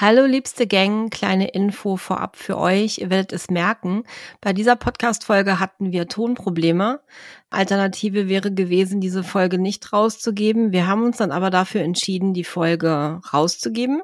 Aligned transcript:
Hallo 0.00 0.24
liebste 0.24 0.66
Gang, 0.66 1.10
kleine 1.10 1.48
Info 1.48 1.98
vorab 1.98 2.36
für 2.36 2.56
euch. 2.56 3.00
Ihr 3.00 3.10
werdet 3.10 3.34
es 3.34 3.50
merken. 3.50 4.04
Bei 4.40 4.54
dieser 4.54 4.74
Podcast-Folge 4.74 5.60
hatten 5.60 5.92
wir 5.92 6.08
Tonprobleme. 6.08 7.02
Alternative 7.50 8.26
wäre 8.26 8.50
gewesen, 8.50 9.02
diese 9.02 9.22
Folge 9.22 9.58
nicht 9.58 9.92
rauszugeben. 9.92 10.72
Wir 10.72 10.86
haben 10.86 11.02
uns 11.02 11.18
dann 11.18 11.32
aber 11.32 11.50
dafür 11.50 11.82
entschieden, 11.82 12.32
die 12.32 12.44
Folge 12.44 13.20
rauszugeben. 13.30 14.00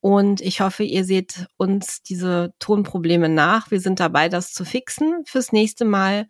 Und 0.00 0.42
ich 0.42 0.60
hoffe, 0.60 0.82
ihr 0.82 1.06
seht 1.06 1.46
uns 1.56 2.02
diese 2.02 2.52
Tonprobleme 2.58 3.30
nach. 3.30 3.70
Wir 3.70 3.80
sind 3.80 4.00
dabei, 4.00 4.28
das 4.28 4.52
zu 4.52 4.66
fixen 4.66 5.24
fürs 5.24 5.50
nächste 5.50 5.86
Mal. 5.86 6.28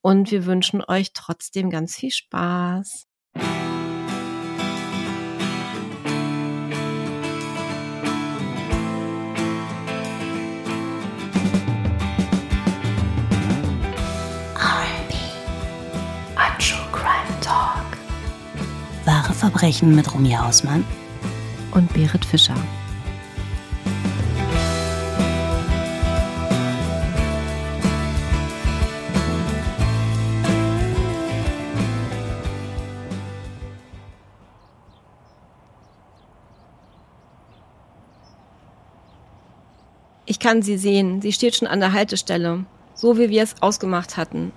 Und 0.00 0.30
wir 0.30 0.46
wünschen 0.46 0.80
euch 0.86 1.12
trotzdem 1.12 1.70
ganz 1.70 1.96
viel 1.96 2.12
Spaß. 2.12 3.08
Verbrechen 19.44 19.94
mit 19.94 20.14
Romy 20.14 20.30
Hausmann 20.30 20.86
und 21.72 21.92
Berit 21.92 22.24
Fischer. 22.24 22.56
Ich 40.24 40.38
kann 40.38 40.62
sie 40.62 40.78
sehen. 40.78 41.20
Sie 41.20 41.34
steht 41.34 41.54
schon 41.54 41.68
an 41.68 41.80
der 41.80 41.92
Haltestelle. 41.92 42.64
So 42.94 43.18
wie 43.18 43.28
wir 43.28 43.42
es 43.42 43.60
ausgemacht 43.60 44.16
hatten. 44.16 44.52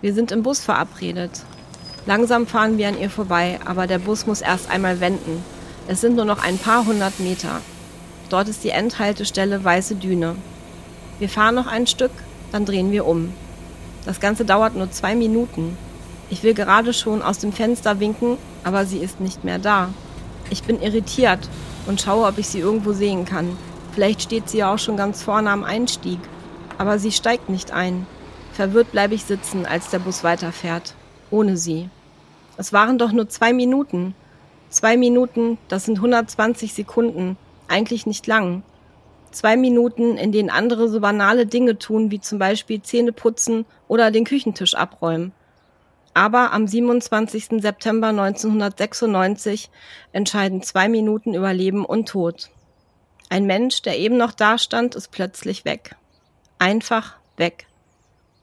Wir 0.00 0.12
sind 0.12 0.32
im 0.32 0.42
Bus 0.42 0.58
verabredet. 0.58 1.44
Langsam 2.06 2.46
fahren 2.46 2.76
wir 2.76 2.88
an 2.88 3.00
ihr 3.00 3.08
vorbei, 3.08 3.58
aber 3.64 3.86
der 3.86 3.98
Bus 3.98 4.26
muss 4.26 4.42
erst 4.42 4.70
einmal 4.70 5.00
wenden. 5.00 5.42
Es 5.88 6.02
sind 6.02 6.16
nur 6.16 6.26
noch 6.26 6.42
ein 6.42 6.58
paar 6.58 6.84
hundert 6.84 7.18
Meter. 7.18 7.62
Dort 8.28 8.48
ist 8.48 8.62
die 8.62 8.70
Endhaltestelle 8.70 9.64
Weiße 9.64 9.94
Düne. 9.94 10.36
Wir 11.18 11.30
fahren 11.30 11.54
noch 11.54 11.66
ein 11.66 11.86
Stück, 11.86 12.10
dann 12.52 12.66
drehen 12.66 12.92
wir 12.92 13.06
um. 13.06 13.32
Das 14.04 14.20
Ganze 14.20 14.44
dauert 14.44 14.76
nur 14.76 14.90
zwei 14.90 15.14
Minuten. 15.14 15.78
Ich 16.28 16.42
will 16.42 16.52
gerade 16.52 16.92
schon 16.92 17.22
aus 17.22 17.38
dem 17.38 17.54
Fenster 17.54 18.00
winken, 18.00 18.36
aber 18.64 18.84
sie 18.84 18.98
ist 18.98 19.20
nicht 19.20 19.42
mehr 19.42 19.58
da. 19.58 19.88
Ich 20.50 20.62
bin 20.62 20.82
irritiert 20.82 21.48
und 21.86 22.02
schaue, 22.02 22.26
ob 22.26 22.36
ich 22.36 22.48
sie 22.48 22.60
irgendwo 22.60 22.92
sehen 22.92 23.24
kann. 23.24 23.56
Vielleicht 23.94 24.20
steht 24.20 24.50
sie 24.50 24.58
ja 24.58 24.74
auch 24.74 24.78
schon 24.78 24.98
ganz 24.98 25.22
vorne 25.22 25.50
am 25.50 25.64
Einstieg. 25.64 26.18
Aber 26.76 26.98
sie 26.98 27.12
steigt 27.12 27.48
nicht 27.48 27.72
ein. 27.72 28.06
Verwirrt 28.52 28.92
bleibe 28.92 29.14
ich 29.14 29.24
sitzen, 29.24 29.64
als 29.64 29.88
der 29.88 30.00
Bus 30.00 30.22
weiterfährt 30.22 30.94
ohne 31.34 31.56
sie. 31.56 31.90
Es 32.56 32.72
waren 32.72 32.96
doch 32.96 33.10
nur 33.10 33.28
zwei 33.28 33.52
Minuten. 33.52 34.14
Zwei 34.70 34.96
Minuten, 34.96 35.58
das 35.68 35.84
sind 35.84 35.96
120 35.96 36.72
Sekunden, 36.72 37.36
eigentlich 37.68 38.06
nicht 38.06 38.26
lang. 38.26 38.62
Zwei 39.32 39.56
Minuten, 39.56 40.16
in 40.16 40.30
denen 40.30 40.50
andere 40.50 40.88
so 40.88 41.00
banale 41.00 41.46
Dinge 41.46 41.76
tun, 41.76 42.12
wie 42.12 42.20
zum 42.20 42.38
Beispiel 42.38 42.82
Zähne 42.82 43.12
putzen 43.12 43.66
oder 43.88 44.12
den 44.12 44.24
Küchentisch 44.24 44.74
abräumen. 44.74 45.32
Aber 46.14 46.52
am 46.52 46.68
27. 46.68 47.60
September 47.60 48.08
1996 48.08 49.70
entscheiden 50.12 50.62
zwei 50.62 50.88
Minuten 50.88 51.34
über 51.34 51.52
Leben 51.52 51.84
und 51.84 52.08
Tod. 52.08 52.50
Ein 53.28 53.46
Mensch, 53.46 53.82
der 53.82 53.98
eben 53.98 54.16
noch 54.16 54.32
dastand, 54.32 54.94
ist 54.94 55.10
plötzlich 55.10 55.64
weg. 55.64 55.96
Einfach 56.60 57.16
weg. 57.36 57.66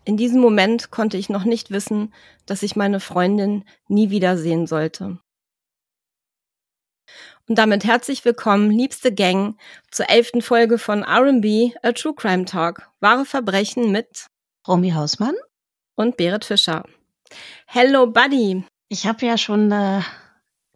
In 0.04 0.18
diesem 0.18 0.42
Moment 0.42 0.90
konnte 0.90 1.18
ich 1.18 1.30
noch 1.30 1.44
nicht 1.44 1.70
wissen, 1.70 2.14
dass 2.46 2.64
ich 2.64 2.76
meine 2.76 3.00
Freundin 3.00 3.64
nie 3.88 4.10
wiedersehen 4.10 4.66
sollte. 4.66 5.20
Und 7.48 7.58
damit 7.58 7.84
herzlich 7.84 8.24
willkommen, 8.26 8.72
liebste 8.72 9.14
Gang, 9.14 9.58
zur 9.92 10.10
elften 10.10 10.42
Folge 10.42 10.78
von 10.78 11.04
R&B, 11.04 11.74
A 11.84 11.92
True 11.92 12.16
Crime 12.16 12.46
Talk. 12.46 12.90
Wahre 13.00 13.26
Verbrechen 13.26 13.92
mit 13.92 14.28
Romy 14.68 14.92
Hausmann 14.92 15.36
und 15.96 16.18
Berit 16.18 16.46
Fischer. 16.46 16.84
Hello, 17.66 18.08
Buddy. 18.08 18.64
Ich 18.90 19.06
habe 19.06 19.26
ja 19.26 19.38
schon 19.38 19.72
eine 19.72 20.06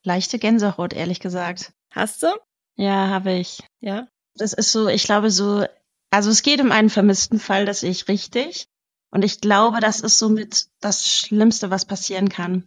leichte 0.03 0.37
Gänsehaut, 0.37 0.93
ehrlich 0.93 1.19
gesagt. 1.19 1.73
Hast 1.91 2.23
du? 2.23 2.27
Ja, 2.75 3.07
habe 3.07 3.33
ich. 3.33 3.63
Ja. 3.79 4.07
Das 4.35 4.53
ist 4.53 4.71
so, 4.71 4.87
ich 4.87 5.03
glaube 5.03 5.31
so, 5.31 5.65
also 6.11 6.29
es 6.29 6.43
geht 6.43 6.61
um 6.61 6.71
einen 6.71 6.89
vermissten 6.89 7.39
Fall, 7.39 7.65
das 7.65 7.79
sehe 7.81 7.91
ich 7.91 8.07
richtig. 8.07 8.67
Und 9.15 9.23
ich 9.23 9.39
glaube, 9.39 9.79
das 9.79 10.01
ist 10.01 10.19
somit 10.19 10.65
das 10.81 11.09
Schlimmste, 11.09 11.69
was 11.69 11.85
passieren 11.85 12.27
kann. 12.27 12.65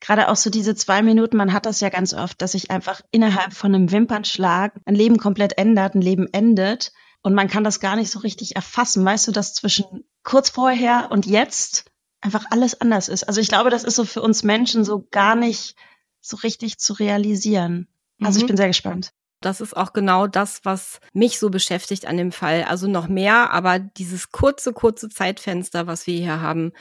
Gerade 0.00 0.28
auch 0.28 0.34
so 0.34 0.50
diese 0.50 0.74
zwei 0.74 1.02
Minuten, 1.02 1.36
man 1.36 1.52
hat 1.52 1.66
das 1.66 1.78
ja 1.78 1.88
ganz 1.88 2.12
oft, 2.12 2.42
dass 2.42 2.50
sich 2.50 2.72
einfach 2.72 3.00
innerhalb 3.12 3.54
von 3.54 3.72
einem 3.72 3.92
Wimpernschlag 3.92 4.74
ein 4.86 4.96
Leben 4.96 5.18
komplett 5.18 5.56
ändert, 5.56 5.94
ein 5.94 6.02
Leben 6.02 6.26
endet. 6.32 6.90
Und 7.22 7.34
man 7.34 7.46
kann 7.46 7.62
das 7.62 7.78
gar 7.78 7.94
nicht 7.94 8.10
so 8.10 8.18
richtig 8.18 8.56
erfassen. 8.56 9.04
Weißt 9.04 9.28
du, 9.28 9.30
dass 9.30 9.54
zwischen 9.54 10.02
kurz 10.24 10.50
vorher 10.50 11.12
und 11.12 11.26
jetzt 11.26 11.92
einfach 12.20 12.46
alles 12.50 12.80
anders 12.80 13.08
ist. 13.08 13.28
Also 13.28 13.40
ich 13.40 13.46
glaube, 13.46 13.70
das 13.70 13.84
ist 13.84 13.94
so 13.94 14.04
für 14.04 14.20
uns 14.20 14.42
Menschen 14.42 14.84
so 14.84 15.06
gar 15.12 15.36
nicht 15.36 15.76
so 16.20 16.38
richtig 16.38 16.78
zu 16.78 16.94
realisieren. 16.94 17.86
Also 18.20 18.40
mhm. 18.40 18.42
ich 18.42 18.46
bin 18.48 18.56
sehr 18.56 18.66
gespannt. 18.66 19.12
Das 19.44 19.60
ist 19.60 19.76
auch 19.76 19.92
genau 19.92 20.26
das, 20.26 20.64
was 20.64 21.00
mich 21.12 21.38
so 21.38 21.50
beschäftigt 21.50 22.06
an 22.06 22.16
dem 22.16 22.32
Fall. 22.32 22.64
Also 22.64 22.86
noch 22.86 23.08
mehr, 23.08 23.50
aber 23.50 23.78
dieses 23.78 24.30
kurze, 24.30 24.72
kurze 24.72 25.10
Zeitfenster, 25.10 25.86
was 25.86 26.06
wir 26.06 26.16
hier 26.16 26.40
haben. 26.40 26.72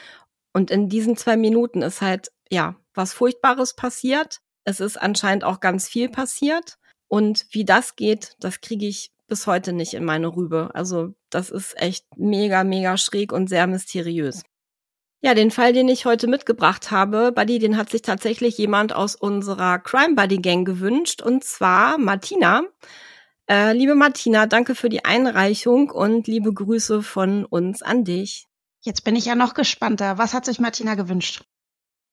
Und 0.54 0.72
in 0.72 0.88
diesen 0.88 1.18
zwei 1.18 1.36
Minuten 1.36 1.82
ist 1.82 2.02
halt, 2.02 2.32
ja, 2.50 2.76
was 2.94 3.14
Furchtbares 3.14 3.76
passiert. 3.76 4.40
Es 4.64 4.80
ist 4.80 4.96
anscheinend 4.96 5.44
auch 5.44 5.60
ganz 5.60 5.90
viel 5.90 6.08
passiert. 6.08 6.78
Und 7.10 7.46
wie 7.52 7.66
das 7.66 7.98
geht, 7.98 8.38
das 8.40 8.62
kriege 8.62 8.88
ich 8.88 9.12
bis 9.28 9.46
heute 9.46 9.74
nicht 9.74 9.94
in 9.94 10.06
meine 10.06 10.34
Rübe. 10.34 10.72
Also 10.74 11.16
das 11.30 11.50
ist 11.50 11.76
echt 11.78 12.06
mega, 12.16 12.64
mega 12.64 12.96
schräg 12.96 13.34
und 13.34 13.50
sehr 13.50 13.68
mysteriös. 13.68 14.42
Ja, 15.26 15.34
den 15.34 15.52
Fall, 15.52 15.72
den 15.72 15.88
ich 15.88 16.06
heute 16.06 16.28
mitgebracht 16.28 16.92
habe, 16.92 17.32
Buddy, 17.32 17.58
den 17.58 17.78
hat 17.78 17.90
sich 17.90 18.02
tatsächlich 18.02 18.58
jemand 18.58 18.94
aus 18.94 19.16
unserer 19.16 19.80
Crime 19.80 20.16
Buddy 20.16 20.40
Gang 20.40 20.68
gewünscht, 20.68 21.22
und 21.22 21.46
zwar 21.46 21.98
Martina. 21.98 22.64
Äh, 23.50 23.72
liebe 23.72 23.96
Martina, 23.96 24.48
danke 24.48 24.76
für 24.76 24.90
die 24.90 25.06
Einreichung 25.06 25.92
und 25.92 26.28
liebe 26.28 26.54
Grüße 26.54 27.02
von 27.02 27.46
uns 27.46 27.82
an 27.82 28.04
dich. 28.04 28.48
Jetzt 28.82 29.06
bin 29.06 29.16
ich 29.16 29.24
ja 29.24 29.36
noch 29.36 29.54
gespannter. 29.54 30.18
Was 30.18 30.34
hat 30.34 30.44
sich 30.44 30.60
Martina 30.60 30.96
gewünscht? 30.96 31.46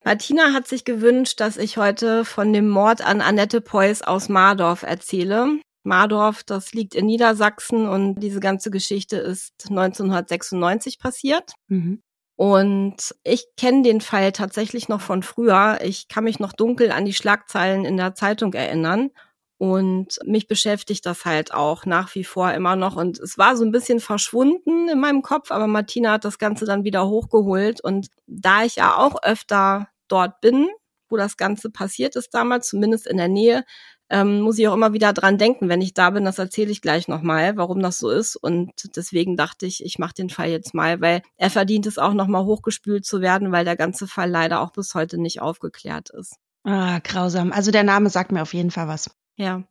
Martina 0.04 0.52
hat 0.52 0.68
sich 0.68 0.84
gewünscht, 0.84 1.40
dass 1.40 1.56
ich 1.56 1.78
heute 1.78 2.24
von 2.24 2.52
dem 2.52 2.68
Mord 2.68 3.04
an 3.04 3.20
Annette 3.20 3.60
Preuß 3.60 4.02
aus 4.02 4.28
Mardorf 4.28 4.84
erzähle. 4.84 5.58
Mardorf, 5.82 6.44
das 6.44 6.74
liegt 6.74 6.94
in 6.94 7.06
Niedersachsen 7.06 7.88
und 7.88 8.20
diese 8.20 8.38
ganze 8.38 8.70
Geschichte 8.70 9.16
ist 9.16 9.52
1996 9.68 11.00
passiert. 11.00 11.54
Mhm. 11.66 12.02
Und 12.40 13.14
ich 13.22 13.44
kenne 13.58 13.82
den 13.82 14.00
Fall 14.00 14.32
tatsächlich 14.32 14.88
noch 14.88 15.02
von 15.02 15.22
früher. 15.22 15.80
Ich 15.82 16.08
kann 16.08 16.24
mich 16.24 16.40
noch 16.40 16.54
dunkel 16.54 16.90
an 16.90 17.04
die 17.04 17.12
Schlagzeilen 17.12 17.84
in 17.84 17.98
der 17.98 18.14
Zeitung 18.14 18.54
erinnern. 18.54 19.10
Und 19.58 20.18
mich 20.24 20.48
beschäftigt 20.48 21.04
das 21.04 21.26
halt 21.26 21.52
auch 21.52 21.84
nach 21.84 22.14
wie 22.14 22.24
vor 22.24 22.50
immer 22.52 22.76
noch. 22.76 22.96
Und 22.96 23.18
es 23.18 23.36
war 23.36 23.58
so 23.58 23.64
ein 23.66 23.72
bisschen 23.72 24.00
verschwunden 24.00 24.88
in 24.88 24.98
meinem 24.98 25.20
Kopf, 25.20 25.50
aber 25.50 25.66
Martina 25.66 26.12
hat 26.12 26.24
das 26.24 26.38
Ganze 26.38 26.64
dann 26.64 26.82
wieder 26.82 27.06
hochgeholt. 27.06 27.84
Und 27.84 28.08
da 28.26 28.64
ich 28.64 28.76
ja 28.76 28.96
auch 28.96 29.22
öfter 29.22 29.88
dort 30.08 30.40
bin, 30.40 30.70
wo 31.10 31.18
das 31.18 31.36
Ganze 31.36 31.68
passiert 31.68 32.16
ist 32.16 32.32
damals, 32.32 32.70
zumindest 32.70 33.06
in 33.06 33.18
der 33.18 33.28
Nähe, 33.28 33.66
ähm, 34.10 34.40
muss 34.40 34.58
ich 34.58 34.66
auch 34.68 34.74
immer 34.74 34.92
wieder 34.92 35.12
dran 35.12 35.38
denken, 35.38 35.68
wenn 35.68 35.80
ich 35.80 35.94
da 35.94 36.10
bin. 36.10 36.24
Das 36.24 36.38
erzähle 36.38 36.72
ich 36.72 36.82
gleich 36.82 37.08
nochmal, 37.08 37.56
warum 37.56 37.80
das 37.80 37.98
so 37.98 38.10
ist. 38.10 38.36
Und 38.36 38.72
deswegen 38.96 39.36
dachte 39.36 39.66
ich, 39.66 39.84
ich 39.84 39.98
mache 39.98 40.14
den 40.14 40.30
Fall 40.30 40.48
jetzt 40.48 40.74
mal, 40.74 41.00
weil 41.00 41.22
er 41.36 41.50
verdient 41.50 41.86
es 41.86 41.96
auch 41.96 42.12
nochmal 42.12 42.44
hochgespült 42.44 43.06
zu 43.06 43.20
werden, 43.20 43.52
weil 43.52 43.64
der 43.64 43.76
ganze 43.76 44.06
Fall 44.06 44.28
leider 44.28 44.60
auch 44.60 44.72
bis 44.72 44.94
heute 44.94 45.20
nicht 45.20 45.40
aufgeklärt 45.40 46.10
ist. 46.10 46.36
Ah, 46.64 46.98
grausam. 46.98 47.52
Also 47.52 47.70
der 47.70 47.84
Name 47.84 48.10
sagt 48.10 48.32
mir 48.32 48.42
auf 48.42 48.52
jeden 48.52 48.70
Fall 48.70 48.88
was. 48.88 49.10
Ja, 49.36 49.62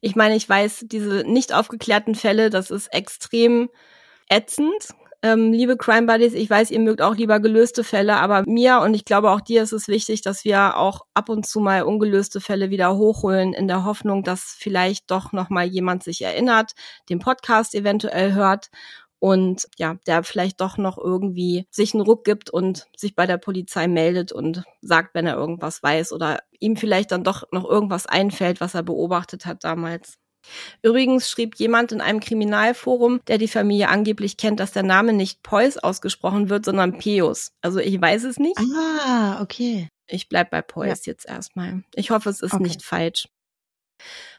ich 0.00 0.14
meine, 0.14 0.36
ich 0.36 0.48
weiß, 0.48 0.84
diese 0.86 1.24
nicht 1.26 1.52
aufgeklärten 1.52 2.14
Fälle, 2.14 2.50
das 2.50 2.70
ist 2.70 2.92
extrem 2.92 3.68
ätzend, 4.28 4.94
ähm, 5.26 5.52
liebe 5.52 5.76
Crime 5.76 6.06
Buddies, 6.06 6.34
ich 6.34 6.48
weiß, 6.48 6.70
ihr 6.70 6.78
mögt 6.78 7.02
auch 7.02 7.16
lieber 7.16 7.40
gelöste 7.40 7.82
Fälle, 7.82 8.16
aber 8.16 8.44
mir 8.46 8.80
und 8.80 8.94
ich 8.94 9.04
glaube 9.04 9.30
auch 9.30 9.40
dir 9.40 9.62
ist 9.62 9.72
es 9.72 9.88
wichtig, 9.88 10.22
dass 10.22 10.44
wir 10.44 10.76
auch 10.76 11.00
ab 11.14 11.28
und 11.28 11.44
zu 11.46 11.58
mal 11.58 11.82
ungelöste 11.82 12.40
Fälle 12.40 12.70
wieder 12.70 12.96
hochholen, 12.96 13.52
in 13.52 13.66
der 13.66 13.84
Hoffnung, 13.84 14.22
dass 14.22 14.54
vielleicht 14.56 15.10
doch 15.10 15.32
noch 15.32 15.50
mal 15.50 15.66
jemand 15.66 16.04
sich 16.04 16.22
erinnert, 16.22 16.72
den 17.08 17.18
Podcast 17.18 17.74
eventuell 17.74 18.34
hört 18.34 18.68
und 19.18 19.66
ja, 19.78 19.96
der 20.06 20.22
vielleicht 20.22 20.60
doch 20.60 20.78
noch 20.78 20.96
irgendwie 20.96 21.66
sich 21.70 21.94
einen 21.94 22.02
Ruck 22.04 22.22
gibt 22.24 22.48
und 22.50 22.86
sich 22.96 23.16
bei 23.16 23.26
der 23.26 23.38
Polizei 23.38 23.88
meldet 23.88 24.30
und 24.30 24.62
sagt, 24.80 25.14
wenn 25.14 25.26
er 25.26 25.34
irgendwas 25.34 25.82
weiß 25.82 26.12
oder 26.12 26.38
ihm 26.60 26.76
vielleicht 26.76 27.10
dann 27.10 27.24
doch 27.24 27.44
noch 27.50 27.64
irgendwas 27.68 28.06
einfällt, 28.06 28.60
was 28.60 28.74
er 28.74 28.84
beobachtet 28.84 29.44
hat 29.44 29.64
damals. 29.64 30.18
Übrigens 30.82 31.30
schrieb 31.30 31.56
jemand 31.56 31.92
in 31.92 32.00
einem 32.00 32.20
Kriminalforum, 32.20 33.20
der 33.26 33.38
die 33.38 33.48
Familie 33.48 33.88
angeblich 33.88 34.36
kennt, 34.36 34.60
dass 34.60 34.72
der 34.72 34.82
Name 34.82 35.12
nicht 35.12 35.42
Peus 35.42 35.76
ausgesprochen 35.76 36.48
wird, 36.48 36.64
sondern 36.64 36.98
Peus. 36.98 37.52
Also 37.60 37.78
ich 37.78 38.00
weiß 38.00 38.24
es 38.24 38.38
nicht. 38.38 38.58
Ah, 39.06 39.40
okay. 39.42 39.88
Ich 40.06 40.28
bleib 40.28 40.50
bei 40.50 40.62
Peus 40.62 41.04
ja. 41.04 41.12
jetzt 41.12 41.26
erstmal. 41.26 41.82
Ich 41.94 42.10
hoffe, 42.10 42.30
es 42.30 42.40
ist 42.40 42.54
okay. 42.54 42.62
nicht 42.62 42.82
falsch. 42.82 43.28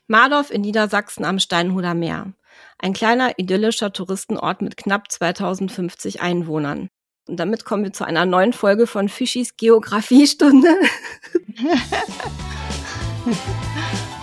Mardorf 0.08 0.52
in 0.52 0.62
Niedersachsen 0.62 1.26
am 1.26 1.40
Steinhuder 1.40 1.94
Meer. 1.94 2.34
Ein 2.80 2.94
kleiner 2.94 3.38
idyllischer 3.38 3.92
Touristenort 3.92 4.62
mit 4.62 4.78
knapp 4.78 5.12
2050 5.12 6.22
Einwohnern. 6.22 6.90
Und 7.28 7.38
damit 7.38 7.66
kommen 7.66 7.84
wir 7.84 7.92
zu 7.92 8.06
einer 8.06 8.26
neuen 8.26 8.54
Folge 8.54 8.88
von 8.88 9.10
Fischis 9.10 9.58
Geografiestunde. 9.58 10.70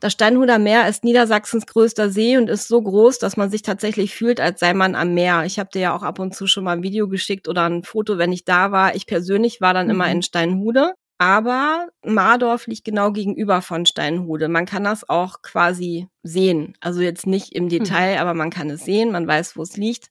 Das 0.00 0.12
Steinhuder 0.12 0.58
Meer 0.58 0.88
ist 0.88 1.02
Niedersachsens 1.02 1.66
größter 1.66 2.10
See 2.10 2.36
und 2.36 2.48
ist 2.48 2.68
so 2.68 2.80
groß, 2.80 3.18
dass 3.18 3.36
man 3.36 3.50
sich 3.50 3.62
tatsächlich 3.62 4.14
fühlt, 4.14 4.40
als 4.40 4.60
sei 4.60 4.72
man 4.72 4.94
am 4.94 5.14
Meer. 5.14 5.44
Ich 5.44 5.58
habe 5.58 5.70
dir 5.72 5.80
ja 5.80 5.96
auch 5.96 6.04
ab 6.04 6.20
und 6.20 6.34
zu 6.34 6.46
schon 6.46 6.64
mal 6.64 6.76
ein 6.76 6.82
Video 6.84 7.08
geschickt 7.08 7.48
oder 7.48 7.68
ein 7.68 7.82
Foto, 7.82 8.16
wenn 8.16 8.32
ich 8.32 8.44
da 8.44 8.70
war. 8.70 8.94
Ich 8.94 9.06
persönlich 9.06 9.60
war 9.60 9.74
dann 9.74 9.86
mhm. 9.86 9.92
immer 9.92 10.10
in 10.10 10.22
Steinhude. 10.22 10.92
Aber 11.20 11.88
Mardorf 12.04 12.68
liegt 12.68 12.84
genau 12.84 13.10
gegenüber 13.10 13.60
von 13.60 13.86
Steinhude. 13.86 14.48
Man 14.48 14.66
kann 14.66 14.84
das 14.84 15.08
auch 15.08 15.42
quasi 15.42 16.06
sehen. 16.22 16.74
Also 16.80 17.00
jetzt 17.00 17.26
nicht 17.26 17.56
im 17.56 17.64
mhm. 17.64 17.70
Detail, 17.70 18.14
mhm. 18.14 18.20
aber 18.20 18.34
man 18.34 18.50
kann 18.50 18.70
es 18.70 18.84
sehen, 18.84 19.10
man 19.10 19.26
weiß, 19.26 19.56
wo 19.56 19.62
es 19.62 19.76
liegt. 19.76 20.10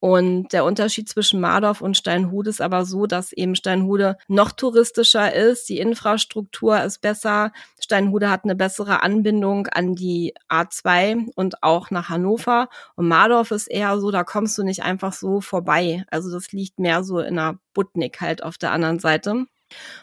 Und 0.00 0.54
der 0.54 0.64
Unterschied 0.64 1.10
zwischen 1.10 1.40
Mardorf 1.40 1.82
und 1.82 1.94
Steinhude 1.94 2.48
ist 2.48 2.62
aber 2.62 2.86
so, 2.86 3.06
dass 3.06 3.32
eben 3.32 3.54
Steinhude 3.54 4.16
noch 4.28 4.50
touristischer 4.50 5.32
ist. 5.34 5.68
Die 5.68 5.78
Infrastruktur 5.78 6.82
ist 6.82 7.02
besser. 7.02 7.52
Steinhude 7.78 8.30
hat 8.30 8.44
eine 8.44 8.56
bessere 8.56 9.02
Anbindung 9.02 9.66
an 9.66 9.94
die 9.94 10.34
A2 10.48 11.28
und 11.34 11.62
auch 11.62 11.90
nach 11.90 12.08
Hannover. 12.08 12.68
Und 12.96 13.08
Mardorf 13.08 13.50
ist 13.50 13.66
eher 13.66 14.00
so, 14.00 14.10
da 14.10 14.24
kommst 14.24 14.56
du 14.56 14.62
nicht 14.62 14.82
einfach 14.82 15.12
so 15.12 15.42
vorbei. 15.42 16.04
Also 16.10 16.32
das 16.32 16.50
liegt 16.52 16.78
mehr 16.78 17.04
so 17.04 17.20
in 17.20 17.36
der 17.36 17.58
Butnik 17.74 18.22
halt 18.22 18.42
auf 18.42 18.56
der 18.56 18.72
anderen 18.72 19.00
Seite. 19.00 19.44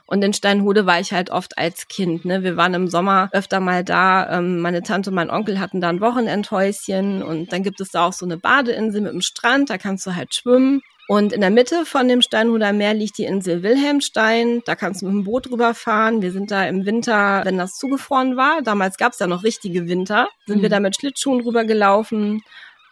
Und 0.05 0.23
in 0.23 0.33
Steinhude 0.33 0.85
war 0.85 0.99
ich 0.99 1.11
halt 1.11 1.29
oft 1.29 1.57
als 1.57 1.87
Kind. 1.87 2.25
Ne? 2.25 2.43
Wir 2.43 2.57
waren 2.57 2.73
im 2.73 2.87
Sommer 2.87 3.29
öfter 3.31 3.59
mal 3.59 3.83
da. 3.83 4.37
Ähm, 4.37 4.59
meine 4.59 4.83
Tante 4.83 5.09
und 5.09 5.15
mein 5.15 5.29
Onkel 5.29 5.59
hatten 5.59 5.81
da 5.81 5.89
ein 5.89 6.01
Wochenendhäuschen 6.01 7.23
und 7.23 7.51
dann 7.51 7.63
gibt 7.63 7.81
es 7.81 7.91
da 7.91 8.05
auch 8.05 8.13
so 8.13 8.25
eine 8.25 8.37
Badeinsel 8.37 9.01
mit 9.01 9.13
dem 9.13 9.21
Strand, 9.21 9.69
da 9.69 9.77
kannst 9.77 10.05
du 10.05 10.15
halt 10.15 10.33
schwimmen. 10.33 10.81
Und 11.09 11.31
in 11.31 11.39
der 11.39 11.51
Mitte 11.51 11.85
von 11.85 12.09
dem 12.09 12.21
Steinhuder 12.21 12.73
Meer 12.73 12.93
liegt 12.93 13.17
die 13.17 13.23
Insel 13.23 13.63
Wilhelmstein. 13.63 14.61
Da 14.65 14.75
kannst 14.75 15.01
du 15.01 15.05
mit 15.05 15.13
dem 15.13 15.23
Boot 15.23 15.49
rüberfahren. 15.49 16.21
Wir 16.21 16.33
sind 16.33 16.51
da 16.51 16.65
im 16.65 16.85
Winter, 16.85 17.43
wenn 17.45 17.57
das 17.57 17.77
zugefroren 17.77 18.35
war, 18.35 18.61
damals 18.61 18.97
gab 18.97 19.13
es 19.13 19.19
ja 19.19 19.27
noch 19.27 19.43
richtige 19.43 19.87
Winter, 19.87 20.27
sind 20.45 20.57
mhm. 20.57 20.61
wir 20.63 20.69
da 20.69 20.81
mit 20.81 20.97
Schlittschuhen 20.97 21.39
rübergelaufen 21.39 22.43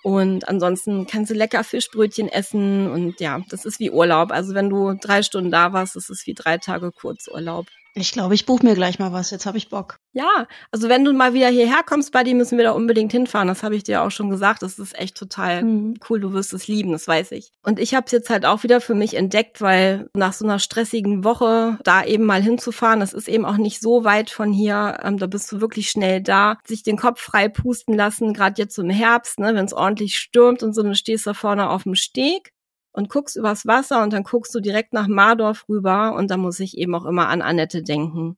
und 0.05 0.47
ansonsten 0.47 1.07
kannst 1.07 1.31
du 1.31 1.33
lecker 1.33 1.63
Fischbrötchen 1.63 2.29
essen 2.29 2.91
und 2.91 3.19
ja, 3.19 3.41
das 3.49 3.65
ist 3.65 3.79
wie 3.79 3.89
Urlaub. 3.89 4.31
Also 4.31 4.53
wenn 4.53 4.69
du 4.69 4.93
drei 4.93 5.23
Stunden 5.23 5.49
da 5.49 5.73
warst, 5.73 5.95
das 5.95 6.11
ist 6.11 6.27
wie 6.27 6.35
drei 6.35 6.59
Tage 6.59 6.91
Kurzurlaub. 6.91 7.65
Ich 7.97 8.11
glaube, 8.11 8.35
ich 8.35 8.45
buche 8.45 8.65
mir 8.65 8.75
gleich 8.75 8.99
mal 8.99 9.13
was. 9.13 9.31
Jetzt 9.31 9.45
habe 9.45 9.57
ich 9.57 9.69
Bock. 9.69 9.99
Ja, 10.11 10.47
also 10.69 10.89
wenn 10.89 11.05
du 11.05 11.13
mal 11.13 11.33
wieder 11.33 11.47
hierher 11.47 11.81
kommst, 11.85 12.11
Buddy, 12.11 12.33
müssen 12.33 12.57
wir 12.57 12.65
da 12.65 12.71
unbedingt 12.71 13.13
hinfahren. 13.13 13.47
Das 13.47 13.63
habe 13.63 13.77
ich 13.77 13.83
dir 13.83 14.01
auch 14.01 14.11
schon 14.11 14.29
gesagt. 14.29 14.63
Das 14.63 14.79
ist 14.79 14.99
echt 14.99 15.15
total 15.15 15.63
mhm. 15.63 15.93
cool. 16.09 16.19
Du 16.19 16.33
wirst 16.33 16.51
es 16.51 16.67
lieben, 16.67 16.91
das 16.91 17.07
weiß 17.07 17.31
ich. 17.31 17.53
Und 17.63 17.79
ich 17.79 17.95
habe 17.95 18.05
es 18.05 18.11
jetzt 18.11 18.29
halt 18.29 18.45
auch 18.45 18.63
wieder 18.63 18.81
für 18.81 18.95
mich 18.95 19.15
entdeckt, 19.15 19.61
weil 19.61 20.09
nach 20.13 20.33
so 20.33 20.43
einer 20.43 20.59
stressigen 20.59 21.23
Woche 21.23 21.79
da 21.85 22.03
eben 22.03 22.25
mal 22.25 22.41
hinzufahren, 22.41 22.99
das 22.99 23.13
ist 23.13 23.29
eben 23.29 23.45
auch 23.45 23.57
nicht 23.57 23.79
so 23.79 24.03
weit 24.03 24.29
von 24.29 24.51
hier. 24.51 24.97
Ähm, 25.01 25.17
da 25.17 25.27
bist 25.27 25.49
du 25.53 25.61
wirklich 25.61 25.89
schnell 25.89 26.21
da. 26.21 26.57
Sich 26.67 26.83
den 26.83 26.97
Kopf 26.97 27.21
frei 27.21 27.47
pusten 27.47 27.95
lassen, 27.95 28.33
gerade 28.33 28.61
jetzt 28.61 28.77
im 28.77 28.89
Herbst, 28.89 29.39
ne, 29.39 29.55
wenn 29.55 29.65
es 29.65 29.73
ordentlich 29.73 30.17
stürmt 30.17 30.63
und 30.63 30.73
so, 30.73 30.83
dann 30.83 30.95
stehst 30.95 31.25
du 31.25 31.29
da 31.29 31.33
vorne 31.33 31.69
auf 31.69 31.83
dem 31.83 31.95
Steg 31.95 32.51
und 32.95 33.09
guckst 33.09 33.35
übers 33.35 33.65
Wasser 33.65 34.01
und 34.03 34.13
dann 34.13 34.23
guckst 34.23 34.53
du 34.55 34.59
direkt 34.59 34.93
nach 34.93 35.07
Mardorf 35.07 35.65
rüber 35.69 36.15
und 36.15 36.31
da 36.31 36.37
muss 36.37 36.59
ich 36.59 36.77
eben 36.77 36.95
auch 36.95 37.05
immer 37.05 37.27
an 37.27 37.41
Annette 37.41 37.83
denken. 37.83 38.37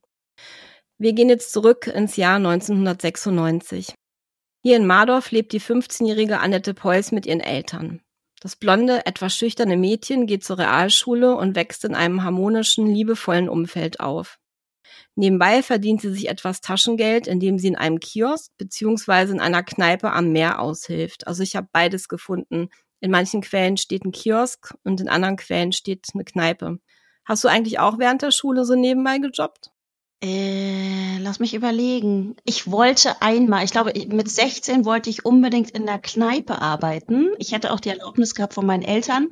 Wir 0.98 1.12
gehen 1.12 1.28
jetzt 1.28 1.52
zurück 1.52 1.86
ins 1.86 2.16
Jahr 2.16 2.36
1996. 2.36 3.94
Hier 4.64 4.76
in 4.76 4.86
Mardorf 4.86 5.30
lebt 5.30 5.52
die 5.52 5.60
15-jährige 5.60 6.40
Annette 6.40 6.74
Peuls 6.74 7.12
mit 7.12 7.24
ihren 7.24 7.40
Eltern. 7.40 8.00
Das 8.40 8.56
blonde, 8.56 9.06
etwas 9.06 9.34
schüchterne 9.34 9.76
Mädchen 9.76 10.26
geht 10.26 10.44
zur 10.44 10.58
Realschule 10.58 11.36
und 11.36 11.56
wächst 11.56 11.84
in 11.84 11.94
einem 11.94 12.22
harmonischen, 12.24 12.86
liebevollen 12.86 13.48
Umfeld 13.48 14.00
auf. 14.00 14.38
Nebenbei 15.14 15.62
verdient 15.62 16.00
sie 16.00 16.12
sich 16.12 16.28
etwas 16.28 16.60
Taschengeld, 16.60 17.26
indem 17.26 17.58
sie 17.58 17.68
in 17.68 17.76
einem 17.76 17.98
Kiosk 17.98 18.52
beziehungsweise 18.56 19.32
in 19.32 19.40
einer 19.40 19.62
Kneipe 19.62 20.12
am 20.12 20.30
Meer 20.30 20.60
aushilft. 20.60 21.26
Also 21.26 21.42
ich 21.42 21.56
habe 21.56 21.68
beides 21.72 22.08
gefunden. 22.08 22.68
In 23.00 23.10
manchen 23.10 23.40
Quellen 23.42 23.76
steht 23.76 24.04
ein 24.04 24.12
Kiosk 24.12 24.74
und 24.84 25.00
in 25.00 25.08
anderen 25.08 25.36
Quellen 25.36 25.72
steht 25.72 26.06
eine 26.14 26.24
Kneipe. 26.24 26.78
Hast 27.24 27.44
du 27.44 27.48
eigentlich 27.48 27.78
auch 27.78 27.98
während 27.98 28.22
der 28.22 28.30
Schule 28.30 28.64
so 28.64 28.74
nebenbei 28.74 29.18
gejobbt? 29.18 29.70
Äh, 30.20 31.18
lass 31.18 31.38
mich 31.38 31.54
überlegen. 31.54 32.34
Ich 32.44 32.70
wollte 32.70 33.22
einmal, 33.22 33.64
ich 33.64 33.70
glaube, 33.70 33.92
mit 34.08 34.28
16 34.28 34.84
wollte 34.84 35.10
ich 35.10 35.24
unbedingt 35.24 35.70
in 35.70 35.86
der 35.86 36.00
Kneipe 36.00 36.60
arbeiten. 36.60 37.30
Ich 37.38 37.52
hätte 37.52 37.72
auch 37.72 37.78
die 37.78 37.90
Erlaubnis 37.90 38.34
gehabt 38.34 38.54
von 38.54 38.66
meinen 38.66 38.82
Eltern 38.82 39.28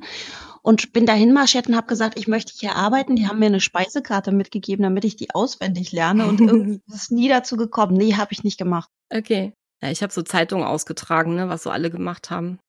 und 0.61 0.93
bin 0.93 1.05
dahin 1.05 1.33
marschiert 1.33 1.67
und 1.67 1.75
habe 1.75 1.87
gesagt, 1.87 2.17
ich 2.17 2.27
möchte 2.29 2.53
hier 2.55 2.75
arbeiten. 2.75 3.17
Die 3.17 3.27
haben 3.27 3.39
mir 3.39 3.47
eine 3.47 3.59
Speisekarte 3.59 4.31
mitgegeben, 4.31 4.83
damit 4.83 5.03
ich 5.03 5.17
die 5.17 5.33
auswendig 5.33 5.91
lerne 5.91 6.25
und 6.27 6.39
irgendwie 6.39 6.81
ist 6.93 7.11
nie 7.11 7.27
dazu 7.27 7.57
gekommen. 7.57 7.97
Nee, 7.97 8.15
habe 8.15 8.31
ich 8.31 8.45
nicht 8.45 8.57
gemacht. 8.57 8.89
Okay. 9.13 9.53
Ja, 9.81 9.91
ich 9.91 10.01
habe 10.01 10.13
so 10.13 10.21
Zeitungen 10.21 10.65
ausgetragen, 10.65 11.35
ne, 11.35 11.49
was 11.49 11.63
so 11.63 11.69
alle 11.69 11.91
gemacht 11.91 12.29
haben. 12.29 12.59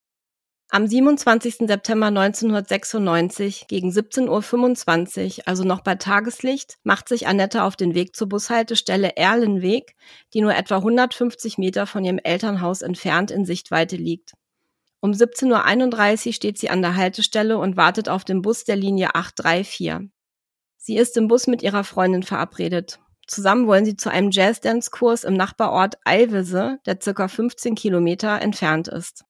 Am 0.71 0.87
27. 0.87 1.67
September 1.67 2.09
1996 2.09 3.69
gegen 3.69 3.91
17.25 3.91 5.39
Uhr, 5.39 5.43
also 5.47 5.65
noch 5.65 5.81
bei 5.81 5.95
Tageslicht, 5.95 6.77
macht 6.83 7.09
sich 7.09 7.27
Annette 7.27 7.63
auf 7.63 7.75
den 7.75 7.95
Weg 7.95 8.15
zur 8.15 8.29
Bushaltestelle 8.29 9.17
Erlenweg, 9.17 9.95
die 10.35 10.43
nur 10.43 10.55
etwa 10.55 10.77
150 10.77 11.57
Meter 11.57 11.87
von 11.87 12.05
ihrem 12.05 12.19
Elternhaus 12.19 12.83
entfernt 12.83 13.31
in 13.31 13.47
Sichtweite 13.47 13.97
liegt. 13.97 14.35
Um 15.01 15.13
17.31 15.13 16.27
Uhr 16.27 16.33
steht 16.35 16.59
sie 16.59 16.69
an 16.69 16.83
der 16.83 16.97
Haltestelle 16.97 17.57
und 17.57 17.79
wartet 17.79 18.11
auf 18.11 18.25
den 18.25 18.43
Bus 18.43 18.65
der 18.65 18.77
Linie 18.77 19.15
834. 19.15 20.11
Sie 20.77 20.97
ist 20.99 21.17
im 21.17 21.29
Bus 21.29 21.47
mit 21.47 21.63
ihrer 21.63 21.85
Freundin 21.85 22.25
verabredet. 22.25 22.99
Zusammen 23.27 23.67
wollen 23.69 23.87
sie 23.87 23.97
zu 23.97 24.11
einem 24.11 24.31
Jazzdance-Kurs 24.31 25.25
im 25.25 25.35
Nachbarort 25.35 25.97
Eilwisse, 26.05 26.79
der 26.85 26.99
circa 27.01 27.29
15 27.29 27.75
Kilometer 27.75 28.43
entfernt 28.43 28.89
ist. 28.89 29.25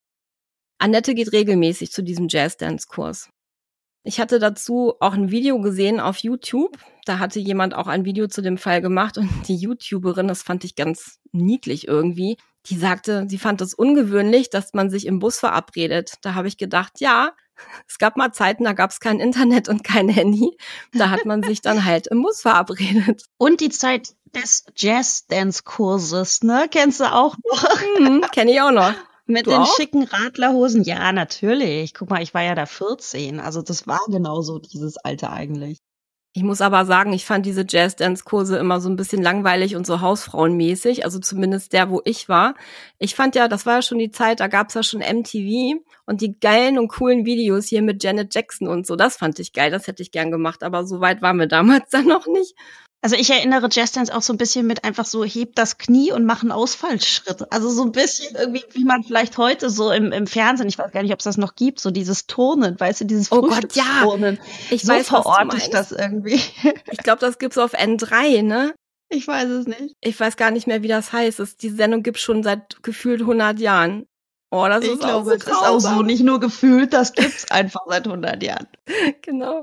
Annette 0.79 1.15
geht 1.15 1.33
regelmäßig 1.33 1.93
zu 1.93 2.03
diesem 2.03 2.29
Jazz-Dance-Kurs. 2.29 3.31
Ich 4.05 4.21
hatte 4.21 4.39
dazu 4.39 4.95
auch 5.01 5.13
ein 5.13 5.31
Video 5.31 5.61
gesehen 5.61 6.01
auf 6.01 6.19
YouTube. 6.19 6.79
Da 7.05 7.19
hatte 7.19 7.41
jemand 7.41 7.75
auch 7.75 7.89
ein 7.89 8.05
Video 8.05 8.29
zu 8.29 8.43
dem 8.43 8.57
Fall 8.57 8.81
gemacht 8.81 9.19
und 9.19 9.29
die 9.49 9.57
YouTuberin, 9.57 10.29
das 10.29 10.43
fand 10.43 10.65
ich 10.65 10.77
ganz 10.77 11.19
niedlich 11.33 11.89
irgendwie, 11.89 12.39
die 12.67 12.77
sagte, 12.77 13.27
sie 13.29 13.39
fand 13.39 13.61
es 13.61 13.75
ungewöhnlich, 13.75 14.51
dass 14.51 14.73
man 14.73 14.89
sich 14.89 15.07
im 15.07 15.19
Bus 15.19 15.39
verabredet. 15.39 16.15
Da 16.23 16.35
habe 16.35 16.49
ich 16.49 16.57
gedacht, 16.57 17.01
ja, 17.01 17.33
es 17.89 17.99
gab 17.99 18.17
mal 18.17 18.33
Zeiten, 18.33 18.65
da 18.65 18.73
gab 18.73 18.91
es 18.91 19.01
kein 19.01 19.21
Internet 19.21 19.69
und 19.69 19.83
kein 19.85 20.09
Handy. 20.09 20.57
Da 20.93 21.11
hat 21.11 21.25
man 21.25 21.43
sich 21.43 21.61
dann 21.61 21.85
halt 21.85 22.07
im 22.07 22.23
Bus 22.23 22.43
verabredet. 22.43 23.25
Und 23.37 23.61
die 23.61 23.71
Zeit 23.71 24.15
des 24.35 24.65
Jazz-Dance-Kurses, 24.77 26.43
ne? 26.45 26.67
Kennst 26.71 27.01
du 27.01 27.13
auch 27.13 27.37
noch? 27.51 27.81
Mhm, 27.99 28.21
Kenne 28.33 28.53
ich 28.53 28.61
auch 28.61 28.71
noch. 28.71 28.95
Mit 29.29 29.47
du 29.47 29.51
den 29.51 29.61
auch? 29.61 29.77
schicken 29.77 30.05
Radlerhosen? 30.05 30.83
Ja, 30.85 31.13
natürlich. 31.13 31.93
Guck 31.95 32.11
mal, 32.11 32.23
ich 32.23 32.33
war 32.33 32.43
ja 32.43 32.55
da 32.55 32.67
14. 32.67 33.41
Also 33.41 33.63
das 33.63 33.87
war 33.87 34.01
genauso 34.09 34.59
dieses 34.59 34.97
Alter 34.97 35.31
eigentlich. 35.33 35.79
Ich 36.35 36.45
muss 36.45 36.61
aber 36.61 36.85
sagen, 36.85 37.13
ich 37.13 37.25
fand 37.25 37.47
diese 37.47 37.65
Jazz-Dance-Kurse 37.69 38.59
immer 38.59 38.81
so 38.81 38.89
ein 38.89 38.97
bisschen 38.97 39.23
langweilig 39.23 39.75
und 39.77 39.87
so 39.87 40.01
hausfrauenmäßig, 40.01 41.05
also 41.05 41.19
zumindest 41.19 41.73
der, 41.73 41.91
wo 41.91 42.01
ich 42.05 42.29
war. 42.29 42.55
Ich 42.99 43.15
fand 43.15 43.35
ja, 43.35 43.49
das 43.49 43.67
war 43.67 43.77
ja 43.77 43.83
schon 43.83 43.99
die 43.99 44.11
Zeit, 44.11 44.41
da 44.41 44.47
gab's 44.47 44.75
ja 44.75 44.83
schon 44.83 45.01
MTV 45.01 45.81
und 46.07 46.21
die 46.21 46.39
geilen 46.39 46.79
und 46.79 46.89
coolen 46.89 47.25
Videos 47.25 47.67
hier 47.67 47.83
mit 47.83 48.05
Janet 48.05 48.35
Jackson 48.35 48.69
und 48.69 48.87
so, 48.87 48.95
das 48.95 49.17
fand 49.17 49.39
ich 49.41 49.53
geil, 49.53 49.71
das 49.71 49.89
hätte 49.89 50.03
ich 50.03 50.13
gern 50.13 50.31
gemacht, 50.31 50.63
aber 50.63 50.87
so 50.87 51.01
weit 51.01 51.23
waren 51.23 51.39
wir 51.39 51.47
damals 51.49 51.91
dann 51.91 52.07
noch 52.07 52.27
nicht. 52.27 52.55
Also 53.00 53.14
ich 53.14 53.31
erinnere 53.31 53.69
Jazzdance 53.71 54.12
auch 54.12 54.23
so 54.23 54.33
ein 54.33 54.38
bisschen 54.38 54.67
mit 54.67 54.83
einfach 54.83 55.05
so, 55.05 55.25
heb 55.25 55.55
das 55.55 55.78
Knie 55.78 56.11
und 56.11 56.25
mach 56.25 56.43
einen 56.43 56.50
Ausfallschritt. 56.50 57.52
Also 57.52 57.71
so 57.71 57.85
ein 57.85 57.93
bisschen 57.93 58.35
irgendwie, 58.35 58.64
wie 58.73 58.85
man 58.85 59.05
vielleicht 59.05 59.38
heute 59.38 59.71
so 59.71 59.93
im, 59.93 60.11
im 60.11 60.26
Fernsehen, 60.26 60.69
ich 60.69 60.78
weiß 60.78 60.90
gar 60.90 61.02
nicht, 61.02 61.12
ob 61.12 61.21
es 61.21 61.25
das 61.25 61.37
noch 61.37 61.55
gibt, 61.55 61.78
so 61.78 61.93
dieses 61.93 62.26
Turnen, 62.26 62.78
weißt 62.78 63.02
du, 63.02 63.05
dieses 63.05 63.31
oh 63.31 63.43
Gott, 63.43 63.76
ja. 63.76 64.05
Ich 64.71 64.83
so 64.83 64.93
weiß, 64.93 65.07
verorte 65.09 65.57
ich 65.57 65.71
das 65.71 65.93
irgendwie. 65.93 66.40
Ich 66.90 66.99
glaube, 66.99 67.21
das 67.21 67.38
gibt's 67.38 67.59
auf 67.59 67.75
N3, 67.75 68.43
ne? 68.43 68.75
Ich 69.11 69.26
weiß 69.26 69.49
es 69.49 69.67
nicht. 69.67 69.95
Ich 70.00 70.19
weiß 70.19 70.37
gar 70.37 70.50
nicht 70.50 70.67
mehr, 70.67 70.83
wie 70.83 70.88
das 70.88 71.12
heißt. 71.12 71.62
Die 71.62 71.71
Sendung 71.71 72.02
gibt's 72.02 72.21
schon 72.21 72.43
seit 72.43 72.83
gefühlt 72.83 73.21
100 73.21 73.59
Jahren. 73.61 74.07
Oh, 74.50 74.67
das 74.67 74.85
ich 74.85 74.93
ist 74.93 75.00
glaube, 75.00 75.14
auch 75.14 75.25
so 75.25 75.31
das 75.31 75.47
ist 75.47 75.52
auch 75.52 75.78
so, 75.78 76.02
nicht 76.02 76.23
nur 76.23 76.40
gefühlt, 76.40 76.93
das 76.93 77.12
gibt's 77.12 77.50
einfach 77.50 77.83
seit 77.87 78.07
100 78.07 78.43
Jahren. 78.43 78.67
Genau. 79.23 79.62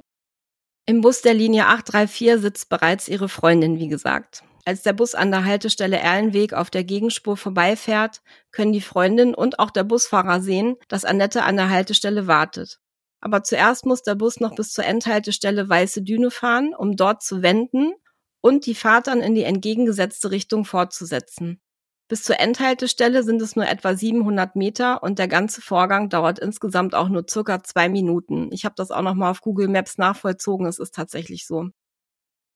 Im 0.88 1.02
Bus 1.02 1.22
der 1.22 1.34
Linie 1.34 1.66
834 1.66 2.40
sitzt 2.40 2.70
bereits 2.70 3.08
ihre 3.08 3.28
Freundin, 3.28 3.80
wie 3.80 3.88
gesagt. 3.88 4.44
Als 4.66 4.84
der 4.84 4.94
Bus 4.94 5.16
an 5.16 5.32
der 5.32 5.44
Haltestelle 5.44 5.98
Erlenweg 5.98 6.54
auf 6.54 6.70
der 6.70 6.84
Gegenspur 6.84 7.38
vorbeifährt, 7.38 8.22
können 8.52 8.72
die 8.72 8.82
Freundin 8.82 9.34
und 9.34 9.58
auch 9.58 9.72
der 9.72 9.84
Busfahrer 9.84 10.42
sehen, 10.42 10.76
dass 10.88 11.04
Annette 11.04 11.42
an 11.42 11.56
der 11.56 11.72
Haltestelle 11.72 12.28
wartet. 12.28 12.80
Aber 13.20 13.42
zuerst 13.44 13.88
muss 13.88 14.04
der 14.04 14.14
Bus 14.14 14.40
noch 14.40 14.54
bis 14.54 14.74
zur 14.74 14.86
Endhaltestelle 14.86 15.68
Weiße 15.68 16.04
Düne 16.04 16.30
fahren, 16.30 16.76
um 16.78 16.96
dort 16.96 17.24
zu 17.24 17.42
wenden 17.42 17.94
und 18.42 18.68
die 18.68 18.76
Fahrt 18.76 19.08
dann 19.08 19.22
in 19.22 19.34
die 19.34 19.44
entgegengesetzte 19.44 20.30
Richtung 20.30 20.66
fortzusetzen. 20.66 21.60
Bis 22.08 22.22
zur 22.22 22.40
Endhaltestelle 22.40 23.24
sind 23.24 23.42
es 23.42 23.56
nur 23.56 23.68
etwa 23.68 23.96
700 23.96 24.56
Meter 24.56 25.02
und 25.02 25.18
der 25.18 25.28
ganze 25.28 25.62
Vorgang 25.62 26.10
dauert 26.10 26.38
insgesamt 26.38 26.94
auch 26.94 27.10
nur 27.10 27.26
circa 27.28 27.64
zwei 27.64 27.90
Minuten. 27.90 28.52
Ich 28.52 28.64
habe 28.64 28.76
das 28.78 28.92
auch 28.92 29.02
noch 29.02 29.16
mal 29.16 29.32
auf 29.32 29.42
Google 29.42 29.70
Maps 29.70 29.98
nachvollzogen. 29.98 30.68
Es 30.68 30.78
ist 30.78 30.94
tatsächlich 30.94 31.48
so. 31.48 31.70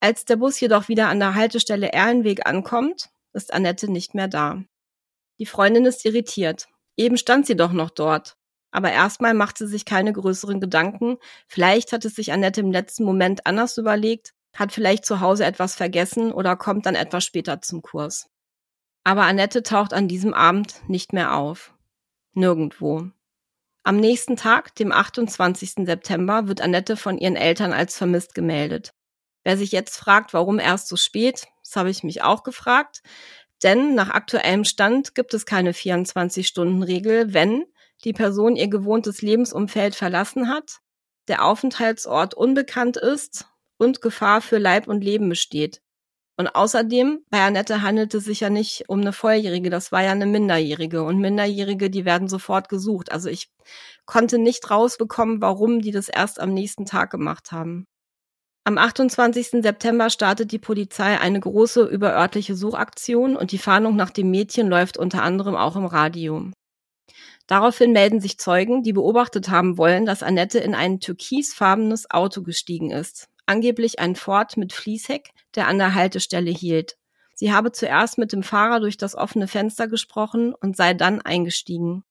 Als 0.02 0.26
der 0.26 0.36
Bus 0.36 0.60
jedoch 0.60 0.88
wieder 0.88 1.10
an 1.10 1.20
der 1.20 1.34
Haltestelle 1.34 1.92
Erlenweg 1.92 2.46
ankommt, 2.46 3.10
ist 3.34 3.52
Annette 3.52 3.92
nicht 3.92 4.14
mehr 4.14 4.28
da. 4.28 4.64
Die 5.40 5.48
Freundin 5.48 5.86
ist 5.86 6.06
irritiert. 6.06 6.68
Eben 6.96 7.18
stand 7.18 7.48
sie 7.48 7.56
doch 7.56 7.72
noch 7.72 7.90
dort. 7.90 8.36
Aber 8.72 8.92
erstmal 8.92 9.34
macht 9.34 9.58
sie 9.58 9.68
sich 9.68 9.84
keine 9.84 10.14
größeren 10.14 10.62
Gedanken. 10.62 11.18
Vielleicht 11.48 11.92
hat 11.92 12.06
es 12.06 12.14
sich 12.14 12.32
Annette 12.32 12.62
im 12.62 12.72
letzten 12.72 13.04
Moment 13.04 13.48
anders 13.48 13.78
überlegt, 13.78 14.34
hat 14.54 14.72
vielleicht 14.72 15.06
zu 15.06 15.22
Hause 15.22 15.46
etwas 15.46 15.76
vergessen 15.76 16.32
oder 16.32 16.56
kommt 16.56 16.86
dann 16.86 16.96
etwas 16.96 17.26
später 17.26 17.62
zum 17.62 17.82
Kurs. 17.82 18.30
Aber 19.10 19.24
Annette 19.24 19.64
taucht 19.64 19.92
an 19.92 20.08
diesem 20.08 20.36
Abend 20.36 20.88
nicht 20.88 21.14
mehr 21.14 21.34
auf. 21.34 21.74
Nirgendwo. 22.34 23.10
Am 23.82 23.98
nächsten 23.98 24.36
Tag, 24.36 24.76
dem 24.76 24.92
28. 24.92 25.88
September, 25.88 26.48
wird 26.48 26.62
Annette 26.62 26.96
von 26.96 27.18
ihren 27.18 27.36
Eltern 27.36 27.74
als 27.74 27.98
vermisst 27.98 28.36
gemeldet. 28.36 28.94
Wer 29.44 29.58
sich 29.58 29.72
jetzt 29.72 29.98
fragt, 29.98 30.36
warum 30.36 30.60
erst 30.60 30.90
so 30.90 30.96
spät, 30.96 31.48
das 31.64 31.76
habe 31.76 31.90
ich 31.90 32.04
mich 32.04 32.22
auch 32.22 32.44
gefragt. 32.44 33.02
Denn 33.64 33.96
nach 33.96 34.12
aktuellem 34.12 34.64
Stand 34.64 35.16
gibt 35.16 35.34
es 35.34 35.48
keine 35.48 35.72
24-Stunden-Regel, 35.72 37.34
wenn 37.34 37.66
die 38.04 38.14
Person 38.14 38.56
ihr 38.56 38.68
gewohntes 38.68 39.24
Lebensumfeld 39.24 39.96
verlassen 39.96 40.50
hat, 40.50 40.82
der 41.28 41.46
Aufenthaltsort 41.46 42.36
unbekannt 42.36 42.96
ist 42.96 43.48
und 43.78 44.04
Gefahr 44.04 44.42
für 44.42 44.60
Leib 44.60 44.88
und 44.88 45.04
Leben 45.04 45.30
besteht. 45.30 45.82
Und 46.40 46.56
außerdem, 46.56 47.26
bei 47.30 47.42
Annette 47.42 47.82
handelte 47.82 48.20
es 48.20 48.24
sich 48.24 48.40
ja 48.40 48.50
nicht 48.50 48.86
um 48.88 49.02
eine 49.02 49.12
Volljährige, 49.12 49.70
das 49.70 49.92
war 49.92 50.04
ja 50.04 50.12
eine 50.12 50.26
Minderjährige. 50.26 51.04
Und 51.04 51.20
Minderjährige, 51.20 51.90
die 51.90 52.06
werden 52.06 52.30
sofort 52.30 52.70
gesucht. 52.70 53.12
Also 53.12 53.28
ich 53.28 53.50
konnte 54.06 54.38
nicht 54.38 54.72
rausbekommen, 54.72 55.42
warum 55.42 55.82
die 55.82 55.92
das 55.92 56.08
erst 56.08 56.40
am 56.40 56.54
nächsten 56.54 56.86
Tag 56.86 57.10
gemacht 57.12 57.52
haben. 57.52 57.88
Am 58.64 58.78
28. 58.78 59.62
September 59.62 60.10
startet 60.10 60.54
die 60.54 60.60
Polizei 60.60 61.20
eine 61.20 61.42
große 61.42 61.84
überörtliche 61.84 62.56
Suchaktion 62.56 63.36
und 63.36 63.52
die 63.52 63.58
Fahndung 63.58 63.98
nach 63.98 64.12
dem 64.12 64.32
Mädchen 64.32 64.70
läuft 64.70 64.98
unter 64.98 65.24
anderem 65.24 65.58
auch 65.58 65.76
im 65.76 65.88
Radio. 65.88 66.52
Daraufhin 67.48 67.92
melden 67.92 68.22
sich 68.22 68.38
Zeugen, 68.38 68.82
die 68.82 68.94
beobachtet 68.94 69.50
haben 69.50 69.78
wollen, 69.78 70.06
dass 70.06 70.24
Annette 70.24 70.60
in 70.60 70.74
ein 70.74 71.02
türkisfarbenes 71.02 72.10
Auto 72.10 72.44
gestiegen 72.44 72.92
ist 72.92 73.28
angeblich 73.50 74.00
ein 74.00 74.16
Ford 74.16 74.56
mit 74.56 74.72
Fließheck, 74.74 75.32
der 75.56 75.68
an 75.68 75.78
der 75.78 75.96
Haltestelle 75.96 76.52
hielt. 76.52 76.98
Sie 77.34 77.52
habe 77.54 77.72
zuerst 77.72 78.18
mit 78.18 78.34
dem 78.34 78.44
Fahrer 78.44 78.80
durch 78.80 78.98
das 78.98 79.16
offene 79.16 79.48
Fenster 79.48 79.88
gesprochen 79.88 80.54
und 80.54 80.76
sei 80.76 80.94
dann 80.94 81.22
eingestiegen. 81.22 82.04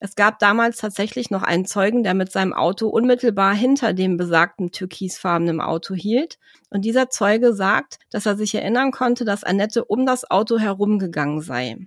Es 0.00 0.16
gab 0.16 0.38
damals 0.38 0.76
tatsächlich 0.78 1.30
noch 1.30 1.42
einen 1.42 1.64
Zeugen, 1.64 2.02
der 2.02 2.12
mit 2.12 2.30
seinem 2.30 2.52
Auto 2.52 2.88
unmittelbar 2.88 3.54
hinter 3.54 3.94
dem 3.94 4.16
besagten 4.16 4.70
türkisfarbenen 4.70 5.60
Auto 5.62 5.94
hielt. 5.94 6.38
Und 6.68 6.84
dieser 6.84 7.08
Zeuge 7.08 7.54
sagt, 7.54 7.98
dass 8.10 8.26
er 8.26 8.36
sich 8.36 8.54
erinnern 8.54 8.90
konnte, 8.90 9.24
dass 9.24 9.44
Annette 9.44 9.84
um 9.84 10.04
das 10.04 10.30
Auto 10.30 10.58
herumgegangen 10.58 11.40
sei. 11.40 11.78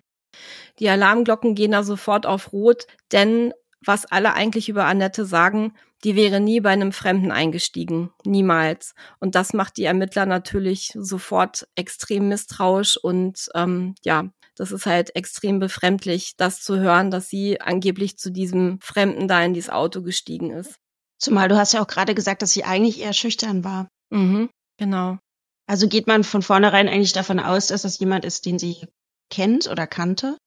Die 0.80 0.90
Alarmglocken 0.90 1.54
gehen 1.54 1.72
da 1.72 1.84
sofort 1.84 2.26
auf 2.26 2.54
Rot, 2.54 2.88
denn 3.12 3.54
was 3.86 4.06
alle 4.06 4.34
eigentlich 4.34 4.70
über 4.70 4.86
Annette 4.86 5.26
sagen, 5.26 5.74
die 6.04 6.16
wäre 6.16 6.40
nie 6.40 6.60
bei 6.60 6.70
einem 6.70 6.92
Fremden 6.92 7.32
eingestiegen. 7.32 8.12
Niemals. 8.24 8.94
Und 9.20 9.36
das 9.36 9.54
macht 9.54 9.78
die 9.78 9.86
Ermittler 9.86 10.26
natürlich 10.26 10.92
sofort 10.96 11.68
extrem 11.76 12.30
misstrauisch 12.30 12.98
und 12.98 13.50
ähm, 13.56 13.96
ja, 14.04 14.30
das 14.56 14.72
ist 14.72 14.86
halt 14.86 15.16
extrem 15.16 15.60
befremdlich, 15.60 16.36
das 16.36 16.62
zu 16.62 16.80
hören, 16.80 17.12
dass 17.12 17.30
sie 17.30 17.62
angeblich 17.62 18.18
zu 18.18 18.32
diesem 18.32 18.80
Fremden 18.82 19.28
da 19.28 19.44
in 19.44 19.54
dieses 19.54 19.70
Auto 19.70 20.02
gestiegen 20.02 20.52
ist. 20.52 20.78
Zumal 21.20 21.48
du 21.48 21.58
hast 21.58 21.74
ja 21.74 21.82
auch 21.82 21.88
gerade 21.88 22.16
gesagt, 22.16 22.42
dass 22.42 22.52
sie 22.52 22.64
eigentlich 22.64 23.00
eher 23.00 23.14
schüchtern 23.14 23.64
war. 23.64 23.88
Mhm, 24.10 24.50
genau. 24.78 25.18
Also 25.68 25.88
geht 25.88 26.08
man 26.08 26.24
von 26.24 26.42
vornherein 26.42 26.88
eigentlich 26.88 27.14
davon 27.14 27.40
aus, 27.40 27.68
dass 27.68 27.82
das 27.82 28.00
jemand 28.00 28.24
ist, 28.26 28.46
den 28.46 28.58
sie 28.58 28.88
kennt 29.30 29.68
oder 29.68 29.86
kannte? 29.86 30.38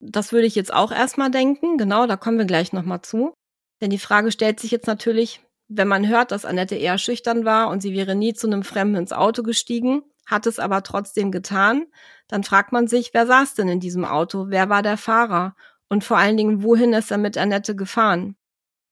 Das 0.00 0.32
würde 0.32 0.46
ich 0.46 0.54
jetzt 0.54 0.72
auch 0.72 0.92
erstmal 0.92 1.30
denken. 1.30 1.78
Genau, 1.78 2.06
da 2.06 2.16
kommen 2.16 2.38
wir 2.38 2.44
gleich 2.44 2.72
nochmal 2.72 3.02
zu. 3.02 3.32
Denn 3.80 3.90
die 3.90 3.98
Frage 3.98 4.32
stellt 4.32 4.60
sich 4.60 4.70
jetzt 4.70 4.86
natürlich, 4.86 5.40
wenn 5.68 5.88
man 5.88 6.08
hört, 6.08 6.30
dass 6.30 6.44
Annette 6.44 6.76
eher 6.76 6.98
schüchtern 6.98 7.44
war 7.44 7.68
und 7.68 7.82
sie 7.82 7.92
wäre 7.92 8.14
nie 8.14 8.34
zu 8.34 8.46
einem 8.46 8.62
Fremden 8.62 8.96
ins 8.96 9.12
Auto 9.12 9.42
gestiegen, 9.42 10.02
hat 10.26 10.46
es 10.46 10.58
aber 10.58 10.82
trotzdem 10.82 11.30
getan, 11.30 11.86
dann 12.28 12.44
fragt 12.44 12.72
man 12.72 12.88
sich, 12.88 13.14
wer 13.14 13.26
saß 13.26 13.54
denn 13.54 13.68
in 13.68 13.80
diesem 13.80 14.04
Auto? 14.04 14.46
Wer 14.48 14.68
war 14.68 14.82
der 14.82 14.96
Fahrer? 14.96 15.54
Und 15.88 16.02
vor 16.02 16.18
allen 16.18 16.36
Dingen, 16.36 16.62
wohin 16.62 16.92
ist 16.92 17.10
er 17.12 17.18
mit 17.18 17.38
Annette 17.38 17.76
gefahren? 17.76 18.36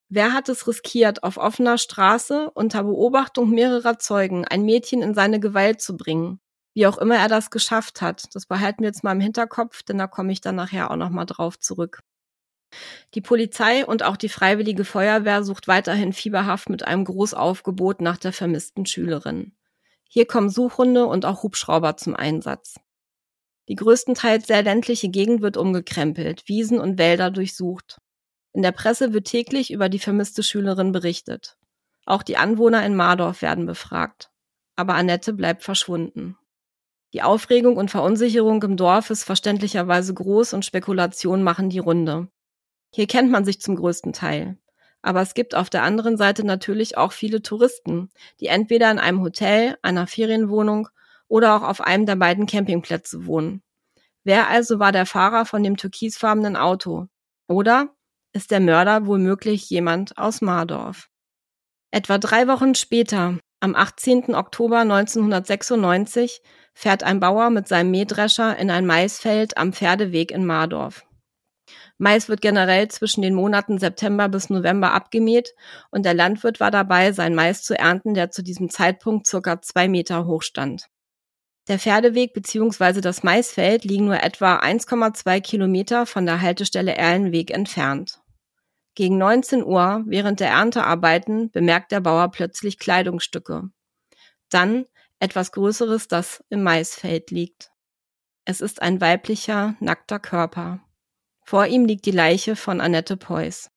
Wer 0.08 0.32
hat 0.32 0.48
es 0.48 0.68
riskiert, 0.68 1.24
auf 1.24 1.38
offener 1.38 1.76
Straße 1.76 2.50
unter 2.50 2.84
Beobachtung 2.84 3.50
mehrerer 3.50 3.98
Zeugen 3.98 4.44
ein 4.44 4.64
Mädchen 4.64 5.02
in 5.02 5.14
seine 5.14 5.40
Gewalt 5.40 5.80
zu 5.80 5.96
bringen? 5.96 6.40
Wie 6.74 6.86
auch 6.86 6.98
immer 6.98 7.16
er 7.16 7.28
das 7.28 7.50
geschafft 7.50 8.00
hat, 8.00 8.34
das 8.34 8.46
behalten 8.46 8.82
wir 8.82 8.88
jetzt 8.88 9.02
mal 9.02 9.12
im 9.12 9.20
Hinterkopf, 9.20 9.82
denn 9.82 9.98
da 9.98 10.06
komme 10.06 10.32
ich 10.32 10.40
dann 10.40 10.56
nachher 10.56 10.90
auch 10.90 10.96
nochmal 10.96 11.26
drauf 11.26 11.58
zurück. 11.58 12.00
Die 13.14 13.20
Polizei 13.20 13.84
und 13.84 14.02
auch 14.02 14.16
die 14.16 14.28
Freiwillige 14.28 14.84
Feuerwehr 14.84 15.44
sucht 15.44 15.68
weiterhin 15.68 16.12
fieberhaft 16.12 16.68
mit 16.68 16.84
einem 16.84 17.04
Großaufgebot 17.04 18.00
nach 18.00 18.16
der 18.16 18.32
vermissten 18.32 18.86
Schülerin. 18.86 19.52
Hier 20.08 20.26
kommen 20.26 20.48
Suchhunde 20.48 21.06
und 21.06 21.24
auch 21.24 21.42
Hubschrauber 21.42 21.96
zum 21.96 22.14
Einsatz. 22.14 22.76
Die 23.68 23.76
größtenteils 23.76 24.46
sehr 24.46 24.62
ländliche 24.62 25.08
Gegend 25.08 25.40
wird 25.40 25.56
umgekrempelt, 25.56 26.48
Wiesen 26.48 26.78
und 26.78 26.98
Wälder 26.98 27.30
durchsucht. 27.30 27.98
In 28.52 28.62
der 28.62 28.72
Presse 28.72 29.12
wird 29.12 29.26
täglich 29.26 29.72
über 29.72 29.88
die 29.88 29.98
vermisste 29.98 30.42
Schülerin 30.42 30.92
berichtet. 30.92 31.56
Auch 32.06 32.22
die 32.22 32.36
Anwohner 32.36 32.84
in 32.84 32.94
Mardorf 32.94 33.42
werden 33.42 33.66
befragt. 33.66 34.30
Aber 34.76 34.94
Annette 34.94 35.32
bleibt 35.32 35.62
verschwunden. 35.62 36.36
Die 37.14 37.22
Aufregung 37.22 37.76
und 37.76 37.90
Verunsicherung 37.90 38.62
im 38.64 38.76
Dorf 38.76 39.10
ist 39.10 39.24
verständlicherweise 39.24 40.12
groß 40.12 40.52
und 40.52 40.64
Spekulationen 40.64 41.44
machen 41.44 41.70
die 41.70 41.78
Runde. 41.78 42.28
Hier 42.94 43.08
kennt 43.08 43.28
man 43.28 43.44
sich 43.44 43.60
zum 43.60 43.74
größten 43.74 44.12
Teil. 44.12 44.56
Aber 45.02 45.20
es 45.20 45.34
gibt 45.34 45.56
auf 45.56 45.68
der 45.68 45.82
anderen 45.82 46.16
Seite 46.16 46.46
natürlich 46.46 46.96
auch 46.96 47.10
viele 47.10 47.42
Touristen, 47.42 48.08
die 48.38 48.46
entweder 48.46 48.88
in 48.88 49.00
einem 49.00 49.20
Hotel, 49.20 49.76
einer 49.82 50.06
Ferienwohnung 50.06 50.88
oder 51.26 51.56
auch 51.56 51.62
auf 51.62 51.80
einem 51.80 52.06
der 52.06 52.14
beiden 52.14 52.46
Campingplätze 52.46 53.26
wohnen. 53.26 53.64
Wer 54.22 54.46
also 54.48 54.78
war 54.78 54.92
der 54.92 55.06
Fahrer 55.06 55.44
von 55.44 55.64
dem 55.64 55.76
türkisfarbenen 55.76 56.54
Auto? 56.54 57.08
Oder 57.48 57.88
ist 58.32 58.52
der 58.52 58.60
Mörder 58.60 59.08
womöglich 59.08 59.68
jemand 59.68 60.16
aus 60.16 60.40
Mardorf? 60.40 61.08
Etwa 61.90 62.18
drei 62.18 62.46
Wochen 62.46 62.76
später, 62.76 63.40
am 63.58 63.74
18. 63.74 64.36
Oktober 64.36 64.78
1996, 64.78 66.42
fährt 66.74 67.02
ein 67.02 67.18
Bauer 67.18 67.50
mit 67.50 67.66
seinem 67.66 67.90
Mähdrescher 67.90 68.56
in 68.56 68.70
ein 68.70 68.86
Maisfeld 68.86 69.58
am 69.58 69.72
Pferdeweg 69.72 70.30
in 70.30 70.46
Mardorf. 70.46 71.04
Mais 71.98 72.28
wird 72.28 72.40
generell 72.40 72.88
zwischen 72.88 73.22
den 73.22 73.34
Monaten 73.34 73.78
September 73.78 74.28
bis 74.28 74.50
November 74.50 74.92
abgemäht 74.92 75.54
und 75.90 76.04
der 76.04 76.14
Landwirt 76.14 76.58
war 76.60 76.70
dabei, 76.70 77.12
sein 77.12 77.34
Mais 77.34 77.62
zu 77.62 77.78
ernten, 77.78 78.14
der 78.14 78.30
zu 78.30 78.42
diesem 78.42 78.68
Zeitpunkt 78.68 79.26
circa 79.26 79.62
zwei 79.62 79.88
Meter 79.88 80.26
hoch 80.26 80.42
stand. 80.42 80.86
Der 81.68 81.78
Pferdeweg 81.78 82.34
bzw. 82.34 83.00
das 83.00 83.22
Maisfeld 83.22 83.84
liegen 83.84 84.06
nur 84.06 84.22
etwa 84.22 84.58
1,2 84.58 85.40
Kilometer 85.40 86.04
von 86.04 86.26
der 86.26 86.42
Haltestelle 86.42 86.94
Erlenweg 86.94 87.50
entfernt. 87.50 88.20
Gegen 88.94 89.16
19 89.16 89.64
Uhr, 89.64 90.04
während 90.06 90.40
der 90.40 90.50
Erntearbeiten, 90.50 91.50
bemerkt 91.50 91.90
der 91.90 92.00
Bauer 92.00 92.30
plötzlich 92.30 92.78
Kleidungsstücke. 92.78 93.70
Dann 94.50 94.84
etwas 95.18 95.52
Größeres, 95.52 96.06
das 96.06 96.44
im 96.50 96.62
Maisfeld 96.62 97.30
liegt. 97.30 97.70
Es 98.44 98.60
ist 98.60 98.82
ein 98.82 99.00
weiblicher, 99.00 99.74
nackter 99.80 100.18
Körper. 100.18 100.80
Vor 101.44 101.66
ihm 101.66 101.84
liegt 101.84 102.06
die 102.06 102.10
Leiche 102.10 102.56
von 102.56 102.80
Annette 102.80 103.16
Preuß. 103.16 103.70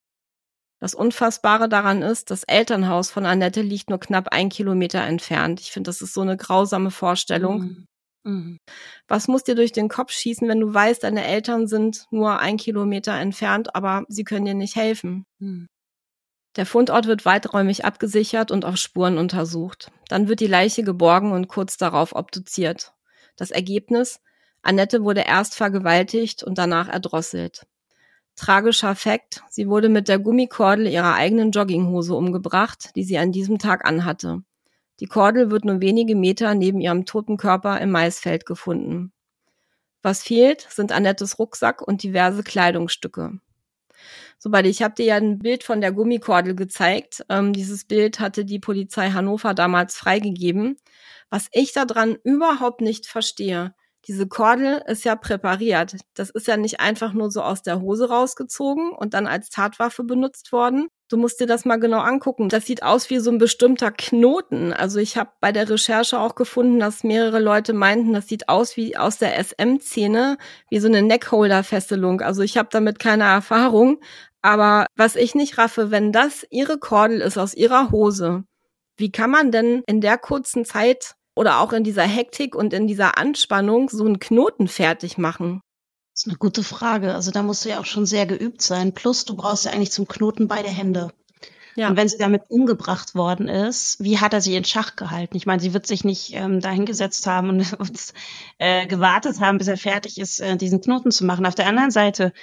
Das 0.79 0.93
Unfassbare 0.93 1.67
daran 1.69 2.01
ist, 2.01 2.29
das 2.29 2.43
Elternhaus 2.43 3.09
von 3.09 3.25
Annette 3.25 3.61
liegt 3.61 3.89
nur 3.89 3.99
knapp 3.99 4.29
ein 4.29 4.49
Kilometer 4.49 5.01
entfernt. 5.01 5.59
Ich 5.59 5.71
finde, 5.71 5.89
das 5.89 6.01
ist 6.01 6.13
so 6.13 6.21
eine 6.21 6.37
grausame 6.37 6.91
Vorstellung. 6.91 7.59
Mhm. 7.59 7.87
Mhm. 8.23 8.59
Was 9.07 9.27
muss 9.27 9.43
dir 9.43 9.55
durch 9.55 9.71
den 9.71 9.89
Kopf 9.89 10.11
schießen, 10.11 10.47
wenn 10.47 10.59
du 10.59 10.73
weißt, 10.73 11.03
deine 11.03 11.25
Eltern 11.25 11.67
sind 11.67 12.05
nur 12.11 12.39
ein 12.39 12.57
Kilometer 12.57 13.13
entfernt, 13.13 13.75
aber 13.75 14.05
sie 14.07 14.23
können 14.23 14.45
dir 14.45 14.53
nicht 14.53 14.75
helfen? 14.75 15.25
Mhm. 15.39 15.67
Der 16.57 16.65
Fundort 16.65 17.07
wird 17.07 17.25
weiträumig 17.25 17.85
abgesichert 17.85 18.51
und 18.51 18.65
auf 18.65 18.77
Spuren 18.77 19.17
untersucht. 19.17 19.91
Dann 20.09 20.27
wird 20.27 20.39
die 20.39 20.47
Leiche 20.47 20.83
geborgen 20.83 21.31
und 21.31 21.47
kurz 21.47 21.77
darauf 21.77 22.13
obduziert. 22.13 22.93
Das 23.35 23.51
Ergebnis? 23.51 24.19
Annette 24.61 25.03
wurde 25.03 25.21
erst 25.21 25.55
vergewaltigt 25.55 26.43
und 26.43 26.57
danach 26.57 26.89
erdrosselt. 26.89 27.65
Tragischer 28.35 28.95
Fakt, 28.95 29.41
sie 29.49 29.67
wurde 29.67 29.89
mit 29.89 30.07
der 30.07 30.19
Gummikordel 30.19 30.87
ihrer 30.87 31.15
eigenen 31.15 31.51
Jogginghose 31.51 32.13
umgebracht, 32.13 32.95
die 32.95 33.03
sie 33.03 33.17
an 33.17 33.31
diesem 33.31 33.57
Tag 33.57 33.85
anhatte. 33.85 34.43
Die 34.99 35.07
Kordel 35.07 35.51
wird 35.51 35.65
nur 35.65 35.81
wenige 35.81 36.15
Meter 36.15 36.53
neben 36.53 36.79
ihrem 36.79 37.05
toten 37.05 37.37
Körper 37.37 37.79
im 37.81 37.91
Maisfeld 37.91 38.45
gefunden. 38.45 39.11
Was 40.01 40.23
fehlt, 40.23 40.67
sind 40.69 40.91
Annettes 40.91 41.39
Rucksack 41.39 41.81
und 41.81 42.03
diverse 42.03 42.43
Kleidungsstücke. 42.43 43.39
Sobald 44.37 44.67
ich 44.67 44.83
habe 44.83 44.93
dir 44.93 45.05
ja 45.05 45.15
ein 45.15 45.39
Bild 45.39 45.63
von 45.63 45.81
der 45.81 45.91
Gummikordel 45.91 46.55
gezeigt. 46.55 47.25
Ähm, 47.29 47.53
dieses 47.53 47.85
Bild 47.85 48.19
hatte 48.19 48.45
die 48.45 48.59
Polizei 48.59 49.09
Hannover 49.09 49.53
damals 49.53 49.97
freigegeben. 49.97 50.77
Was 51.29 51.47
ich 51.51 51.73
daran 51.73 52.15
überhaupt 52.23 52.81
nicht 52.81 53.07
verstehe, 53.07 53.73
diese 54.07 54.27
Kordel 54.27 54.81
ist 54.87 55.03
ja 55.03 55.15
präpariert. 55.15 55.97
Das 56.13 56.29
ist 56.29 56.47
ja 56.47 56.55
nicht 56.55 56.79
einfach 56.79 57.11
nur 57.13 57.29
so 57.29 57.41
aus 57.41 57.61
der 57.61 57.81
Hose 57.81 58.07
rausgezogen 58.07 58.91
und 58.91 59.13
dann 59.13 59.27
als 59.27 59.49
Tatwaffe 59.49 60.05
benutzt 60.05 60.53
worden. 60.53 60.87
Du 61.09 61.17
musst 61.17 61.39
dir 61.39 61.47
das 61.47 61.65
mal 61.65 61.77
genau 61.77 61.99
angucken. 61.99 62.47
Das 62.47 62.65
sieht 62.65 62.83
aus 62.83 63.09
wie 63.09 63.19
so 63.19 63.31
ein 63.31 63.37
bestimmter 63.37 63.91
Knoten. 63.91 64.71
Also 64.71 64.99
ich 64.99 65.17
habe 65.17 65.31
bei 65.41 65.51
der 65.51 65.69
Recherche 65.69 66.19
auch 66.19 66.35
gefunden, 66.35 66.79
dass 66.79 67.03
mehrere 67.03 67.39
Leute 67.39 67.73
meinten, 67.73 68.13
das 68.13 68.27
sieht 68.27 68.47
aus 68.49 68.77
wie 68.77 68.97
aus 68.97 69.17
der 69.17 69.37
SM-Szene, 69.41 70.37
wie 70.69 70.79
so 70.79 70.87
eine 70.87 71.01
Neckholder-Fesselung. 71.01 72.21
Also 72.21 72.41
ich 72.41 72.57
habe 72.57 72.69
damit 72.71 72.99
keine 72.99 73.25
Erfahrung. 73.25 73.99
Aber 74.41 74.85
was 74.95 75.15
ich 75.17 75.35
nicht 75.35 75.57
raffe, 75.57 75.91
wenn 75.91 76.13
das 76.13 76.45
ihre 76.49 76.77
Kordel 76.77 77.21
ist 77.21 77.37
aus 77.37 77.53
ihrer 77.53 77.91
Hose, 77.91 78.43
wie 78.97 79.11
kann 79.11 79.31
man 79.31 79.51
denn 79.51 79.83
in 79.87 80.01
der 80.01 80.17
kurzen 80.17 80.65
Zeit 80.65 81.15
oder 81.37 81.59
auch 81.59 81.71
in 81.71 81.83
dieser 81.83 82.03
Hektik 82.03 82.55
und 82.55 82.73
in 82.73 82.87
dieser 82.87 83.17
Anspannung 83.17 83.89
so 83.89 84.03
einen 84.03 84.19
Knoten 84.19 84.67
fertig 84.67 85.17
machen? 85.17 85.61
Das 86.13 86.23
ist 86.23 86.27
eine 86.29 86.37
gute 86.37 86.63
Frage. 86.63 87.13
Also 87.13 87.31
da 87.31 87.43
musst 87.43 87.63
du 87.63 87.69
ja 87.69 87.79
auch 87.79 87.85
schon 87.85 88.07
sehr 88.07 88.25
geübt 88.25 88.61
sein. 88.61 88.93
Plus, 88.93 89.23
du 89.25 89.35
brauchst 89.35 89.65
ja 89.65 89.71
eigentlich 89.71 89.91
zum 89.91 90.07
Knoten 90.07 90.47
beide 90.47 90.69
Hände. 90.69 91.11
Ja. 91.75 91.89
Und 91.89 91.95
wenn 91.95 92.09
sie 92.09 92.17
damit 92.17 92.49
umgebracht 92.49 93.13
worden 93.13 93.47
ist, 93.49 94.03
wie 94.03 94.17
hat 94.17 94.33
er 94.33 94.41
sie 94.41 94.55
in 94.55 94.65
Schach 94.65 94.95
gehalten? 94.95 95.37
Ich 95.37 95.45
meine, 95.45 95.61
sie 95.61 95.75
wird 95.75 95.85
sich 95.85 96.03
nicht 96.03 96.33
ähm, 96.33 96.59
dahingesetzt 96.59 97.27
haben 97.27 97.49
und 97.49 97.73
uns 97.79 98.15
äh, 98.57 98.87
gewartet 98.87 99.39
haben, 99.39 99.59
bis 99.59 99.67
er 99.67 99.77
fertig 99.77 100.17
ist, 100.17 100.39
äh, 100.39 100.57
diesen 100.57 100.81
Knoten 100.81 101.11
zu 101.11 101.23
machen. 101.23 101.45
Auf 101.45 101.53
der 101.53 101.67
anderen 101.67 101.91
Seite, 101.91 102.33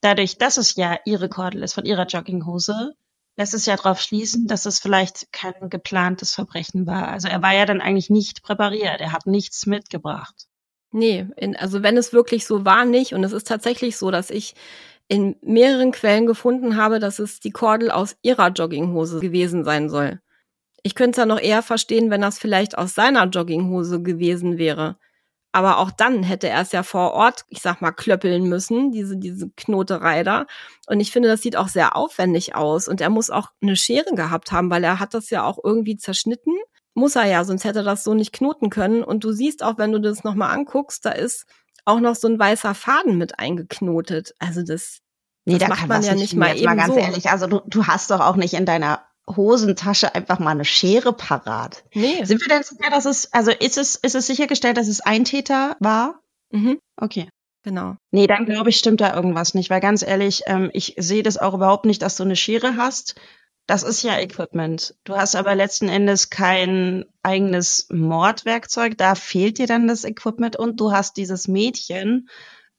dadurch, 0.00 0.38
dass 0.38 0.56
es 0.56 0.74
ja 0.76 0.98
ihre 1.04 1.28
Kordel 1.28 1.62
ist 1.62 1.74
von 1.74 1.84
ihrer 1.84 2.06
Jogginghose, 2.06 2.94
lässt 3.38 3.54
es 3.54 3.66
ja 3.66 3.76
darauf 3.76 4.00
schließen, 4.00 4.48
dass 4.48 4.66
es 4.66 4.80
vielleicht 4.80 5.32
kein 5.32 5.54
geplantes 5.70 6.34
Verbrechen 6.34 6.86
war. 6.86 7.08
Also 7.08 7.28
er 7.28 7.40
war 7.40 7.54
ja 7.54 7.64
dann 7.66 7.80
eigentlich 7.80 8.10
nicht 8.10 8.42
präpariert, 8.42 9.00
er 9.00 9.12
hat 9.12 9.26
nichts 9.26 9.64
mitgebracht. 9.64 10.48
Nee, 10.90 11.26
in, 11.36 11.54
also 11.54 11.82
wenn 11.82 11.96
es 11.96 12.12
wirklich 12.12 12.46
so 12.46 12.64
war, 12.64 12.84
nicht. 12.84 13.14
Und 13.14 13.22
es 13.22 13.32
ist 13.32 13.46
tatsächlich 13.46 13.96
so, 13.96 14.10
dass 14.10 14.30
ich 14.30 14.54
in 15.06 15.36
mehreren 15.40 15.92
Quellen 15.92 16.26
gefunden 16.26 16.76
habe, 16.76 16.98
dass 16.98 17.20
es 17.20 17.38
die 17.38 17.52
Kordel 17.52 17.90
aus 17.90 18.16
ihrer 18.22 18.48
Jogginghose 18.48 19.20
gewesen 19.20 19.64
sein 19.64 19.88
soll. 19.88 20.20
Ich 20.82 20.96
könnte 20.96 21.12
es 21.12 21.16
ja 21.18 21.26
noch 21.26 21.40
eher 21.40 21.62
verstehen, 21.62 22.10
wenn 22.10 22.20
das 22.20 22.38
vielleicht 22.38 22.76
aus 22.76 22.94
seiner 22.94 23.26
Jogginghose 23.26 24.02
gewesen 24.02 24.58
wäre. 24.58 24.96
Aber 25.58 25.78
auch 25.78 25.90
dann 25.90 26.22
hätte 26.22 26.48
er 26.48 26.60
es 26.60 26.70
ja 26.70 26.84
vor 26.84 27.14
Ort, 27.14 27.44
ich 27.48 27.62
sag 27.62 27.82
mal, 27.82 27.90
klöppeln 27.90 28.44
müssen, 28.44 28.92
diese, 28.92 29.16
diese 29.16 29.50
Knoterei 29.56 30.22
da. 30.22 30.46
Und 30.86 31.00
ich 31.00 31.10
finde, 31.10 31.28
das 31.28 31.42
sieht 31.42 31.56
auch 31.56 31.66
sehr 31.66 31.96
aufwendig 31.96 32.54
aus. 32.54 32.86
Und 32.86 33.00
er 33.00 33.10
muss 33.10 33.28
auch 33.28 33.48
eine 33.60 33.74
Schere 33.74 34.14
gehabt 34.14 34.52
haben, 34.52 34.70
weil 34.70 34.84
er 34.84 35.00
hat 35.00 35.14
das 35.14 35.30
ja 35.30 35.42
auch 35.42 35.58
irgendwie 35.60 35.96
zerschnitten. 35.96 36.52
Muss 36.94 37.16
er 37.16 37.24
ja, 37.24 37.42
sonst 37.42 37.64
hätte 37.64 37.80
er 37.80 37.84
das 37.84 38.04
so 38.04 38.14
nicht 38.14 38.32
knoten 38.32 38.70
können. 38.70 39.02
Und 39.02 39.24
du 39.24 39.32
siehst 39.32 39.64
auch, 39.64 39.78
wenn 39.78 39.90
du 39.90 40.00
das 40.00 40.22
nochmal 40.22 40.54
anguckst, 40.54 41.04
da 41.04 41.10
ist 41.10 41.44
auch 41.84 41.98
noch 41.98 42.14
so 42.14 42.28
ein 42.28 42.38
weißer 42.38 42.76
Faden 42.76 43.18
mit 43.18 43.40
eingeknotet. 43.40 44.34
Also 44.38 44.62
das, 44.62 45.00
nee, 45.44 45.58
das 45.58 45.68
da 45.68 45.74
macht 45.74 45.88
man 45.88 46.04
ja 46.04 46.14
nicht 46.14 46.36
mal 46.36 46.54
eben 46.54 46.66
mal 46.66 46.76
ganz 46.76 46.94
so. 46.94 47.00
ehrlich, 47.00 47.30
also 47.30 47.48
du, 47.48 47.62
du 47.66 47.88
hast 47.88 48.12
doch 48.12 48.20
auch 48.20 48.36
nicht 48.36 48.54
in 48.54 48.64
deiner 48.64 49.07
Hosentasche 49.28 50.14
einfach 50.14 50.38
mal 50.38 50.50
eine 50.50 50.64
Schere 50.64 51.12
parat. 51.12 51.84
Nee. 51.94 52.24
Sind 52.24 52.40
wir 52.40 52.48
denn 52.48 52.62
sicher, 52.62 52.90
dass 52.90 53.04
es, 53.04 53.32
also 53.32 53.50
ist 53.50 53.78
es, 53.78 53.96
ist 53.96 54.14
es 54.14 54.26
sichergestellt, 54.26 54.76
dass 54.76 54.88
es 54.88 55.00
ein 55.00 55.24
Täter 55.24 55.76
war? 55.80 56.20
Mhm. 56.50 56.78
Okay. 56.96 57.28
Genau. 57.64 57.96
Nee, 58.12 58.26
dann 58.26 58.46
glaube 58.46 58.70
ich, 58.70 58.78
stimmt 58.78 59.00
da 59.00 59.14
irgendwas 59.14 59.52
nicht, 59.52 59.68
weil 59.68 59.80
ganz 59.80 60.02
ehrlich, 60.02 60.42
ähm, 60.46 60.70
ich 60.72 60.94
sehe 60.96 61.22
das 61.22 61.36
auch 61.36 61.54
überhaupt 61.54 61.84
nicht, 61.84 62.00
dass 62.00 62.16
du 62.16 62.22
eine 62.22 62.36
Schere 62.36 62.76
hast. 62.76 63.16
Das 63.66 63.82
ist 63.82 64.02
ja 64.02 64.18
Equipment. 64.18 64.94
Du 65.04 65.16
hast 65.16 65.36
aber 65.36 65.54
letzten 65.54 65.90
Endes 65.90 66.30
kein 66.30 67.04
eigenes 67.22 67.86
Mordwerkzeug. 67.90 68.96
Da 68.96 69.14
fehlt 69.14 69.58
dir 69.58 69.66
dann 69.66 69.88
das 69.88 70.04
Equipment 70.04 70.56
und 70.56 70.80
du 70.80 70.92
hast 70.92 71.18
dieses 71.18 71.48
Mädchen, 71.48 72.30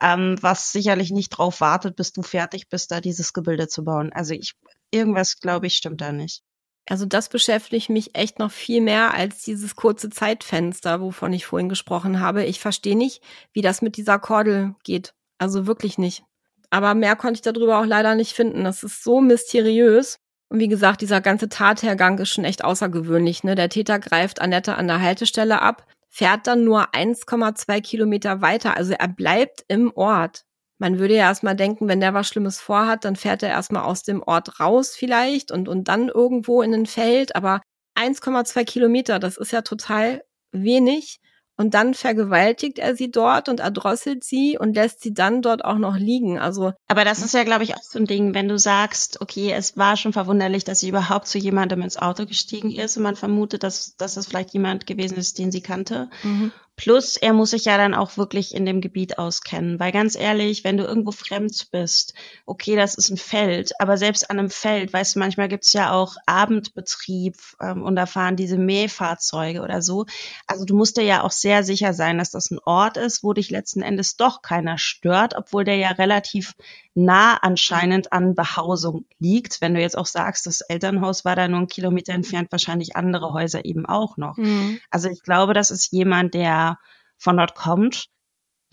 ähm, 0.01 0.37
was 0.41 0.71
sicherlich 0.71 1.11
nicht 1.11 1.29
drauf 1.29 1.61
wartet, 1.61 1.95
bis 1.95 2.11
du 2.11 2.23
fertig 2.23 2.69
bist, 2.69 2.89
da 2.89 3.01
dieses 3.01 3.33
Gebilde 3.33 3.67
zu 3.67 3.83
bauen. 3.83 4.11
Also 4.11 4.33
ich 4.33 4.55
irgendwas, 4.91 5.39
glaube 5.39 5.67
ich, 5.67 5.75
stimmt 5.75 6.01
da 6.01 6.11
nicht. 6.11 6.41
Also 6.89 7.05
das 7.05 7.29
beschäftigt 7.29 7.89
mich 7.89 8.15
echt 8.15 8.39
noch 8.39 8.51
viel 8.51 8.81
mehr 8.81 9.13
als 9.13 9.43
dieses 9.43 9.75
kurze 9.75 10.09
Zeitfenster, 10.09 11.01
wovon 11.01 11.33
ich 11.33 11.45
vorhin 11.45 11.69
gesprochen 11.69 12.19
habe. 12.19 12.45
Ich 12.45 12.59
verstehe 12.59 12.97
nicht, 12.97 13.21
wie 13.53 13.61
das 13.61 13.83
mit 13.83 13.95
dieser 13.95 14.17
Kordel 14.17 14.75
geht. 14.83 15.13
Also 15.37 15.67
wirklich 15.67 15.99
nicht. 15.99 16.23
Aber 16.71 16.95
mehr 16.95 17.15
konnte 17.15 17.35
ich 17.35 17.41
darüber 17.41 17.79
auch 17.79 17.85
leider 17.85 18.15
nicht 18.15 18.33
finden. 18.33 18.63
Das 18.63 18.83
ist 18.83 19.03
so 19.03 19.21
mysteriös. 19.21 20.17
Und 20.49 20.59
wie 20.59 20.67
gesagt, 20.67 21.01
dieser 21.01 21.21
ganze 21.21 21.47
Tathergang 21.47 22.17
ist 22.17 22.29
schon 22.29 22.43
echt 22.43 22.63
außergewöhnlich. 22.63 23.43
Ne? 23.43 23.53
Der 23.53 23.69
Täter 23.69 23.99
greift 23.99 24.41
Annette 24.41 24.75
an 24.75 24.87
der 24.87 24.99
Haltestelle 24.99 25.61
ab, 25.61 25.85
fährt 26.09 26.47
dann 26.47 26.63
nur 26.63 26.95
1,2 26.95 27.81
Kilometer 27.81 28.41
weiter. 28.41 28.75
Also 28.75 28.93
er 28.93 29.07
bleibt 29.07 29.63
im 29.67 29.91
Ort 29.95 30.45
man 30.79 30.97
würde 30.97 31.15
ja 31.15 31.23
erstmal 31.23 31.55
denken, 31.55 31.87
wenn 31.87 31.99
der 31.99 32.13
was 32.13 32.27
Schlimmes 32.27 32.59
vorhat, 32.59 33.05
dann 33.05 33.15
fährt 33.15 33.43
er 33.43 33.49
erstmal 33.49 33.83
aus 33.83 34.01
dem 34.03 34.23
Ort 34.23 34.59
raus 34.59 34.95
vielleicht 34.95 35.51
und, 35.51 35.67
und 35.67 35.87
dann 35.87 36.07
irgendwo 36.07 36.61
in 36.61 36.73
ein 36.73 36.85
Feld. 36.85 37.35
Aber 37.35 37.61
1,2 37.95 38.63
Kilometer, 38.63 39.19
das 39.19 39.37
ist 39.37 39.51
ja 39.51 39.61
total 39.61 40.23
wenig. 40.51 41.19
Und 41.57 41.73
dann 41.73 41.93
vergewaltigt 41.93 42.79
er 42.79 42.95
sie 42.95 43.11
dort 43.11 43.49
und 43.49 43.59
erdrosselt 43.59 44.23
sie 44.23 44.57
und 44.57 44.75
lässt 44.75 45.01
sie 45.01 45.13
dann 45.13 45.41
dort 45.41 45.65
auch 45.65 45.77
noch 45.77 45.97
liegen. 45.97 46.39
Also. 46.39 46.71
Aber 46.87 47.03
das 47.03 47.21
ist 47.21 47.33
ja, 47.33 47.43
glaube 47.43 47.65
ich, 47.65 47.75
auch 47.75 47.83
so 47.83 47.99
ein 47.99 48.05
Ding, 48.05 48.33
wenn 48.33 48.47
du 48.47 48.57
sagst, 48.57 49.19
okay, 49.19 49.51
es 49.51 49.75
war 49.75 49.97
schon 49.97 50.13
verwunderlich, 50.13 50.63
dass 50.63 50.79
sie 50.79 50.87
überhaupt 50.87 51.27
zu 51.27 51.37
jemandem 51.37 51.81
ins 51.81 51.97
Auto 51.97 52.25
gestiegen 52.25 52.71
ist 52.71 52.95
und 52.95 53.03
man 53.03 53.17
vermutet, 53.17 53.63
dass, 53.63 53.97
dass 53.97 54.13
das 54.13 54.27
vielleicht 54.27 54.53
jemand 54.53 54.87
gewesen 54.87 55.17
ist, 55.17 55.37
den 55.37 55.51
sie 55.51 55.59
kannte. 55.59 56.09
Mhm. 56.23 56.53
Plus, 56.79 57.17
er 57.17 57.33
muss 57.33 57.49
sich 57.49 57.65
ja 57.65 57.75
dann 57.75 57.93
auch 57.93 58.15
wirklich 58.15 58.55
in 58.55 58.65
dem 58.65 58.79
Gebiet 58.79 59.17
auskennen. 59.17 59.81
Weil 59.81 59.91
ganz 59.91 60.15
ehrlich, 60.15 60.63
wenn 60.63 60.77
du 60.77 60.85
irgendwo 60.85 61.11
fremd 61.11 61.67
bist, 61.73 62.13
okay, 62.45 62.77
das 62.77 62.95
ist 62.95 63.09
ein 63.09 63.17
Feld, 63.17 63.73
aber 63.81 63.97
selbst 63.97 64.31
an 64.31 64.39
einem 64.39 64.49
Feld, 64.49 64.93
weißt 64.93 65.15
du, 65.15 65.19
manchmal 65.19 65.49
gibt's 65.49 65.73
ja 65.73 65.91
auch 65.91 66.15
Abendbetrieb 66.25 67.35
ähm, 67.59 67.83
und 67.83 67.97
da 67.97 68.05
fahren 68.05 68.37
diese 68.37 68.57
Mähfahrzeuge 68.57 69.61
oder 69.61 69.81
so. 69.81 70.05
Also 70.47 70.63
du 70.63 70.73
musst 70.73 70.95
dir 70.95 71.03
ja 71.03 71.21
auch 71.23 71.31
sehr 71.31 71.65
sicher 71.65 71.93
sein, 71.93 72.17
dass 72.17 72.31
das 72.31 72.49
ein 72.49 72.59
Ort 72.63 72.95
ist, 72.95 73.23
wo 73.25 73.33
dich 73.33 73.49
letzten 73.49 73.81
Endes 73.81 74.15
doch 74.15 74.41
keiner 74.41 74.77
stört, 74.77 75.35
obwohl 75.35 75.65
der 75.65 75.75
ja 75.75 75.89
relativ 75.89 76.55
nah 76.95 77.35
anscheinend 77.35 78.11
an 78.11 78.35
Behausung 78.35 79.05
liegt. 79.19 79.61
Wenn 79.61 79.73
du 79.73 79.81
jetzt 79.81 79.97
auch 79.97 80.05
sagst, 80.05 80.45
das 80.45 80.61
Elternhaus 80.61 81.25
war 81.25 81.35
da 81.35 81.47
nur 81.47 81.59
einen 81.59 81.67
Kilometer 81.67 82.13
entfernt, 82.13 82.51
wahrscheinlich 82.51 82.95
andere 82.95 83.33
Häuser 83.33 83.65
eben 83.65 83.85
auch 83.85 84.17
noch. 84.17 84.37
Mhm. 84.37 84.79
Also 84.89 85.09
ich 85.09 85.21
glaube, 85.23 85.53
das 85.53 85.71
ist 85.71 85.91
jemand, 85.91 86.33
der 86.33 86.77
von 87.17 87.37
dort 87.37 87.55
kommt, 87.55 88.07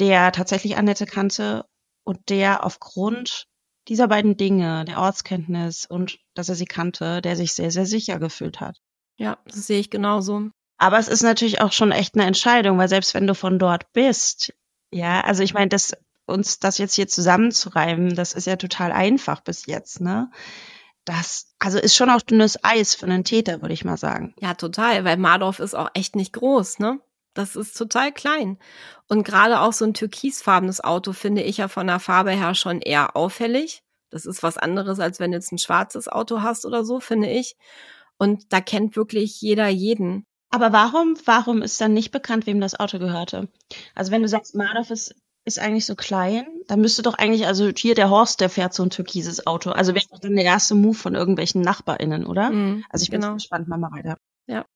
der 0.01 0.33
tatsächlich 0.33 0.77
Annette 0.77 1.07
kannte 1.07 1.65
und 2.05 2.29
der 2.29 2.65
aufgrund 2.65 3.47
dieser 3.89 4.09
beiden 4.09 4.37
Dinge, 4.37 4.85
der 4.85 4.99
Ortskenntnis 4.99 5.87
und 5.87 6.19
dass 6.35 6.49
er 6.49 6.55
sie 6.57 6.65
kannte, 6.65 7.23
der 7.23 7.37
sich 7.37 7.53
sehr, 7.55 7.71
sehr 7.71 7.87
sicher 7.87 8.19
gefühlt 8.19 8.61
hat. 8.61 8.79
Ja, 9.17 9.39
das 9.47 9.67
sehe 9.67 9.81
ich 9.81 9.91
genauso. 9.91 10.51
Aber 10.79 10.99
es 10.99 11.09
ist 11.09 11.23
natürlich 11.23 11.61
auch 11.61 11.73
schon 11.73 11.93
echt 11.93 12.15
eine 12.15 12.27
Entscheidung, 12.27 12.79
weil 12.79 12.89
selbst 12.89 13.15
wenn 13.15 13.27
du 13.27 13.35
von 13.35 13.59
dort 13.59 13.93
bist, 13.93 14.53
ja, 14.91 15.21
also 15.23 15.43
ich 15.43 15.55
meine, 15.55 15.69
das 15.69 15.97
uns 16.27 16.59
das 16.59 16.79
jetzt 16.79 16.95
hier 16.95 17.09
zusammenzureimen, 17.09 18.15
das 18.15 18.33
ist 18.33 18.47
ja 18.47 18.57
total 18.57 18.93
einfach 18.93 19.41
bis 19.41 19.67
jetzt, 19.67 20.01
ne? 20.01 20.31
Das, 21.05 21.55
also 21.61 21.79
ist 21.79 21.95
schon 21.95 22.11
auch 22.11 22.21
dünnes 22.21 22.65
Eis 22.65 22.97
für 22.97 23.07
einen 23.07 23.23
Täter, 23.23 23.63
würde 23.63 23.75
ich 23.75 23.85
mal 23.85 23.97
sagen. 23.97 24.35
Ja, 24.41 24.55
total, 24.55 25.05
weil 25.05 25.17
Mardorf 25.17 25.61
ist 25.61 25.75
auch 25.75 25.89
echt 25.95 26.17
nicht 26.17 26.33
groß, 26.33 26.81
ne? 26.81 27.01
Das 27.33 27.55
ist 27.55 27.77
total 27.77 28.13
klein. 28.13 28.59
Und 29.09 29.23
gerade 29.23 29.61
auch 29.61 29.73
so 29.73 29.85
ein 29.85 29.95
türkisfarbenes 29.95 30.83
Auto 30.83 31.13
finde 31.13 31.43
ich 31.43 31.59
ja 31.59 31.69
von 31.69 31.87
der 31.87 32.01
Farbe 32.01 32.33
her 32.33 32.55
schon 32.55 32.81
eher 32.81 33.15
auffällig. 33.15 33.83
Das 34.11 34.27
ist 34.27 34.43
was 34.43 34.59
anderes, 34.59 34.99
als 34.99 35.21
wenn 35.21 35.31
du 35.31 35.37
jetzt 35.37 35.53
ein 35.53 35.59
schwarzes 35.59 36.09
Auto 36.09 36.43
hast 36.43 36.65
oder 36.65 36.85
so, 36.85 36.99
finde 36.99 37.29
ich. 37.29 37.57
Und 38.19 38.53
da 38.53 38.61
kennt 38.61 38.97
wirklich 38.97 39.41
jeder 39.41 39.69
jeden. 39.69 40.25
Aber 40.51 40.73
warum, 40.73 41.17
warum 41.25 41.61
ist 41.61 41.81
dann 41.81 41.93
nicht 41.93 42.11
bekannt, 42.11 42.47
wem 42.47 42.61
das 42.61 42.79
Auto 42.79 42.99
gehörte? 42.99 43.49
Also 43.95 44.11
wenn 44.13 44.23
du 44.23 44.29
sagst, 44.29 44.55
Mardorf 44.55 44.91
ist 44.91 45.15
ist 45.47 45.61
eigentlich 45.61 45.87
so 45.87 45.95
klein. 45.95 46.45
Da 46.67 46.77
müsste 46.77 47.03
doch 47.03 47.15
eigentlich, 47.15 47.47
also 47.47 47.71
hier 47.75 47.95
der 47.95 48.11
Horst, 48.11 48.41
der 48.41 48.51
fährt 48.51 48.75
so 48.75 48.83
ein 48.83 48.91
türkises 48.91 49.47
Auto. 49.47 49.71
Also 49.71 49.95
wäre 49.95 50.05
doch 50.11 50.19
dann 50.19 50.35
der 50.35 50.45
erste 50.45 50.75
Move 50.75 50.97
von 50.97 51.15
irgendwelchen 51.15 51.63
NachbarInnen, 51.63 52.27
oder? 52.27 52.51
Mhm, 52.51 52.85
also 52.91 53.05
ich 53.05 53.11
bin 53.11 53.21
genau. 53.21 53.35
gespannt, 53.35 53.69
mal 53.69 53.81
weiter. 53.81 54.19
Ja. 54.49 54.67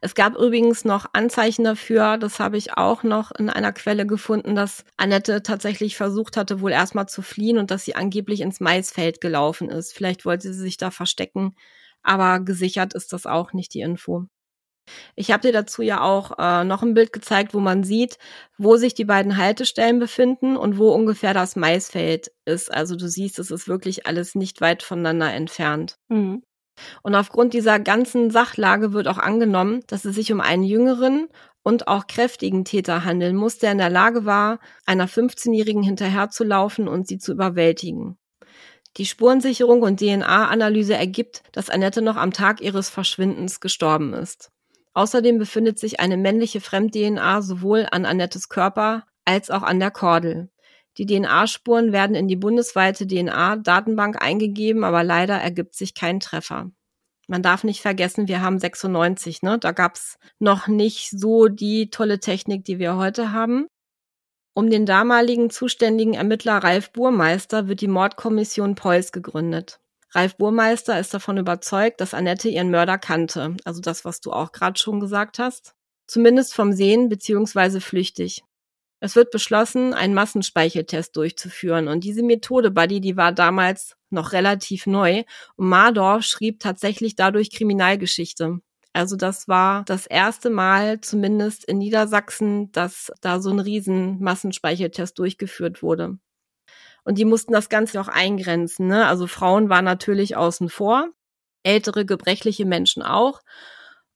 Es 0.00 0.14
gab 0.14 0.36
übrigens 0.36 0.84
noch 0.84 1.06
Anzeichen 1.12 1.64
dafür, 1.64 2.16
das 2.16 2.38
habe 2.40 2.56
ich 2.56 2.78
auch 2.78 3.02
noch 3.02 3.32
in 3.32 3.50
einer 3.50 3.72
Quelle 3.72 4.06
gefunden, 4.06 4.54
dass 4.54 4.84
Annette 4.96 5.42
tatsächlich 5.42 5.96
versucht 5.96 6.38
hatte, 6.38 6.62
wohl 6.62 6.70
erstmal 6.70 7.06
zu 7.08 7.20
fliehen 7.20 7.58
und 7.58 7.70
dass 7.70 7.84
sie 7.84 7.94
angeblich 7.94 8.40
ins 8.40 8.60
Maisfeld 8.60 9.20
gelaufen 9.20 9.68
ist. 9.68 9.92
Vielleicht 9.92 10.24
wollte 10.24 10.54
sie 10.54 10.60
sich 10.60 10.78
da 10.78 10.90
verstecken, 10.90 11.54
aber 12.02 12.40
gesichert 12.40 12.94
ist 12.94 13.12
das 13.12 13.26
auch 13.26 13.52
nicht, 13.52 13.74
die 13.74 13.80
Info. 13.80 14.26
Ich 15.16 15.30
habe 15.30 15.42
dir 15.42 15.52
dazu 15.52 15.82
ja 15.82 16.00
auch 16.00 16.38
äh, 16.38 16.64
noch 16.64 16.82
ein 16.82 16.94
Bild 16.94 17.12
gezeigt, 17.12 17.54
wo 17.54 17.60
man 17.60 17.84
sieht, 17.84 18.18
wo 18.56 18.76
sich 18.76 18.94
die 18.94 19.04
beiden 19.04 19.36
Haltestellen 19.36 19.98
befinden 19.98 20.56
und 20.56 20.78
wo 20.78 20.90
ungefähr 20.90 21.34
das 21.34 21.56
Maisfeld 21.56 22.30
ist. 22.44 22.72
Also 22.72 22.96
du 22.96 23.08
siehst, 23.08 23.38
es 23.38 23.50
ist 23.50 23.68
wirklich 23.68 24.06
alles 24.06 24.34
nicht 24.34 24.60
weit 24.60 24.82
voneinander 24.82 25.32
entfernt. 25.32 25.96
Mhm. 26.08 26.42
Und 27.02 27.14
aufgrund 27.14 27.54
dieser 27.54 27.80
ganzen 27.80 28.30
Sachlage 28.30 28.92
wird 28.92 29.08
auch 29.08 29.18
angenommen, 29.18 29.82
dass 29.88 30.04
es 30.04 30.14
sich 30.14 30.32
um 30.32 30.40
einen 30.40 30.62
jüngeren 30.62 31.28
und 31.62 31.88
auch 31.88 32.06
kräftigen 32.06 32.64
Täter 32.64 33.04
handeln 33.04 33.36
muss, 33.36 33.58
der 33.58 33.72
in 33.72 33.78
der 33.78 33.90
Lage 33.90 34.24
war, 34.24 34.58
einer 34.86 35.08
15-Jährigen 35.08 35.82
hinterherzulaufen 35.82 36.88
und 36.88 37.06
sie 37.08 37.18
zu 37.18 37.32
überwältigen. 37.32 38.16
Die 38.96 39.06
Spurensicherung 39.06 39.82
und 39.82 40.00
DNA-Analyse 40.00 40.94
ergibt, 40.94 41.42
dass 41.52 41.70
Annette 41.70 42.02
noch 42.02 42.16
am 42.16 42.32
Tag 42.32 42.60
ihres 42.60 42.88
Verschwindens 42.88 43.60
gestorben 43.60 44.12
ist. 44.12 44.50
Außerdem 44.94 45.38
befindet 45.38 45.78
sich 45.78 46.00
eine 46.00 46.16
männliche 46.16 46.60
Fremd-DNA 46.60 47.42
sowohl 47.42 47.86
an 47.90 48.04
Annettes 48.04 48.48
Körper 48.48 49.04
als 49.24 49.50
auch 49.50 49.62
an 49.62 49.78
der 49.80 49.90
Kordel. 49.90 50.50
Die 50.96 51.06
DNA-Spuren 51.06 51.92
werden 51.92 52.16
in 52.16 52.26
die 52.26 52.36
bundesweite 52.36 53.06
DNA-Datenbank 53.06 54.20
eingegeben, 54.20 54.82
aber 54.82 55.04
leider 55.04 55.36
ergibt 55.36 55.74
sich 55.74 55.94
kein 55.94 56.18
Treffer. 56.18 56.70
Man 57.28 57.42
darf 57.42 57.62
nicht 57.62 57.82
vergessen, 57.82 58.26
wir 58.26 58.40
haben 58.40 58.58
96, 58.58 59.42
ne? 59.42 59.58
Da 59.58 59.72
gab's 59.72 60.18
noch 60.38 60.66
nicht 60.66 61.10
so 61.10 61.46
die 61.46 61.90
tolle 61.90 62.20
Technik, 62.20 62.64
die 62.64 62.78
wir 62.78 62.96
heute 62.96 63.32
haben. 63.32 63.68
Um 64.54 64.70
den 64.70 64.86
damaligen 64.86 65.50
zuständigen 65.50 66.14
Ermittler 66.14 66.56
Ralf 66.56 66.90
Burmeister 66.92 67.68
wird 67.68 67.80
die 67.80 67.86
Mordkommission 67.86 68.74
Preuß 68.74 69.12
gegründet. 69.12 69.78
Ralf 70.14 70.36
Burmeister 70.36 70.98
ist 70.98 71.12
davon 71.12 71.36
überzeugt, 71.36 72.00
dass 72.00 72.14
Annette 72.14 72.48
ihren 72.48 72.70
Mörder 72.70 72.98
kannte, 72.98 73.56
also 73.64 73.80
das, 73.80 74.04
was 74.04 74.20
du 74.20 74.32
auch 74.32 74.52
gerade 74.52 74.78
schon 74.78 75.00
gesagt 75.00 75.38
hast. 75.38 75.74
Zumindest 76.06 76.54
vom 76.54 76.72
Sehen 76.72 77.08
beziehungsweise 77.08 77.80
flüchtig. 77.80 78.42
Es 79.00 79.14
wird 79.14 79.30
beschlossen, 79.30 79.94
einen 79.94 80.14
Massenspeicheltest 80.14 81.14
durchzuführen. 81.16 81.86
Und 81.86 82.02
diese 82.02 82.22
Methode, 82.22 82.70
Buddy, 82.70 83.00
die 83.00 83.16
war 83.16 83.32
damals 83.32 83.94
noch 84.10 84.32
relativ 84.32 84.86
neu. 84.86 85.24
Und 85.56 85.68
Mardorf 85.68 86.24
schrieb 86.24 86.60
tatsächlich 86.60 87.14
dadurch 87.14 87.50
Kriminalgeschichte. 87.50 88.60
Also 88.92 89.16
das 89.16 89.46
war 89.46 89.84
das 89.84 90.06
erste 90.06 90.50
Mal, 90.50 91.00
zumindest 91.00 91.64
in 91.64 91.78
Niedersachsen, 91.78 92.72
dass 92.72 93.12
da 93.20 93.40
so 93.40 93.50
ein 93.50 93.60
riesen 93.60 94.18
Massenspeicheltest 94.20 95.18
durchgeführt 95.18 95.82
wurde. 95.82 96.18
Und 97.08 97.16
die 97.16 97.24
mussten 97.24 97.54
das 97.54 97.70
Ganze 97.70 97.98
auch 98.02 98.08
eingrenzen. 98.08 98.86
Ne? 98.86 99.06
Also 99.06 99.26
Frauen 99.26 99.70
waren 99.70 99.86
natürlich 99.86 100.36
außen 100.36 100.68
vor, 100.68 101.08
ältere, 101.62 102.04
gebrechliche 102.04 102.66
Menschen 102.66 103.02
auch. 103.02 103.40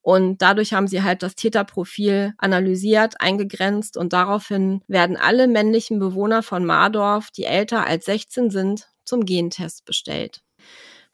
Und 0.02 0.42
dadurch 0.42 0.74
haben 0.74 0.86
sie 0.86 1.02
halt 1.02 1.22
das 1.22 1.34
Täterprofil 1.34 2.34
analysiert, 2.36 3.18
eingegrenzt 3.18 3.96
und 3.96 4.12
daraufhin 4.12 4.82
werden 4.88 5.16
alle 5.16 5.48
männlichen 5.48 6.00
Bewohner 6.00 6.42
von 6.42 6.66
Mardorf, 6.66 7.30
die 7.30 7.44
älter 7.44 7.86
als 7.86 8.04
16 8.04 8.50
sind, 8.50 8.88
zum 9.06 9.24
Gentest 9.24 9.86
bestellt. 9.86 10.42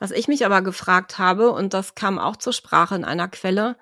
Was 0.00 0.10
ich 0.10 0.26
mich 0.26 0.44
aber 0.44 0.62
gefragt 0.62 1.20
habe, 1.20 1.52
und 1.52 1.74
das 1.74 1.94
kam 1.94 2.18
auch 2.18 2.34
zur 2.34 2.54
Sprache 2.54 2.96
in 2.96 3.04
einer 3.04 3.28
Quelle, 3.28 3.76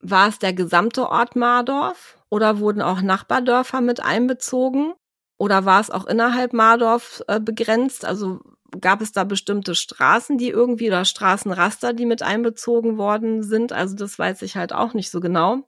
war 0.00 0.26
es 0.26 0.40
der 0.40 0.54
gesamte 0.54 1.08
Ort 1.08 1.36
Mardorf 1.36 2.18
oder 2.30 2.58
wurden 2.58 2.82
auch 2.82 3.00
Nachbardörfer 3.00 3.80
mit 3.80 4.02
einbezogen? 4.02 4.94
Oder 5.38 5.64
war 5.64 5.80
es 5.80 5.90
auch 5.90 6.04
innerhalb 6.06 6.52
Mardorf 6.52 7.22
äh, 7.28 7.40
begrenzt? 7.40 8.04
Also 8.04 8.40
gab 8.80 9.00
es 9.00 9.12
da 9.12 9.24
bestimmte 9.24 9.74
Straßen, 9.74 10.36
die 10.36 10.50
irgendwie 10.50 10.88
oder 10.88 11.04
Straßenraster, 11.04 11.92
die 11.92 12.06
mit 12.06 12.22
einbezogen 12.22 12.98
worden 12.98 13.42
sind. 13.42 13.72
Also 13.72 13.94
das 13.94 14.18
weiß 14.18 14.42
ich 14.42 14.56
halt 14.56 14.72
auch 14.72 14.94
nicht 14.94 15.10
so 15.10 15.20
genau. 15.20 15.62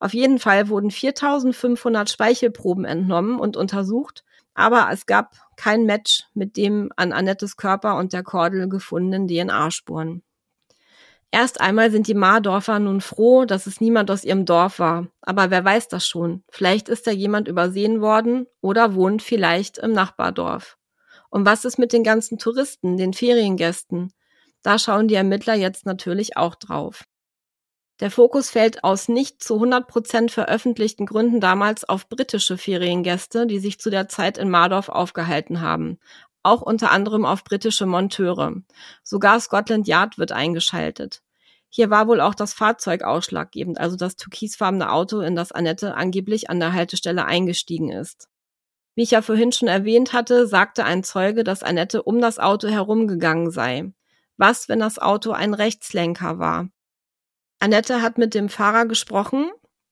Auf 0.00 0.14
jeden 0.14 0.38
Fall 0.38 0.68
wurden 0.68 0.90
4500 0.90 2.10
Speichelproben 2.10 2.84
entnommen 2.84 3.38
und 3.38 3.56
untersucht, 3.56 4.24
aber 4.54 4.88
es 4.92 5.06
gab 5.06 5.36
kein 5.56 5.84
Match 5.84 6.24
mit 6.34 6.56
dem 6.56 6.90
an 6.96 7.12
Annettes 7.12 7.56
Körper 7.56 7.96
und 7.96 8.12
der 8.12 8.24
Kordel 8.24 8.68
gefundenen 8.68 9.28
DNA-Spuren. 9.28 10.22
Erst 11.32 11.60
einmal 11.60 11.92
sind 11.92 12.08
die 12.08 12.14
Mardorfer 12.14 12.80
nun 12.80 13.00
froh, 13.00 13.44
dass 13.44 13.66
es 13.66 13.80
niemand 13.80 14.10
aus 14.10 14.24
ihrem 14.24 14.46
Dorf 14.46 14.80
war. 14.80 15.06
Aber 15.22 15.50
wer 15.50 15.64
weiß 15.64 15.88
das 15.88 16.06
schon? 16.06 16.42
Vielleicht 16.50 16.88
ist 16.88 17.06
da 17.06 17.12
jemand 17.12 17.46
übersehen 17.46 18.00
worden 18.00 18.46
oder 18.60 18.94
wohnt 18.94 19.22
vielleicht 19.22 19.78
im 19.78 19.92
Nachbardorf. 19.92 20.76
Und 21.30 21.46
was 21.46 21.64
ist 21.64 21.78
mit 21.78 21.92
den 21.92 22.02
ganzen 22.02 22.38
Touristen, 22.38 22.96
den 22.96 23.12
Feriengästen? 23.12 24.12
Da 24.62 24.78
schauen 24.78 25.06
die 25.06 25.14
Ermittler 25.14 25.54
jetzt 25.54 25.86
natürlich 25.86 26.36
auch 26.36 26.56
drauf. 26.56 27.04
Der 28.00 28.10
Fokus 28.10 28.50
fällt 28.50 28.82
aus 28.82 29.08
nicht 29.08 29.42
zu 29.42 29.54
100 29.54 29.86
Prozent 29.86 30.30
veröffentlichten 30.32 31.06
Gründen 31.06 31.38
damals 31.38 31.86
auf 31.86 32.08
britische 32.08 32.56
Feriengäste, 32.56 33.46
die 33.46 33.58
sich 33.58 33.78
zu 33.78 33.90
der 33.90 34.08
Zeit 34.08 34.38
in 34.38 34.50
Mardorf 34.50 34.88
aufgehalten 34.88 35.60
haben. 35.60 35.98
Auch 36.42 36.62
unter 36.62 36.90
anderem 36.90 37.26
auf 37.26 37.44
britische 37.44 37.86
Monteure. 37.86 38.62
Sogar 39.02 39.40
Scotland 39.40 39.86
Yard 39.86 40.18
wird 40.18 40.32
eingeschaltet. 40.32 41.22
Hier 41.68 41.90
war 41.90 42.08
wohl 42.08 42.20
auch 42.20 42.34
das 42.34 42.52
Fahrzeug 42.52 43.02
ausschlaggebend, 43.02 43.78
also 43.78 43.96
das 43.96 44.16
türkisfarbene 44.16 44.90
Auto, 44.90 45.20
in 45.20 45.36
das 45.36 45.52
Annette 45.52 45.94
angeblich 45.94 46.50
an 46.50 46.58
der 46.58 46.72
Haltestelle 46.72 47.24
eingestiegen 47.26 47.90
ist. 47.90 48.28
Wie 48.96 49.02
ich 49.02 49.12
ja 49.12 49.22
vorhin 49.22 49.52
schon 49.52 49.68
erwähnt 49.68 50.12
hatte, 50.12 50.46
sagte 50.46 50.84
ein 50.84 51.04
Zeuge, 51.04 51.44
dass 51.44 51.62
Annette 51.62 52.02
um 52.02 52.20
das 52.20 52.38
Auto 52.38 52.68
herumgegangen 52.68 53.50
sei. 53.50 53.92
Was, 54.36 54.68
wenn 54.68 54.80
das 54.80 54.98
Auto 54.98 55.30
ein 55.32 55.54
Rechtslenker 55.54 56.38
war? 56.38 56.68
Annette 57.60 58.02
hat 58.02 58.18
mit 58.18 58.34
dem 58.34 58.48
Fahrer 58.48 58.86
gesprochen. 58.86 59.50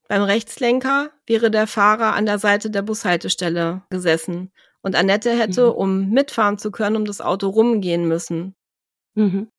Beim 0.09 0.23
Rechtslenker 0.23 1.11
wäre 1.27 1.51
der 1.51 1.67
Fahrer 1.67 2.15
an 2.15 2.27
der 2.27 2.39
Seite 2.39 2.71
der 2.71 2.83
Bushaltestelle 2.83 3.83
gesessen. 3.91 4.51
Und 4.89 4.95
Annette 4.95 5.39
hätte, 5.39 5.67
mhm. 5.67 5.73
um 5.73 6.09
mitfahren 6.09 6.57
zu 6.57 6.71
können, 6.71 6.97
um 6.97 7.05
das 7.05 7.21
Auto 7.21 7.51
rumgehen 7.51 8.09
müssen. 8.09 8.55
Mhm. 9.15 9.51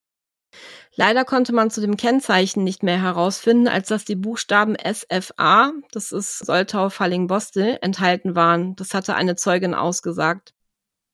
Leider 0.96 1.24
konnte 1.24 1.54
man 1.54 1.70
zu 1.70 1.82
dem 1.82 1.98
Kennzeichen 1.98 2.64
nicht 2.64 2.82
mehr 2.82 3.00
herausfinden, 3.00 3.68
als 3.68 3.90
dass 3.90 4.06
die 4.06 4.16
Buchstaben 4.16 4.76
SFA, 4.76 5.72
das 5.92 6.12
ist 6.12 6.40
Soltau 6.40 6.90
Falling 6.90 7.28
Bostel, 7.28 7.78
enthalten 7.84 8.36
waren. 8.36 8.76
Das 8.76 8.96
hatte 8.96 9.14
eine 9.14 9.36
Zeugin 9.36 9.76
ausgesagt. 9.76 10.56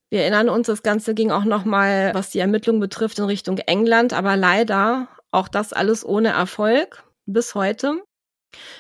Wir 0.09 0.21
erinnern 0.21 0.47
uns, 0.47 0.67
das 0.67 0.81
Ganze 0.81 1.13
ging 1.13 1.29
auch 1.31 1.43
nochmal, 1.43 2.13
was 2.13 2.29
die 2.29 2.39
Ermittlung 2.39 2.79
betrifft, 2.79 3.19
in 3.19 3.25
Richtung 3.25 3.57
England, 3.57 4.13
aber 4.13 4.37
leider 4.37 5.09
auch 5.31 5.49
das 5.49 5.73
alles 5.73 6.05
ohne 6.05 6.29
Erfolg 6.29 7.03
bis 7.25 7.53
heute. 7.53 8.01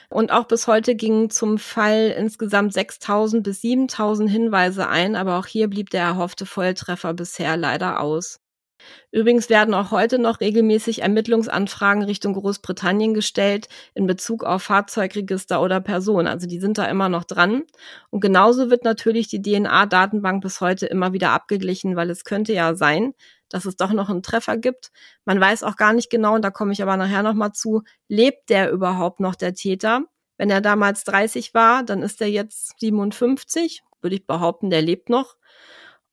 Und 0.09 0.31
auch 0.31 0.45
bis 0.45 0.67
heute 0.67 0.95
gingen 0.95 1.29
zum 1.29 1.57
Fall 1.57 2.13
insgesamt 2.17 2.73
6000 2.73 3.43
bis 3.43 3.61
7000 3.61 4.29
Hinweise 4.29 4.87
ein, 4.87 5.15
aber 5.15 5.37
auch 5.39 5.47
hier 5.47 5.69
blieb 5.69 5.89
der 5.89 6.03
erhoffte 6.03 6.45
Volltreffer 6.45 7.13
bisher 7.13 7.57
leider 7.57 7.99
aus. 7.99 8.39
Übrigens 9.11 9.49
werden 9.49 9.73
auch 9.73 9.91
heute 9.91 10.19
noch 10.19 10.41
regelmäßig 10.41 11.01
Ermittlungsanfragen 11.01 12.03
Richtung 12.03 12.33
Großbritannien 12.33 13.13
gestellt 13.13 13.67
in 13.93 14.07
Bezug 14.07 14.43
auf 14.43 14.63
Fahrzeugregister 14.63 15.61
oder 15.61 15.79
Personen. 15.79 16.27
Also 16.27 16.47
die 16.47 16.59
sind 16.59 16.77
da 16.77 16.85
immer 16.85 17.09
noch 17.09 17.23
dran. 17.23 17.63
Und 18.09 18.19
genauso 18.19 18.69
wird 18.69 18.83
natürlich 18.83 19.27
die 19.27 19.41
DNA-Datenbank 19.41 20.41
bis 20.41 20.61
heute 20.61 20.85
immer 20.87 21.13
wieder 21.13 21.31
abgeglichen, 21.31 21.95
weil 21.95 22.09
es 22.09 22.25
könnte 22.25 22.53
ja 22.53 22.75
sein, 22.75 23.13
dass 23.49 23.65
es 23.65 23.75
doch 23.75 23.91
noch 23.91 24.09
einen 24.09 24.23
Treffer 24.23 24.57
gibt. 24.57 24.91
Man 25.25 25.39
weiß 25.39 25.63
auch 25.63 25.75
gar 25.75 25.93
nicht 25.93 26.09
genau, 26.09 26.35
und 26.35 26.41
da 26.43 26.51
komme 26.51 26.73
ich 26.73 26.81
aber 26.81 26.97
nachher 26.97 27.23
nochmal 27.23 27.53
zu, 27.53 27.83
lebt 28.07 28.49
der 28.49 28.71
überhaupt 28.71 29.19
noch, 29.19 29.35
der 29.35 29.53
Täter? 29.53 30.03
Wenn 30.37 30.49
er 30.49 30.61
damals 30.61 31.03
30 31.05 31.53
war, 31.53 31.83
dann 31.83 32.01
ist 32.01 32.21
er 32.21 32.27
jetzt 32.27 32.79
57, 32.79 33.83
würde 34.01 34.15
ich 34.15 34.27
behaupten, 34.27 34.69
der 34.69 34.81
lebt 34.81 35.09
noch. 35.09 35.37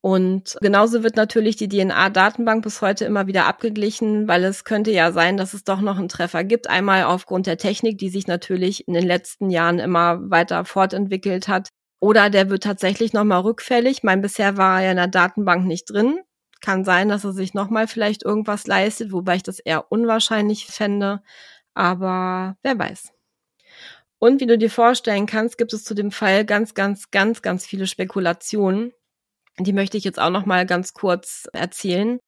Und 0.00 0.56
genauso 0.60 1.04
wird 1.04 1.14
natürlich 1.14 1.54
die 1.54 1.68
DNA-Datenbank 1.68 2.64
bis 2.64 2.82
heute 2.82 3.04
immer 3.04 3.28
wieder 3.28 3.46
abgeglichen, 3.46 4.26
weil 4.26 4.42
es 4.42 4.64
könnte 4.64 4.90
ja 4.90 5.12
sein, 5.12 5.36
dass 5.36 5.54
es 5.54 5.62
doch 5.62 5.80
noch 5.80 5.96
einen 5.96 6.08
Treffer 6.08 6.42
gibt. 6.42 6.68
Einmal 6.68 7.04
aufgrund 7.04 7.46
der 7.46 7.56
Technik, 7.56 7.98
die 7.98 8.08
sich 8.08 8.26
natürlich 8.26 8.88
in 8.88 8.94
den 8.94 9.06
letzten 9.06 9.48
Jahren 9.48 9.78
immer 9.78 10.18
weiter 10.28 10.64
fortentwickelt 10.64 11.46
hat. 11.46 11.68
Oder 12.00 12.30
der 12.30 12.50
wird 12.50 12.64
tatsächlich 12.64 13.12
nochmal 13.12 13.42
rückfällig. 13.42 14.02
Mein 14.02 14.22
bisher 14.22 14.56
war 14.56 14.82
er 14.82 14.90
in 14.90 14.96
der 14.96 15.06
Datenbank 15.06 15.66
nicht 15.66 15.84
drin. 15.84 16.18
Kann 16.62 16.84
sein, 16.84 17.08
dass 17.10 17.24
er 17.24 17.32
sich 17.32 17.52
nochmal 17.52 17.86
vielleicht 17.88 18.22
irgendwas 18.22 18.66
leistet, 18.66 19.12
wobei 19.12 19.36
ich 19.36 19.42
das 19.42 19.58
eher 19.58 19.92
unwahrscheinlich 19.92 20.66
fände. 20.66 21.22
Aber 21.74 22.56
wer 22.62 22.78
weiß. 22.78 23.12
Und 24.18 24.40
wie 24.40 24.46
du 24.46 24.56
dir 24.56 24.70
vorstellen 24.70 25.26
kannst, 25.26 25.58
gibt 25.58 25.72
es 25.72 25.82
zu 25.82 25.94
dem 25.94 26.12
Fall 26.12 26.44
ganz, 26.44 26.74
ganz, 26.74 27.10
ganz, 27.10 27.42
ganz 27.42 27.66
viele 27.66 27.88
Spekulationen. 27.88 28.92
Die 29.58 29.72
möchte 29.72 29.96
ich 29.96 30.04
jetzt 30.04 30.20
auch 30.20 30.30
noch 30.30 30.46
mal 30.46 30.64
ganz 30.64 30.94
kurz 30.94 31.48
erzählen. 31.52 32.20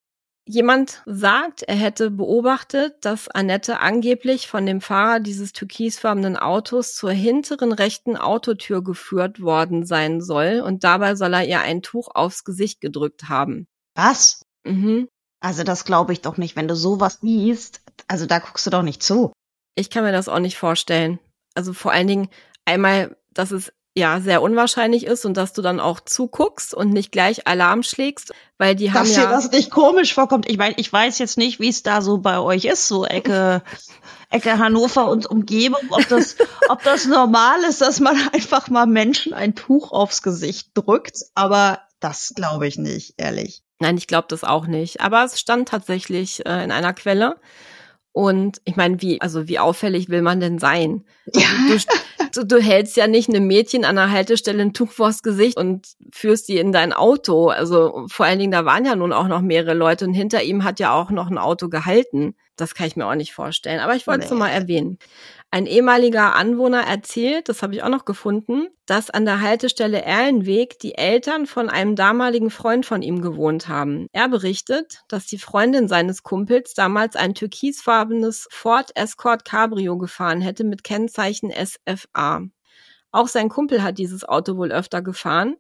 Jemand 0.46 1.02
sagt, 1.06 1.62
er 1.62 1.76
hätte 1.76 2.10
beobachtet, 2.10 2.96
dass 3.02 3.28
Annette 3.28 3.78
angeblich 3.80 4.46
von 4.48 4.66
dem 4.66 4.82
Fahrer 4.82 5.20
dieses 5.20 5.52
türkisfarbenen 5.52 6.36
Autos 6.36 6.96
zur 6.96 7.12
hinteren 7.12 7.72
rechten 7.72 8.16
Autotür 8.16 8.84
geführt 8.84 9.40
worden 9.40 9.86
sein 9.86 10.20
soll 10.20 10.62
und 10.66 10.84
dabei 10.84 11.14
soll 11.14 11.32
er 11.32 11.46
ihr 11.46 11.60
ein 11.60 11.80
Tuch 11.80 12.08
aufs 12.12 12.44
Gesicht 12.44 12.82
gedrückt 12.82 13.28
haben. 13.30 13.68
Was? 13.94 14.44
Mhm. 14.64 15.08
Also 15.40 15.62
das 15.62 15.84
glaube 15.84 16.12
ich 16.12 16.22
doch 16.22 16.36
nicht, 16.36 16.56
wenn 16.56 16.68
du 16.68 16.76
sowas 16.76 17.18
liest. 17.20 17.80
Also 18.08 18.26
da 18.26 18.38
guckst 18.38 18.66
du 18.66 18.70
doch 18.70 18.82
nicht 18.82 19.02
zu. 19.02 19.32
Ich 19.74 19.90
kann 19.90 20.04
mir 20.04 20.12
das 20.12 20.28
auch 20.28 20.38
nicht 20.38 20.56
vorstellen. 20.56 21.18
Also 21.54 21.72
vor 21.72 21.92
allen 21.92 22.06
Dingen 22.06 22.28
einmal, 22.64 23.16
dass 23.32 23.50
es 23.50 23.72
ja 23.96 24.20
sehr 24.20 24.42
unwahrscheinlich 24.42 25.06
ist 25.06 25.24
und 25.24 25.36
dass 25.36 25.52
du 25.52 25.62
dann 25.62 25.78
auch 25.80 26.00
zuguckst 26.00 26.74
und 26.74 26.92
nicht 26.92 27.12
gleich 27.12 27.46
Alarm 27.46 27.82
schlägst, 27.82 28.32
weil 28.58 28.74
die 28.74 28.92
haben 28.92 29.06
Dass 29.06 29.16
ja 29.16 29.26
dir 29.26 29.30
das 29.30 29.50
nicht 29.52 29.70
komisch 29.70 30.14
vorkommt. 30.14 30.50
Ich 30.50 30.58
meine, 30.58 30.74
ich 30.78 30.92
weiß 30.92 31.18
jetzt 31.18 31.38
nicht, 31.38 31.60
wie 31.60 31.68
es 31.68 31.82
da 31.82 32.02
so 32.02 32.18
bei 32.18 32.38
euch 32.40 32.64
ist, 32.64 32.88
so 32.88 33.04
Ecke, 33.04 33.62
Ecke 34.30 34.58
Hannover 34.58 35.08
und 35.08 35.26
Umgebung, 35.26 35.80
ob 35.90 36.08
das, 36.08 36.36
ob 36.68 36.82
das 36.82 37.06
normal 37.06 37.62
ist, 37.68 37.80
dass 37.80 38.00
man 38.00 38.16
einfach 38.32 38.68
mal 38.68 38.86
Menschen 38.86 39.32
ein 39.32 39.54
Tuch 39.54 39.92
aufs 39.92 40.22
Gesicht 40.22 40.70
drückt, 40.74 41.18
aber 41.34 41.80
das 42.00 42.32
glaube 42.34 42.66
ich 42.66 42.78
nicht, 42.78 43.14
ehrlich. 43.16 43.62
Nein, 43.80 43.96
ich 43.96 44.06
glaube 44.06 44.26
das 44.28 44.44
auch 44.44 44.66
nicht. 44.66 45.00
Aber 45.00 45.24
es 45.24 45.38
stand 45.38 45.68
tatsächlich 45.68 46.44
äh, 46.46 46.64
in 46.64 46.70
einer 46.70 46.92
Quelle. 46.92 47.36
Und 48.12 48.60
ich 48.64 48.76
meine, 48.76 49.02
wie, 49.02 49.20
also 49.20 49.48
wie 49.48 49.58
auffällig 49.58 50.08
will 50.08 50.22
man 50.22 50.38
denn 50.38 50.60
sein? 50.60 51.04
Ja. 51.32 51.48
Du, 51.68 52.40
du, 52.40 52.46
du 52.46 52.62
hältst 52.62 52.96
ja 52.96 53.08
nicht 53.08 53.28
einem 53.28 53.48
Mädchen 53.48 53.84
an 53.84 53.96
der 53.96 54.12
Haltestelle 54.12 54.62
ein 54.62 54.72
Tuch 54.72 54.92
vors 54.92 55.24
Gesicht 55.24 55.56
und 55.56 55.88
führst 56.12 56.48
die 56.48 56.58
in 56.58 56.70
dein 56.70 56.92
Auto. 56.92 57.48
Also 57.48 58.06
vor 58.08 58.26
allen 58.26 58.38
Dingen, 58.38 58.52
da 58.52 58.64
waren 58.64 58.84
ja 58.84 58.94
nun 58.94 59.12
auch 59.12 59.26
noch 59.26 59.40
mehrere 59.40 59.74
Leute 59.74 60.04
und 60.04 60.14
hinter 60.14 60.44
ihm 60.44 60.62
hat 60.62 60.78
ja 60.78 60.94
auch 60.94 61.10
noch 61.10 61.28
ein 61.28 61.38
Auto 61.38 61.68
gehalten. 61.68 62.36
Das 62.54 62.76
kann 62.76 62.86
ich 62.86 62.94
mir 62.94 63.06
auch 63.06 63.16
nicht 63.16 63.32
vorstellen. 63.32 63.80
Aber 63.80 63.96
ich 63.96 64.06
wollte 64.06 64.26
es 64.26 64.30
nee. 64.30 64.36
mal 64.36 64.50
erwähnen. 64.50 64.98
Ein 65.54 65.66
ehemaliger 65.66 66.34
Anwohner 66.34 66.80
erzählt, 66.80 67.48
das 67.48 67.62
habe 67.62 67.76
ich 67.76 67.84
auch 67.84 67.88
noch 67.88 68.04
gefunden, 68.04 68.66
dass 68.86 69.10
an 69.10 69.24
der 69.24 69.40
Haltestelle 69.40 70.02
Erlenweg 70.02 70.80
die 70.80 70.96
Eltern 70.96 71.46
von 71.46 71.68
einem 71.68 71.94
damaligen 71.94 72.50
Freund 72.50 72.84
von 72.84 73.02
ihm 73.02 73.22
gewohnt 73.22 73.68
haben. 73.68 74.08
Er 74.10 74.28
berichtet, 74.28 75.04
dass 75.06 75.26
die 75.26 75.38
Freundin 75.38 75.86
seines 75.86 76.24
Kumpels 76.24 76.74
damals 76.74 77.14
ein 77.14 77.34
türkisfarbenes 77.34 78.48
Ford 78.50 78.90
Escort 78.96 79.44
Cabrio 79.44 79.96
gefahren 79.96 80.40
hätte 80.40 80.64
mit 80.64 80.82
Kennzeichen 80.82 81.52
SFA. 81.52 82.42
Auch 83.12 83.28
sein 83.28 83.48
Kumpel 83.48 83.84
hat 83.84 83.98
dieses 83.98 84.24
Auto 84.24 84.56
wohl 84.56 84.72
öfter 84.72 85.02
gefahren. 85.02 85.54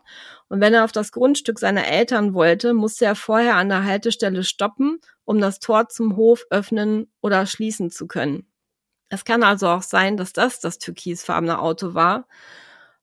Und 0.48 0.60
wenn 0.60 0.74
er 0.74 0.82
auf 0.82 0.90
das 0.90 1.12
Grundstück 1.12 1.60
seiner 1.60 1.86
Eltern 1.86 2.34
wollte, 2.34 2.74
musste 2.74 3.04
er 3.04 3.14
vorher 3.14 3.54
an 3.54 3.68
der 3.68 3.84
Haltestelle 3.84 4.42
stoppen, 4.42 4.98
um 5.24 5.40
das 5.40 5.60
Tor 5.60 5.88
zum 5.88 6.16
Hof 6.16 6.46
öffnen 6.50 7.12
oder 7.20 7.46
schließen 7.46 7.92
zu 7.92 8.08
können. 8.08 8.48
Es 9.14 9.24
kann 9.24 9.42
also 9.42 9.68
auch 9.68 9.82
sein, 9.82 10.16
dass 10.16 10.32
das 10.32 10.60
das 10.60 10.78
türkisfarbene 10.78 11.60
Auto 11.60 11.94
war. 11.94 12.26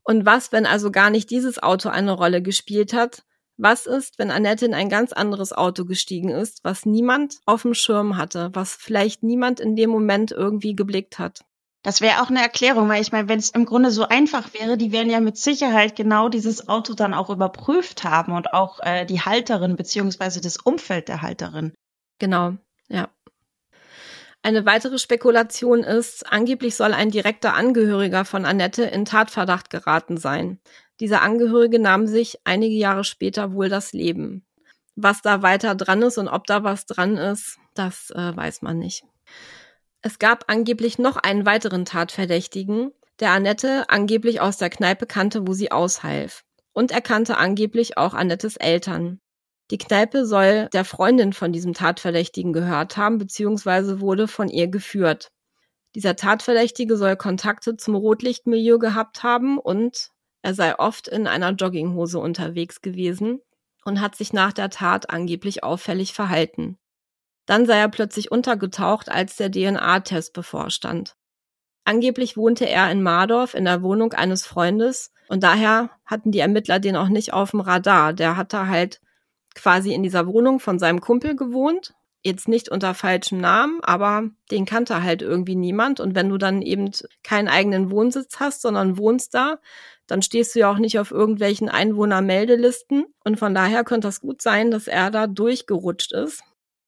Und 0.03 0.25
was, 0.25 0.51
wenn 0.51 0.65
also 0.65 0.91
gar 0.91 1.09
nicht 1.09 1.29
dieses 1.29 1.61
Auto 1.61 1.89
eine 1.89 2.11
Rolle 2.11 2.41
gespielt 2.41 2.93
hat? 2.93 3.23
Was 3.57 3.85
ist, 3.85 4.19
wenn 4.19 4.31
Annette 4.31 4.65
in 4.65 4.73
ein 4.73 4.89
ganz 4.89 5.13
anderes 5.13 5.53
Auto 5.53 5.85
gestiegen 5.85 6.29
ist, 6.29 6.63
was 6.63 6.85
niemand 6.85 7.39
auf 7.45 7.61
dem 7.61 7.73
Schirm 7.73 8.17
hatte, 8.17 8.49
was 8.53 8.75
vielleicht 8.75 9.23
niemand 9.23 9.59
in 9.59 9.75
dem 9.75 9.89
Moment 9.89 10.31
irgendwie 10.31 10.75
geblickt 10.75 11.19
hat? 11.19 11.45
Das 11.83 12.01
wäre 12.01 12.21
auch 12.21 12.29
eine 12.29 12.41
Erklärung, 12.41 12.89
weil 12.89 13.01
ich 13.01 13.11
meine, 13.11 13.27
wenn 13.27 13.39
es 13.39 13.49
im 13.49 13.65
Grunde 13.65 13.89
so 13.89 14.07
einfach 14.07 14.53
wäre, 14.53 14.77
die 14.77 14.91
werden 14.91 15.09
ja 15.09 15.19
mit 15.19 15.37
Sicherheit 15.37 15.95
genau 15.95 16.29
dieses 16.29 16.67
Auto 16.67 16.93
dann 16.93 17.13
auch 17.13 17.29
überprüft 17.29 18.03
haben 18.03 18.33
und 18.33 18.53
auch 18.53 18.79
äh, 18.81 19.05
die 19.05 19.21
Halterin 19.21 19.75
beziehungsweise 19.75 20.41
das 20.41 20.57
Umfeld 20.57 21.07
der 21.07 21.21
Halterin. 21.21 21.73
Genau, 22.19 22.53
ja. 22.87 23.09
Eine 24.43 24.65
weitere 24.65 24.97
Spekulation 24.97 25.83
ist, 25.83 26.31
angeblich 26.31 26.75
soll 26.75 26.93
ein 26.93 27.11
direkter 27.11 27.53
Angehöriger 27.53 28.25
von 28.25 28.45
Annette 28.45 28.83
in 28.83 29.05
Tatverdacht 29.05 29.69
geraten 29.69 30.17
sein. 30.17 30.59
Dieser 30.99 31.21
Angehörige 31.21 31.77
nahm 31.77 32.07
sich 32.07 32.39
einige 32.43 32.75
Jahre 32.75 33.03
später 33.03 33.53
wohl 33.53 33.69
das 33.69 33.93
Leben. 33.93 34.45
Was 34.95 35.21
da 35.21 35.43
weiter 35.43 35.75
dran 35.75 36.01
ist 36.01 36.17
und 36.17 36.27
ob 36.27 36.47
da 36.47 36.63
was 36.63 36.85
dran 36.85 37.17
ist, 37.17 37.59
das 37.75 38.09
äh, 38.11 38.35
weiß 38.35 38.63
man 38.63 38.79
nicht. 38.79 39.03
Es 40.01 40.17
gab 40.17 40.45
angeblich 40.47 40.97
noch 40.97 41.17
einen 41.17 41.45
weiteren 41.45 41.85
Tatverdächtigen, 41.85 42.91
der 43.19 43.31
Annette 43.31 43.89
angeblich 43.89 44.41
aus 44.41 44.57
der 44.57 44.71
Kneipe 44.71 45.05
kannte, 45.05 45.47
wo 45.47 45.53
sie 45.53 45.71
aushalf. 45.71 46.43
Und 46.73 46.91
er 46.91 47.01
kannte 47.01 47.37
angeblich 47.37 47.97
auch 47.97 48.15
Annettes 48.15 48.57
Eltern. 48.57 49.19
Die 49.71 49.77
Kneipe 49.77 50.25
soll 50.25 50.67
der 50.73 50.83
Freundin 50.83 51.31
von 51.31 51.53
diesem 51.53 51.73
Tatverdächtigen 51.73 52.51
gehört 52.51 52.97
haben, 52.97 53.17
beziehungsweise 53.17 54.01
wurde 54.01 54.27
von 54.27 54.49
ihr 54.49 54.67
geführt. 54.67 55.31
Dieser 55.95 56.17
Tatverdächtige 56.17 56.97
soll 56.97 57.15
Kontakte 57.15 57.77
zum 57.77 57.95
Rotlichtmilieu 57.95 58.79
gehabt 58.79 59.23
haben 59.23 59.57
und 59.57 60.09
er 60.41 60.53
sei 60.53 60.77
oft 60.77 61.07
in 61.07 61.25
einer 61.25 61.51
Jogginghose 61.51 62.19
unterwegs 62.19 62.81
gewesen 62.81 63.39
und 63.85 64.01
hat 64.01 64.15
sich 64.15 64.33
nach 64.33 64.51
der 64.51 64.69
Tat 64.69 65.09
angeblich 65.09 65.63
auffällig 65.63 66.13
verhalten. 66.13 66.77
Dann 67.45 67.65
sei 67.65 67.77
er 67.77 67.89
plötzlich 67.89 68.29
untergetaucht, 68.29 69.09
als 69.09 69.37
der 69.37 69.51
DNA-Test 69.51 70.33
bevorstand. 70.33 71.15
Angeblich 71.85 72.35
wohnte 72.37 72.67
er 72.67 72.91
in 72.91 73.01
Mardorf 73.01 73.53
in 73.53 73.65
der 73.65 73.81
Wohnung 73.81 74.13
eines 74.13 74.45
Freundes 74.45 75.13
und 75.29 75.43
daher 75.43 75.89
hatten 76.05 76.31
die 76.31 76.39
Ermittler 76.39 76.79
den 76.79 76.95
auch 76.95 77.09
nicht 77.09 77.33
auf 77.33 77.51
dem 77.51 77.61
Radar. 77.61 78.13
Der 78.13 78.37
hatte 78.37 78.67
halt 78.67 78.99
quasi 79.55 79.93
in 79.93 80.03
dieser 80.03 80.27
Wohnung 80.27 80.59
von 80.59 80.79
seinem 80.79 81.01
Kumpel 81.01 81.35
gewohnt. 81.35 81.93
Jetzt 82.23 82.47
nicht 82.47 82.69
unter 82.69 82.93
falschem 82.93 83.39
Namen, 83.39 83.79
aber 83.83 84.29
den 84.51 84.65
kannte 84.65 85.01
halt 85.01 85.23
irgendwie 85.23 85.55
niemand. 85.55 85.99
Und 85.99 86.13
wenn 86.13 86.29
du 86.29 86.37
dann 86.37 86.61
eben 86.61 86.91
keinen 87.23 87.47
eigenen 87.47 87.89
Wohnsitz 87.89 88.39
hast, 88.39 88.61
sondern 88.61 88.97
wohnst 88.97 89.33
da, 89.33 89.57
dann 90.05 90.21
stehst 90.21 90.53
du 90.53 90.59
ja 90.59 90.71
auch 90.71 90.77
nicht 90.77 90.99
auf 90.99 91.11
irgendwelchen 91.11 91.69
Einwohnermeldelisten. 91.69 93.05
Und 93.23 93.39
von 93.39 93.55
daher 93.55 93.83
könnte 93.83 94.07
das 94.07 94.21
gut 94.21 94.41
sein, 94.41 94.69
dass 94.69 94.87
er 94.87 95.09
da 95.09 95.25
durchgerutscht 95.25 96.11
ist. 96.13 96.43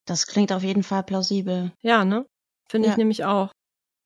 Das 0.06 0.26
klingt 0.26 0.52
auf 0.52 0.62
jeden 0.62 0.82
Fall 0.82 1.02
plausibel. 1.02 1.72
Ja, 1.82 2.04
ne? 2.04 2.26
Finde 2.68 2.88
ja. 2.88 2.92
ich 2.92 2.98
nämlich 2.98 3.24
auch. 3.24 3.50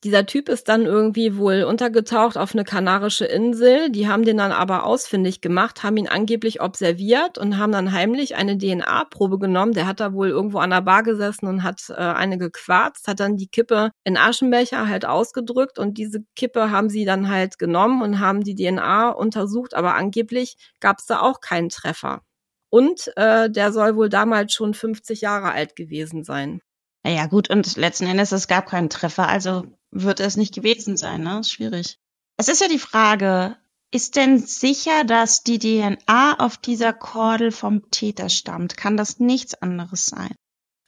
Dieser 0.05 0.27
Typ 0.27 0.49
ist 0.49 0.69
dann 0.69 0.87
irgendwie 0.87 1.37
wohl 1.37 1.65
untergetaucht 1.65 2.39
auf 2.39 2.55
eine 2.55 2.63
kanarische 2.63 3.25
Insel. 3.25 3.91
Die 3.91 4.07
haben 4.07 4.25
den 4.25 4.37
dann 4.37 4.53
aber 4.53 4.85
ausfindig 4.85 5.41
gemacht, 5.41 5.83
haben 5.83 5.97
ihn 5.97 6.07
angeblich 6.07 6.61
observiert 6.61 7.37
und 7.37 7.59
haben 7.59 7.73
dann 7.73 7.93
heimlich 7.93 8.37
eine 8.37 8.57
DNA-Probe 8.57 9.41
genommen. 9.41 9.73
Der 9.73 9.89
hat 9.89 9.99
da 9.99 10.13
wohl 10.13 10.29
irgendwo 10.29 10.59
an 10.59 10.71
der 10.71 10.83
Bar 10.83 11.03
gesessen 11.03 11.49
und 11.49 11.65
hat 11.65 11.83
äh, 11.91 11.95
eine 11.95 12.39
gequarzt, 12.39 13.09
hat 13.09 13.19
dann 13.19 13.37
die 13.37 13.49
Kippe 13.49 13.91
in 14.05 14.17
Aschenbecher 14.17 14.87
halt 14.87 15.05
ausgedrückt 15.05 15.81
und 15.81 15.99
diese 15.99 16.21
Kippe 16.37 16.71
haben 16.71 16.91
sie 16.91 17.05
dann 17.05 17.29
halt 17.29 17.59
genommen 17.59 18.01
und 18.01 18.21
haben 18.21 18.45
die 18.45 18.55
DNA 18.55 19.11
untersucht, 19.11 19.75
aber 19.75 19.97
angeblich 19.97 20.57
gab 20.79 21.01
es 21.01 21.07
da 21.07 21.23
auch 21.23 21.41
keinen 21.41 21.71
Treffer. 21.71 22.23
Und 22.71 23.11
äh, 23.17 23.51
der 23.51 23.73
soll 23.73 23.97
wohl 23.97 24.11
damals 24.11 24.53
schon 24.53 24.75
50 24.75 25.23
Jahre 25.23 25.51
alt 25.51 25.75
gewesen 25.75 26.23
sein. 26.23 26.61
Ja 27.05 27.27
gut, 27.27 27.49
und 27.51 27.77
letzten 27.77 28.07
Endes, 28.07 28.33
es 28.33 28.49
gab 28.49 28.67
keinen 28.67 28.91
Treffer, 28.91 29.29
also 29.29 29.65
wird 29.91 30.21
es 30.21 30.37
nicht 30.37 30.55
gewesen 30.55 30.97
sein, 30.97 31.23
ne? 31.23 31.41
Ist 31.41 31.53
schwierig. 31.53 31.99
Es 32.37 32.49
ist 32.49 32.61
ja 32.61 32.69
die 32.69 32.79
Frage, 32.79 33.57
ist 33.91 34.17
denn 34.17 34.39
sicher, 34.39 35.05
dass 35.05 35.43
die 35.43 35.59
DNA 35.59 36.39
auf 36.39 36.57
dieser 36.57 36.93
Kordel 36.93 37.51
vom 37.53 37.91
Täter 37.91 38.29
stammt? 38.29 38.77
Kann 38.77 38.97
das 38.97 39.19
nichts 39.19 39.55
anderes 39.55 40.07
sein? 40.07 40.35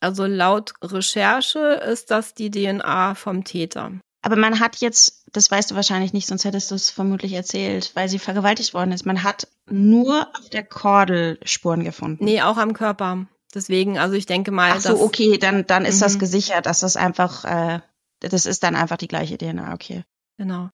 Also 0.01 0.27
laut 0.27 0.73
Recherche 0.83 1.59
ist 1.59 2.11
das 2.11 2.35
die 2.35 2.51
DNA 2.51 3.15
vom 3.15 3.45
Täter. 3.45 3.93
Aber 4.23 4.37
man 4.37 4.61
hat 4.61 4.77
jetzt, 4.77 5.25
das 5.33 5.51
weißt 5.51 5.71
du 5.71 5.75
wahrscheinlich 5.75 6.13
nicht, 6.13 6.27
sonst 6.27 6.45
hättest 6.45 6.71
du 6.71 6.75
es 6.75 6.91
vermutlich 6.91 7.33
erzählt, 7.33 7.93
weil 7.95 8.09
sie 8.09 8.19
vergewaltigt 8.19 8.75
worden 8.75 8.93
ist. 8.93 9.07
Man 9.07 9.23
hat 9.23 9.49
nur 9.69 10.29
auf 10.39 10.51
der 10.51 10.65
Kordel 10.65 11.39
Spuren 11.45 11.85
gefunden. 11.85 12.25
Nee, 12.25 12.43
auch 12.43 12.59
am 12.59 12.75
Körper. 12.75 13.27
Deswegen, 13.55 13.99
also 13.99 14.15
ich 14.15 14.27
denke 14.27 14.51
mal. 14.51 14.73
Ach 14.75 14.81
so, 14.81 15.01
okay, 15.01 15.39
dann, 15.39 15.67
dann 15.67 15.85
ist 15.85 15.97
mhm. 15.97 16.01
das 16.01 16.19
gesichert, 16.19 16.67
dass 16.67 16.81
das 16.81 16.97
einfach, 16.97 17.45
äh, 17.45 17.81
das 18.21 18.47
ist 18.47 18.63
dann 18.63 18.77
einfach 18.77 18.97
die 18.97 19.09
gleiche 19.09 19.39
DNA, 19.39 19.75
okay. 19.75 20.05
Genau. 20.37 20.71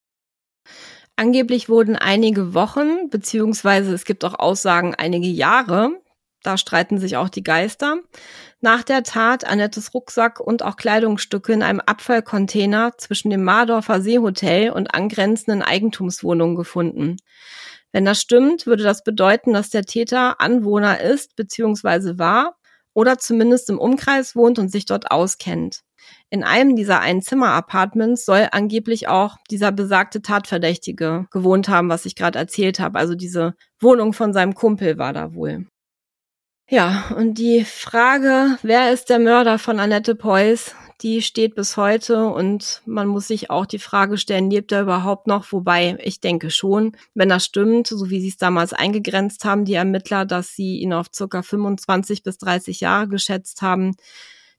Angeblich 1.16 1.68
wurden 1.68 1.96
einige 1.96 2.52
Wochen, 2.52 3.08
beziehungsweise 3.08 3.94
es 3.94 4.04
gibt 4.04 4.24
auch 4.24 4.38
Aussagen 4.38 4.94
einige 4.94 5.28
Jahre, 5.28 5.92
da 6.42 6.56
streiten 6.58 6.98
sich 6.98 7.16
auch 7.16 7.28
die 7.28 7.42
Geister, 7.42 7.98
nach 8.60 8.84
der 8.84 9.02
Tat 9.02 9.44
Annettes 9.44 9.94
Rucksack 9.94 10.38
und 10.38 10.62
auch 10.62 10.76
Kleidungsstücke 10.76 11.52
in 11.52 11.62
einem 11.62 11.80
Abfallcontainer 11.80 12.92
zwischen 12.98 13.30
dem 13.30 13.42
Mardorfer 13.42 14.00
Seehotel 14.00 14.70
und 14.70 14.94
angrenzenden 14.94 15.62
Eigentumswohnungen 15.62 16.54
gefunden. 16.54 17.16
Wenn 17.92 18.04
das 18.04 18.20
stimmt, 18.20 18.66
würde 18.66 18.82
das 18.82 19.02
bedeuten, 19.02 19.54
dass 19.54 19.70
der 19.70 19.84
Täter 19.84 20.40
Anwohner 20.40 21.00
ist 21.00 21.34
bzw. 21.34 22.18
war 22.18 22.56
oder 22.92 23.18
zumindest 23.18 23.68
im 23.70 23.78
Umkreis 23.78 24.36
wohnt 24.36 24.58
und 24.58 24.70
sich 24.70 24.84
dort 24.84 25.10
auskennt. 25.10 25.82
In 26.28 26.42
einem 26.42 26.74
dieser 26.74 27.00
Einzimmer-Apartments 27.00 28.24
soll 28.24 28.48
angeblich 28.50 29.06
auch 29.06 29.36
dieser 29.50 29.70
besagte 29.70 30.22
Tatverdächtige 30.22 31.26
gewohnt 31.30 31.68
haben, 31.68 31.88
was 31.88 32.04
ich 32.04 32.16
gerade 32.16 32.38
erzählt 32.38 32.80
habe. 32.80 32.98
Also 32.98 33.14
diese 33.14 33.54
Wohnung 33.80 34.12
von 34.12 34.32
seinem 34.32 34.54
Kumpel 34.54 34.98
war 34.98 35.12
da 35.12 35.34
wohl. 35.34 35.66
Ja, 36.68 37.04
und 37.16 37.38
die 37.38 37.64
Frage, 37.64 38.58
wer 38.62 38.92
ist 38.92 39.08
der 39.08 39.20
Mörder 39.20 39.60
von 39.60 39.78
Annette 39.78 40.16
Preuß, 40.16 40.74
die 41.00 41.22
steht 41.22 41.54
bis 41.54 41.76
heute 41.76 42.26
und 42.26 42.82
man 42.86 43.06
muss 43.06 43.28
sich 43.28 43.50
auch 43.50 43.66
die 43.66 43.78
Frage 43.78 44.18
stellen, 44.18 44.50
lebt 44.50 44.72
er 44.72 44.82
überhaupt 44.82 45.28
noch? 45.28 45.52
Wobei 45.52 45.96
ich 46.02 46.20
denke 46.20 46.50
schon, 46.50 46.96
wenn 47.14 47.28
das 47.28 47.44
stimmt, 47.44 47.86
so 47.86 48.10
wie 48.10 48.20
sie 48.20 48.28
es 48.28 48.36
damals 48.36 48.72
eingegrenzt 48.72 49.44
haben, 49.44 49.64
die 49.64 49.74
Ermittler, 49.74 50.24
dass 50.24 50.56
sie 50.56 50.78
ihn 50.78 50.92
auf 50.92 51.06
circa 51.14 51.42
25 51.42 52.24
bis 52.24 52.38
30 52.38 52.80
Jahre 52.80 53.06
geschätzt 53.08 53.62
haben. 53.62 53.94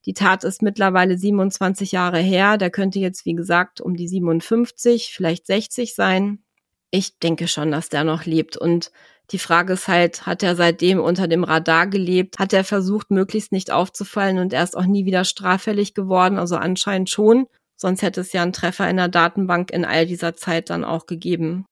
Die 0.06 0.14
Tat 0.14 0.44
ist 0.44 0.62
mittlerweile 0.62 1.18
27 1.18 1.92
Jahre 1.92 2.20
her. 2.20 2.58
Der 2.58 2.70
könnte 2.70 3.00
jetzt, 3.00 3.26
wie 3.26 3.34
gesagt, 3.34 3.82
um 3.82 3.96
die 3.96 4.08
57, 4.08 5.14
vielleicht 5.14 5.46
60 5.48 5.96
sein. 5.96 6.44
Ich 6.92 7.20
denke 7.20 7.48
schon, 7.48 7.72
dass 7.72 7.90
der 7.90 8.04
noch 8.06 8.26
lebt 8.26 8.56
und 8.56 8.92
die 9.32 9.40
Frage 9.40 9.74
ist 9.74 9.90
halt, 9.90 10.26
hat 10.26 10.42
er 10.42 10.56
seitdem 10.56 11.02
unter 11.02 11.28
dem 11.28 11.44
Radar 11.44 11.88
gelebt? 11.88 12.40
Hat 12.40 12.54
er 12.54 12.64
versucht, 12.64 13.12
möglichst 13.12 13.52
nicht 13.52 13.72
aufzufallen 13.72 14.38
und 14.40 14.54
er 14.54 14.64
ist 14.64 14.78
auch 14.78 14.86
nie 14.86 15.06
wieder 15.06 15.26
straffällig 15.26 15.94
geworden? 15.94 16.38
Also 16.38 16.56
anscheinend 16.56 17.10
schon. 17.10 17.48
Sonst 17.76 18.02
hätte 18.02 18.22
es 18.22 18.32
ja 18.32 18.42
einen 18.42 18.54
Treffer 18.54 18.90
in 18.90 18.98
der 18.98 19.10
Datenbank 19.10 19.72
in 19.72 19.84
all 19.84 20.06
dieser 20.06 20.36
Zeit 20.36 20.70
dann 20.70 20.86
auch 20.86 21.08
gegeben. 21.08 21.66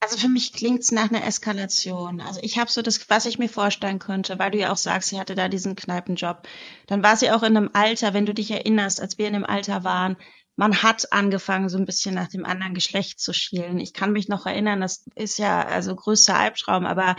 Also 0.00 0.16
für 0.16 0.28
mich 0.28 0.52
klingt's 0.52 0.92
nach 0.92 1.10
einer 1.10 1.26
Eskalation. 1.26 2.20
Also 2.20 2.40
ich 2.42 2.58
habe 2.58 2.70
so 2.70 2.82
das, 2.82 3.10
was 3.10 3.26
ich 3.26 3.38
mir 3.38 3.48
vorstellen 3.48 3.98
könnte, 3.98 4.38
weil 4.38 4.52
du 4.52 4.58
ja 4.58 4.72
auch 4.72 4.76
sagst, 4.76 5.08
sie 5.08 5.18
hatte 5.18 5.34
da 5.34 5.48
diesen 5.48 5.74
Kneipenjob. 5.74 6.46
Dann 6.86 7.02
war 7.02 7.16
sie 7.16 7.30
auch 7.30 7.42
in 7.42 7.56
einem 7.56 7.70
Alter, 7.72 8.14
wenn 8.14 8.26
du 8.26 8.32
dich 8.32 8.50
erinnerst, 8.50 9.00
als 9.00 9.18
wir 9.18 9.26
in 9.26 9.32
dem 9.32 9.44
Alter 9.44 9.82
waren, 9.82 10.16
man 10.58 10.82
hat 10.82 11.12
angefangen, 11.12 11.68
so 11.68 11.78
ein 11.78 11.86
bisschen 11.86 12.16
nach 12.16 12.28
dem 12.28 12.44
anderen 12.44 12.74
Geschlecht 12.74 13.20
zu 13.20 13.32
schielen. 13.32 13.78
Ich 13.78 13.92
kann 13.92 14.12
mich 14.12 14.28
noch 14.28 14.44
erinnern, 14.44 14.80
das 14.80 15.04
ist 15.14 15.38
ja 15.38 15.64
also 15.64 15.94
größter 15.94 16.36
Albtraum, 16.36 16.84
aber 16.84 17.14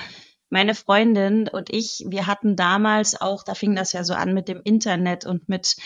meine 0.50 0.76
Freundin 0.76 1.48
und 1.48 1.70
ich, 1.70 2.04
wir 2.08 2.28
hatten 2.28 2.58
damals 2.58 3.20
auch, 3.20 3.44
da 3.44 3.56
fing 3.56 3.76
das 3.76 3.94
ja 3.94 4.04
so 4.04 4.14
an 4.14 4.34
mit 4.34 4.50
dem 4.50 4.62
Internet 4.64 5.26
und 5.26 5.48
mit 5.48 5.78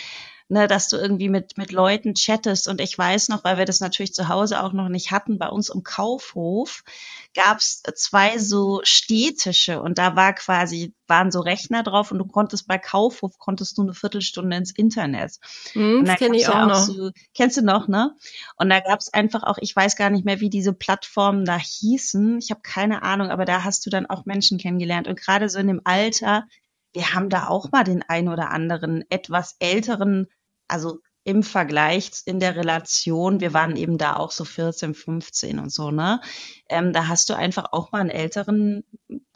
ne, 0.49 0.67
dass 0.67 0.87
du 0.87 0.97
irgendwie 0.97 1.29
mit, 1.29 1.57
mit 1.57 1.71
Leuten 1.71 2.13
chattest. 2.13 2.67
Und 2.67 2.81
ich 2.81 2.97
weiß 2.97 3.29
noch, 3.29 3.43
weil 3.43 3.57
wir 3.57 3.65
das 3.65 3.79
natürlich 3.79 4.13
zu 4.13 4.27
Hause 4.27 4.63
auch 4.63 4.73
noch 4.73 4.89
nicht 4.89 5.11
hatten, 5.11 5.37
bei 5.37 5.49
uns 5.49 5.69
im 5.69 5.83
Kaufhof 5.83 6.83
gab's 7.33 7.81
zwei 7.95 8.37
so 8.37 8.81
Städtische 8.83 9.81
und 9.81 9.97
da 9.97 10.15
war 10.15 10.33
quasi, 10.33 10.93
waren 11.07 11.31
so 11.31 11.39
Rechner 11.39 11.83
drauf 11.83 12.11
und 12.11 12.19
du 12.19 12.25
konntest 12.25 12.67
bei 12.67 12.77
Kaufhof, 12.77 13.37
konntest 13.39 13.77
du 13.77 13.81
eine 13.83 13.93
Viertelstunde 13.93 14.55
ins 14.55 14.71
Internet. 14.71 15.39
Mm, 15.73 16.05
das 16.05 16.19
kenne 16.19 16.37
ich 16.37 16.47
auch, 16.47 16.55
auch 16.55 16.67
noch. 16.67 16.85
So, 16.85 17.11
kennst 17.33 17.57
du 17.57 17.63
noch, 17.63 17.87
ne? 17.87 18.15
Und 18.55 18.69
da 18.69 18.79
gab's 18.79 19.09
einfach 19.09 19.43
auch, 19.43 19.57
ich 19.59 19.75
weiß 19.75 19.95
gar 19.95 20.09
nicht 20.09 20.25
mehr, 20.25 20.39
wie 20.39 20.49
diese 20.49 20.73
Plattformen 20.73 21.45
da 21.45 21.57
hießen. 21.57 22.37
Ich 22.37 22.51
habe 22.51 22.61
keine 22.61 23.01
Ahnung, 23.03 23.29
aber 23.29 23.45
da 23.45 23.63
hast 23.63 23.85
du 23.85 23.89
dann 23.89 24.05
auch 24.05 24.25
Menschen 24.25 24.57
kennengelernt. 24.57 25.07
Und 25.07 25.19
gerade 25.19 25.49
so 25.49 25.59
in 25.59 25.67
dem 25.67 25.81
Alter, 25.83 26.47
wir 26.93 27.13
haben 27.13 27.29
da 27.29 27.47
auch 27.47 27.71
mal 27.71 27.83
den 27.83 28.03
ein 28.03 28.29
oder 28.29 28.51
anderen 28.51 29.03
etwas 29.09 29.55
älteren 29.59 30.27
also 30.67 30.99
im 31.23 31.43
Vergleich 31.43 32.11
in 32.25 32.39
der 32.39 32.55
Relation, 32.55 33.39
wir 33.39 33.53
waren 33.53 33.77
eben 33.77 33.97
da 33.97 34.17
auch 34.17 34.31
so 34.31 34.43
14, 34.43 34.93
15 34.93 35.59
und 35.59 35.71
so, 35.71 35.89
ne? 35.89 36.19
Ähm, 36.67 36.91
da 36.91 37.07
hast 37.07 37.29
du 37.29 37.33
einfach 37.33 37.71
auch 37.71 37.91
mal 37.91 38.01
einen 38.01 38.09
älteren 38.09 38.83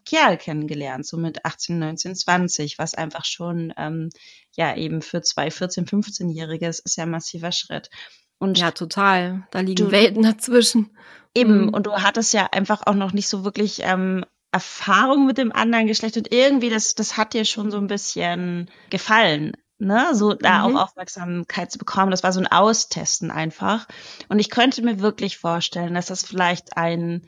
Kerl 0.04 0.38
kennengelernt, 0.38 1.06
so 1.06 1.17
mit 1.17 1.46
18, 1.46 1.80
19, 1.80 2.15
20, 2.15 2.78
was 2.78 2.93
einfach 2.93 3.24
schon, 3.24 3.74
ähm, 3.78 4.10
ja, 4.52 4.76
eben 4.76 5.02
für 5.02 5.22
zwei 5.22 5.50
14, 5.50 5.86
15-Jährige 5.86 6.67
ist 6.67 6.98
ja 6.98 7.04
ein 7.04 7.12
massiver 7.12 7.52
Schritt. 7.52 7.89
Und 8.38 8.58
ja, 8.58 8.72
total. 8.72 9.48
Da 9.52 9.62
liegen 9.62 9.86
du, 9.86 9.91
Welten 9.91 10.24
dazwischen. 10.24 10.98
Eben, 11.34 11.67
mhm. 11.67 11.70
und 11.70 11.88
du 11.88 11.93
hattest 11.93 12.34
ja 12.34 12.48
einfach 12.52 12.86
auch 12.86 12.96
noch 12.96 13.13
nicht 13.13 13.30
so 13.30 13.46
wirklich 13.46 13.80
ähm, 13.84 14.26
Erfahrung 14.58 15.26
mit 15.26 15.38
dem 15.38 15.52
anderen 15.52 15.88
Geschlecht 15.88 16.17
und 16.17 16.34
irgendwie 16.34 16.70
das, 16.70 16.96
das 16.96 17.17
hat 17.17 17.34
dir 17.34 17.46
schon 17.46 17.72
so 17.72 17.78
ein 17.78 17.88
bisschen 17.88 18.70
gefallen 18.89 19.54
ne, 19.80 20.10
so 20.13 20.34
da 20.34 20.67
mhm. 20.67 20.76
auch 20.76 20.84
Aufmerksamkeit 20.84 21.72
zu 21.72 21.78
bekommen. 21.78 22.12
Das 22.12 22.24
war 22.24 22.34
so 22.34 22.39
ein 22.39 22.48
Austesten 22.48 23.32
einfach. 23.32 23.88
Und 24.30 24.39
ich 24.39 24.50
könnte 24.50 24.82
mir 24.82 25.00
wirklich 25.00 25.38
vorstellen, 25.38 25.93
dass 25.93 26.08
das 26.08 26.26
vielleicht 26.26 26.78
ein 26.78 27.28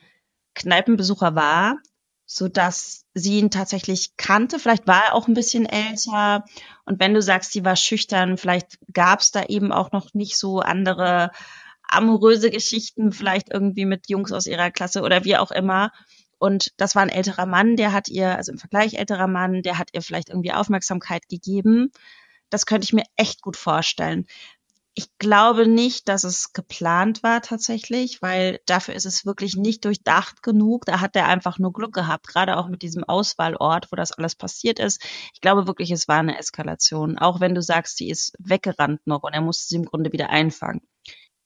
Kneipenbesucher 0.56 1.36
war, 1.36 1.78
so 2.26 2.48
dass 2.48 3.06
sie 3.13 3.39
ihn 3.39 3.52
tatsächlich 3.52 4.15
kannte. 4.18 4.60
Vielleicht 4.60 4.88
war 4.88 5.06
er 5.06 5.15
auch 5.15 5.28
ein 5.28 5.34
bisschen 5.34 5.65
älter. 5.65 6.46
Und 6.86 7.00
wenn 7.00 7.13
du 7.13 7.22
sagst, 7.22 7.52
sie 7.52 7.65
war 7.65 7.76
schüchtern, 7.76 8.38
vielleicht 8.38 8.78
gab 8.94 9.20
es 9.20 9.32
da 9.32 9.44
eben 9.46 9.72
auch 9.72 9.92
noch 9.92 10.13
nicht 10.13 10.38
so 10.38 10.60
andere 10.60 11.32
amoröse 11.88 12.52
Geschichten, 12.52 13.12
vielleicht 13.12 13.52
irgendwie 13.52 13.86
mit 13.86 14.10
Jungs 14.10 14.32
aus 14.32 14.46
ihrer 14.46 14.70
Klasse 14.70 15.02
oder 15.02 15.26
wie 15.26 15.38
auch 15.38 15.52
immer. 15.52 15.92
Und 16.39 16.73
das 16.78 16.95
war 16.95 17.04
ein 17.04 17.10
älterer 17.10 17.45
Mann, 17.45 17.75
der 17.75 17.93
hat 17.93 18.08
ihr, 18.08 18.36
also 18.36 18.52
im 18.52 18.58
Vergleich 18.58 18.95
älterer 18.95 19.28
Mann, 19.28 19.62
der 19.62 19.78
hat 19.78 19.89
ihr 19.93 20.02
vielleicht 20.02 20.30
irgendwie 20.30 20.54
Aufmerksamkeit 20.54 21.28
gegeben. 21.28 21.91
Das 22.49 22.65
könnte 22.65 22.86
ich 22.86 22.93
mir 22.93 23.04
echt 23.17 23.41
gut 23.41 23.58
vorstellen. 23.58 24.25
Ich 24.95 25.08
glaube 25.17 25.67
nicht, 25.67 26.10
dass 26.10 26.23
es 26.23 26.52
geplant 26.52 27.23
war 27.23 27.41
tatsächlich, 27.41 28.21
weil 28.21 28.60
dafür 28.65 28.95
ist 28.95 29.06
es 29.06 29.25
wirklich 29.25 29.56
nicht 29.56 29.86
durchdacht 29.86 30.41
genug. 30.41 30.86
Da 30.86 30.99
hat 30.99 31.15
er 31.15 31.28
einfach 31.28 31.60
nur 31.60 31.71
Glück 31.71 31.93
gehabt, 31.93 32.28
gerade 32.28 32.58
auch 32.58 32.67
mit 32.67 32.82
diesem 32.82 33.04
Auswahlort, 33.04 33.91
wo 33.91 33.95
das 33.95 34.12
alles 34.12 34.36
passiert 34.36 34.80
ist. 34.80 35.02
Ich 35.34 35.41
glaube 35.41 35.67
wirklich, 35.67 35.91
es 35.91 36.08
war 36.08 36.19
eine 36.19 36.38
Eskalation, 36.38 37.17
auch 37.17 37.39
wenn 37.39 37.56
du 37.56 37.62
sagst, 37.62 37.97
sie 37.97 38.10
ist 38.10 38.34
weggerannt 38.39 39.06
noch 39.06 39.23
und 39.23 39.34
er 39.34 39.41
musste 39.41 39.67
sie 39.67 39.75
im 39.75 39.86
Grunde 39.86 40.12
wieder 40.12 40.32
einfangen. 40.32 40.82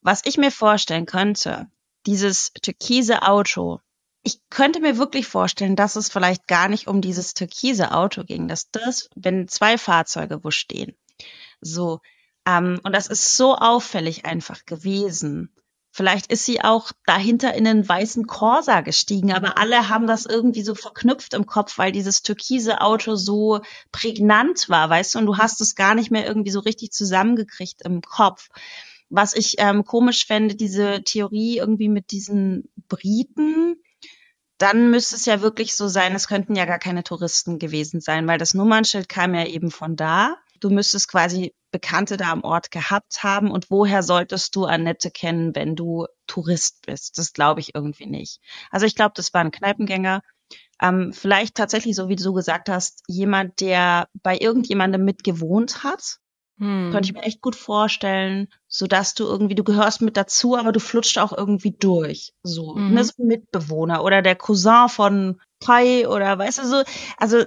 Was 0.01 0.21
ich 0.25 0.38
mir 0.38 0.51
vorstellen 0.51 1.06
könnte, 1.06 1.67
dieses 2.06 2.53
türkise 2.53 3.23
Auto, 3.23 3.79
ich 4.24 4.40
könnte 4.50 4.80
mir 4.80 4.98
wirklich 4.98 5.28
vorstellen, 5.28 5.76
dass 5.76 5.96
es 5.96 6.10
vielleicht 6.10 6.48
gar 6.48 6.70
nicht 6.70 6.88
um 6.88 7.02
dieses 7.02 7.34
türkise 7.34 7.92
Auto 7.92 8.24
ging, 8.24 8.48
dass 8.48 8.72
das, 8.72 9.10
wenn 9.16 9.48
zwei 9.48 9.78
Fahrzeuge 9.78 10.44
wo 10.44 10.52
stehen, 10.52 10.96
so, 11.60 12.00
ähm, 12.46 12.80
und 12.84 12.94
das 12.94 13.08
ist 13.08 13.36
so 13.36 13.56
auffällig 13.56 14.26
einfach 14.26 14.66
gewesen. 14.66 15.54
Vielleicht 15.92 16.32
ist 16.32 16.46
sie 16.46 16.62
auch 16.62 16.92
dahinter 17.06 17.54
in 17.54 17.66
den 17.66 17.88
weißen 17.88 18.26
Corsa 18.26 18.82
gestiegen, 18.82 19.32
aber 19.32 19.60
alle 19.60 19.90
haben 19.90 20.08
das 20.08 20.26
irgendwie 20.26 20.64
so 20.64 20.74
verknüpft 20.74 21.36
im 21.36 21.46
Kopf, 21.46 21.78
weil 21.78 21.92
dieses 21.92 22.24
türkise 22.24 22.82
Auto 22.82 23.16
so 23.16 23.62
prägnant 23.92 24.70
war, 24.70 24.90
weißt 24.90 25.14
du, 25.14 25.20
und 25.20 25.28
du 25.28 25.38
hast 25.38 25.62
es 25.62 25.76
gar 25.76 25.94
nicht 25.94 26.10
mehr 26.10 26.26
irgendwie 26.26 26.50
so 26.50 26.62
richtig 26.62 26.92
zusammengekriegt 26.92 27.84
im 27.84 28.02
Kopf. 28.02 28.50
Was 29.10 29.36
ich 29.36 29.56
ähm, 29.60 29.86
komisch 29.86 30.26
fände, 30.26 30.56
diese 30.56 31.04
Theorie 31.04 31.58
irgendwie 31.58 31.90
mit 31.90 32.10
diesen 32.10 32.72
Briten, 32.88 33.76
dann 34.63 34.89
müsste 34.91 35.17
es 35.17 35.26
ja 35.26 35.41
wirklich 35.41 35.76
so 35.76 35.89
sein, 35.89 36.15
es 36.15 36.30
könnten 36.30 36.56
ja 36.56 36.63
gar 36.63 36.80
keine 36.80 37.04
Touristen 37.04 37.60
gewesen 37.60 37.99
sein, 37.99 38.26
weil 38.28 38.38
das 38.38 38.54
Nummernschild 38.54 39.10
kam 39.10 39.36
ja 39.36 39.45
eben 39.45 39.71
von 39.71 39.97
da. 39.97 40.38
Du 40.62 40.69
müsstest 40.69 41.10
quasi 41.10 41.54
Bekannte 41.71 42.15
da 42.15 42.32
am 42.32 42.45
Ort 42.45 42.71
gehabt 42.71 43.23
haben 43.23 43.52
und 43.52 43.69
woher 43.69 44.04
solltest 44.04 44.56
du 44.56 44.63
Annette 44.63 45.12
kennen, 45.12 45.54
wenn 45.54 45.76
du 45.76 46.06
Tourist 46.28 46.86
bist? 46.86 47.17
Das 47.17 47.34
glaube 47.34 47.60
ich 47.60 47.76
irgendwie 47.76 48.06
nicht. 48.06 48.39
Also 48.71 48.86
ich 48.86 48.95
glaube, 48.95 49.12
das 49.17 49.34
war 49.34 49.41
ein 49.41 49.52
Kneipengänger. 49.52 50.21
Ähm, 50.82 51.12
vielleicht 51.12 51.56
tatsächlich, 51.56 51.97
so 51.97 52.08
wie 52.08 52.15
du 52.15 52.32
gesagt 52.32 52.69
hast, 52.69 53.04
jemand, 53.08 53.60
der 53.60 54.08
bei 54.21 54.38
irgendjemandem 54.38 55.04
mitgewohnt 55.04 55.84
hat 55.84 56.19
hm. 56.60 56.92
Könnte 56.92 57.10
ich 57.10 57.13
mir 57.13 57.24
echt 57.24 57.42
gut 57.42 57.56
vorstellen, 57.56 58.48
so 58.68 58.86
dass 58.86 59.16
du 59.16 59.24
irgendwie, 59.24 59.56
du 59.56 59.63
gehörst 59.63 60.02
mit 60.02 60.18
dazu, 60.18 60.56
aber 60.56 60.72
du 60.72 60.80
flutscht 60.80 61.18
auch 61.18 61.36
irgendwie 61.36 61.72
durch. 61.72 62.34
So, 62.44 62.76
mhm. 62.76 62.94
ne, 62.94 63.04
so 63.04 63.13
ein 63.20 63.28
Mitbewohner 63.28 64.04
oder 64.04 64.22
der 64.22 64.36
Cousin 64.36 64.89
von 64.89 65.42
Pai 65.60 66.08
oder 66.08 66.38
weißt 66.38 66.60
du 66.60 66.68
so, 66.68 66.84
also 67.18 67.44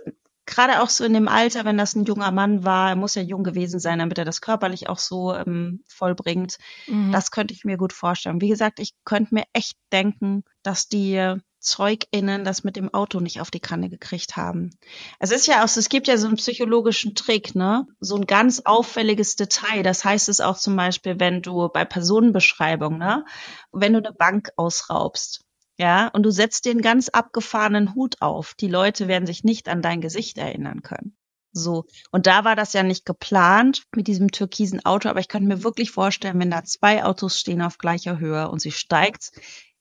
gerade 0.47 0.81
auch 0.81 0.89
so 0.89 1.05
in 1.05 1.13
dem 1.13 1.29
Alter, 1.29 1.65
wenn 1.65 1.79
das 1.79 1.95
ein 1.95 2.05
junger 2.05 2.31
Mann 2.31 2.65
war, 2.65 2.91
er 2.91 2.97
muss 2.97 3.15
ja 3.15 3.23
jung 3.23 3.45
gewesen 3.45 3.81
sein, 3.81 3.99
damit 3.99 4.19
er 4.19 4.25
das 4.25 4.41
körperlich 4.41 4.89
auch 4.89 4.99
so 4.99 5.35
ähm, 5.35 5.83
vollbringt. 5.89 6.59
Mhm. 6.87 7.13
Das 7.13 7.31
könnte 7.31 7.55
ich 7.55 7.65
mir 7.65 7.77
gut 7.77 7.93
vorstellen. 7.93 8.41
Wie 8.41 8.49
gesagt, 8.49 8.81
ich 8.81 8.93
könnte 9.05 9.35
mir 9.35 9.45
echt 9.53 9.77
denken, 9.93 10.45
dass 10.63 10.89
die 10.89 11.37
ZeugInnen 11.67 12.45
das 12.45 12.65
mit 12.65 12.77
dem 12.77 12.95
Auto 12.95 13.21
nicht 13.21 13.41
auf 13.41 13.51
die 13.51 13.61
Kanne 13.61 13.91
gekriegt 13.91 14.37
haben. 14.37 14.71
Es 15.19 15.33
ist 15.33 15.47
ja 15.47 15.63
auch, 15.63 15.65
es 15.77 15.89
gibt 15.89 16.09
ja 16.09 16.17
so 16.17 16.29
einen 16.29 16.37
psychologischen 16.37 17.15
Trick, 17.15 17.55
ne? 17.55 17.87
So 18.01 18.17
ein 18.17 18.27
ganz 18.27 18.63
auffälliges 18.65 19.37
Detail. 19.37 19.83
Das 19.83 20.05
heißt 20.05 20.29
es 20.29 20.41
auch 20.41 20.57
zum 20.57 20.77
Beispiel, 20.77 21.19
wenn 21.21 21.43
du 21.43 21.69
bei 21.69 21.85
Personenbeschreibung, 21.85 22.99
ne? 22.99 23.25
Wenn 23.73 23.93
du 23.93 23.99
eine 23.99 24.13
Bank 24.13 24.51
ausraubst, 24.57 25.43
ja, 25.79 26.09
und 26.09 26.23
du 26.23 26.31
setzt 26.31 26.65
den 26.65 26.81
ganz 26.81 27.11
abgefahrenen 27.11 27.95
Hut 27.95 28.23
auf. 28.23 28.55
Die 28.55 28.69
Leute 28.69 29.09
werden 29.09 29.27
sich 29.27 29.45
nicht 29.45 29.69
an 29.69 29.83
dein 29.83 30.01
Gesicht 30.01 30.39
erinnern 30.39 30.83
können. 30.83 31.17
So. 31.53 31.85
Und 32.11 32.27
da 32.27 32.45
war 32.45 32.55
das 32.55 32.73
ja 32.73 32.83
nicht 32.83 33.05
geplant 33.05 33.85
mit 33.95 34.07
diesem 34.07 34.31
türkisen 34.31 34.85
Auto, 34.85 35.09
aber 35.09 35.21
ich 35.21 35.29
könnte 35.29 35.49
mir 35.49 35.65
wirklich 35.65 35.91
vorstellen, 35.91 36.39
wenn 36.39 36.51
da 36.51 36.65
zwei 36.65 37.05
Autos 37.05 37.41
stehen 37.41 37.63
auf 37.63 37.79
gleicher 37.79 38.19
Höhe 38.19 38.51
und 38.51 38.61
sie 38.61 38.73
steigt 38.73 39.33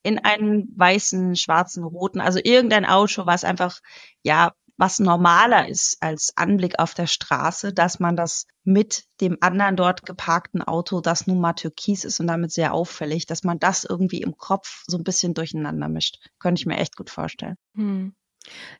in 0.06 0.20
einen 0.20 0.72
weißen, 0.76 1.34
schwarzen, 1.34 1.82
roten, 1.82 2.20
also 2.20 2.38
irgendein 2.42 2.84
Auto, 2.84 3.26
was 3.26 3.42
einfach, 3.42 3.80
ja, 4.22 4.52
was 4.76 5.00
normaler 5.00 5.68
ist 5.68 5.96
als 6.00 6.32
Anblick 6.36 6.78
auf 6.78 6.94
der 6.94 7.08
Straße, 7.08 7.72
dass 7.72 7.98
man 7.98 8.14
das 8.14 8.46
mit 8.62 9.04
dem 9.20 9.38
anderen 9.40 9.74
dort 9.74 10.06
geparkten 10.06 10.62
Auto, 10.62 11.00
das 11.00 11.26
nun 11.26 11.40
mal 11.40 11.54
türkis 11.54 12.04
ist 12.04 12.20
und 12.20 12.28
damit 12.28 12.52
sehr 12.52 12.72
auffällig, 12.72 13.26
dass 13.26 13.42
man 13.42 13.58
das 13.58 13.84
irgendwie 13.84 14.22
im 14.22 14.36
Kopf 14.36 14.84
so 14.86 14.96
ein 14.96 15.02
bisschen 15.02 15.34
durcheinander 15.34 15.88
mischt. 15.88 16.18
Könnte 16.38 16.60
ich 16.60 16.66
mir 16.66 16.76
echt 16.76 16.94
gut 16.94 17.10
vorstellen. 17.10 17.56
Hm. 17.74 18.14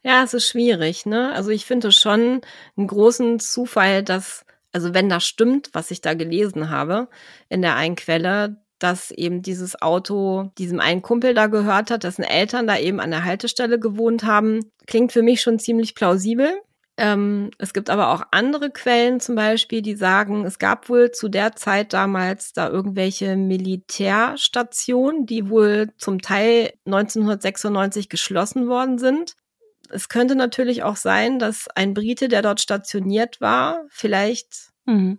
Ja, 0.04 0.22
es 0.22 0.32
ist 0.32 0.46
schwierig, 0.46 1.06
ne? 1.06 1.32
Also 1.32 1.50
ich 1.50 1.64
finde 1.64 1.90
schon 1.90 2.40
einen 2.76 2.86
großen 2.86 3.40
Zufall, 3.40 4.04
dass, 4.04 4.44
also 4.70 4.94
wenn 4.94 5.08
das 5.08 5.26
stimmt, 5.26 5.70
was 5.72 5.90
ich 5.90 6.02
da 6.02 6.14
gelesen 6.14 6.70
habe 6.70 7.08
in 7.48 7.62
der 7.62 7.74
einen 7.74 7.96
Quelle, 7.96 8.64
dass 8.78 9.10
eben 9.10 9.42
dieses 9.42 9.80
Auto 9.80 10.50
diesem 10.58 10.80
einen 10.80 11.02
Kumpel 11.02 11.34
da 11.34 11.46
gehört 11.46 11.90
hat, 11.90 12.04
dessen 12.04 12.22
Eltern 12.22 12.66
da 12.66 12.78
eben 12.78 13.00
an 13.00 13.10
der 13.10 13.24
Haltestelle 13.24 13.78
gewohnt 13.78 14.24
haben, 14.24 14.70
klingt 14.86 15.12
für 15.12 15.22
mich 15.22 15.40
schon 15.40 15.58
ziemlich 15.58 15.94
plausibel. 15.94 16.60
Ähm, 16.98 17.50
es 17.58 17.74
gibt 17.74 17.90
aber 17.90 18.08
auch 18.12 18.22
andere 18.30 18.70
Quellen 18.70 19.20
zum 19.20 19.34
Beispiel, 19.34 19.82
die 19.82 19.96
sagen, 19.96 20.46
es 20.46 20.58
gab 20.58 20.88
wohl 20.88 21.10
zu 21.10 21.28
der 21.28 21.54
Zeit 21.54 21.92
damals 21.92 22.52
da 22.54 22.68
irgendwelche 22.70 23.36
Militärstationen, 23.36 25.26
die 25.26 25.50
wohl 25.50 25.92
zum 25.98 26.22
Teil 26.22 26.72
1996 26.86 28.08
geschlossen 28.08 28.68
worden 28.68 28.98
sind. 28.98 29.34
Es 29.90 30.08
könnte 30.08 30.36
natürlich 30.36 30.82
auch 30.82 30.96
sein, 30.96 31.38
dass 31.38 31.68
ein 31.74 31.92
Brite, 31.92 32.28
der 32.28 32.42
dort 32.42 32.60
stationiert 32.60 33.40
war, 33.40 33.84
vielleicht 33.90 34.70
mhm 34.86 35.18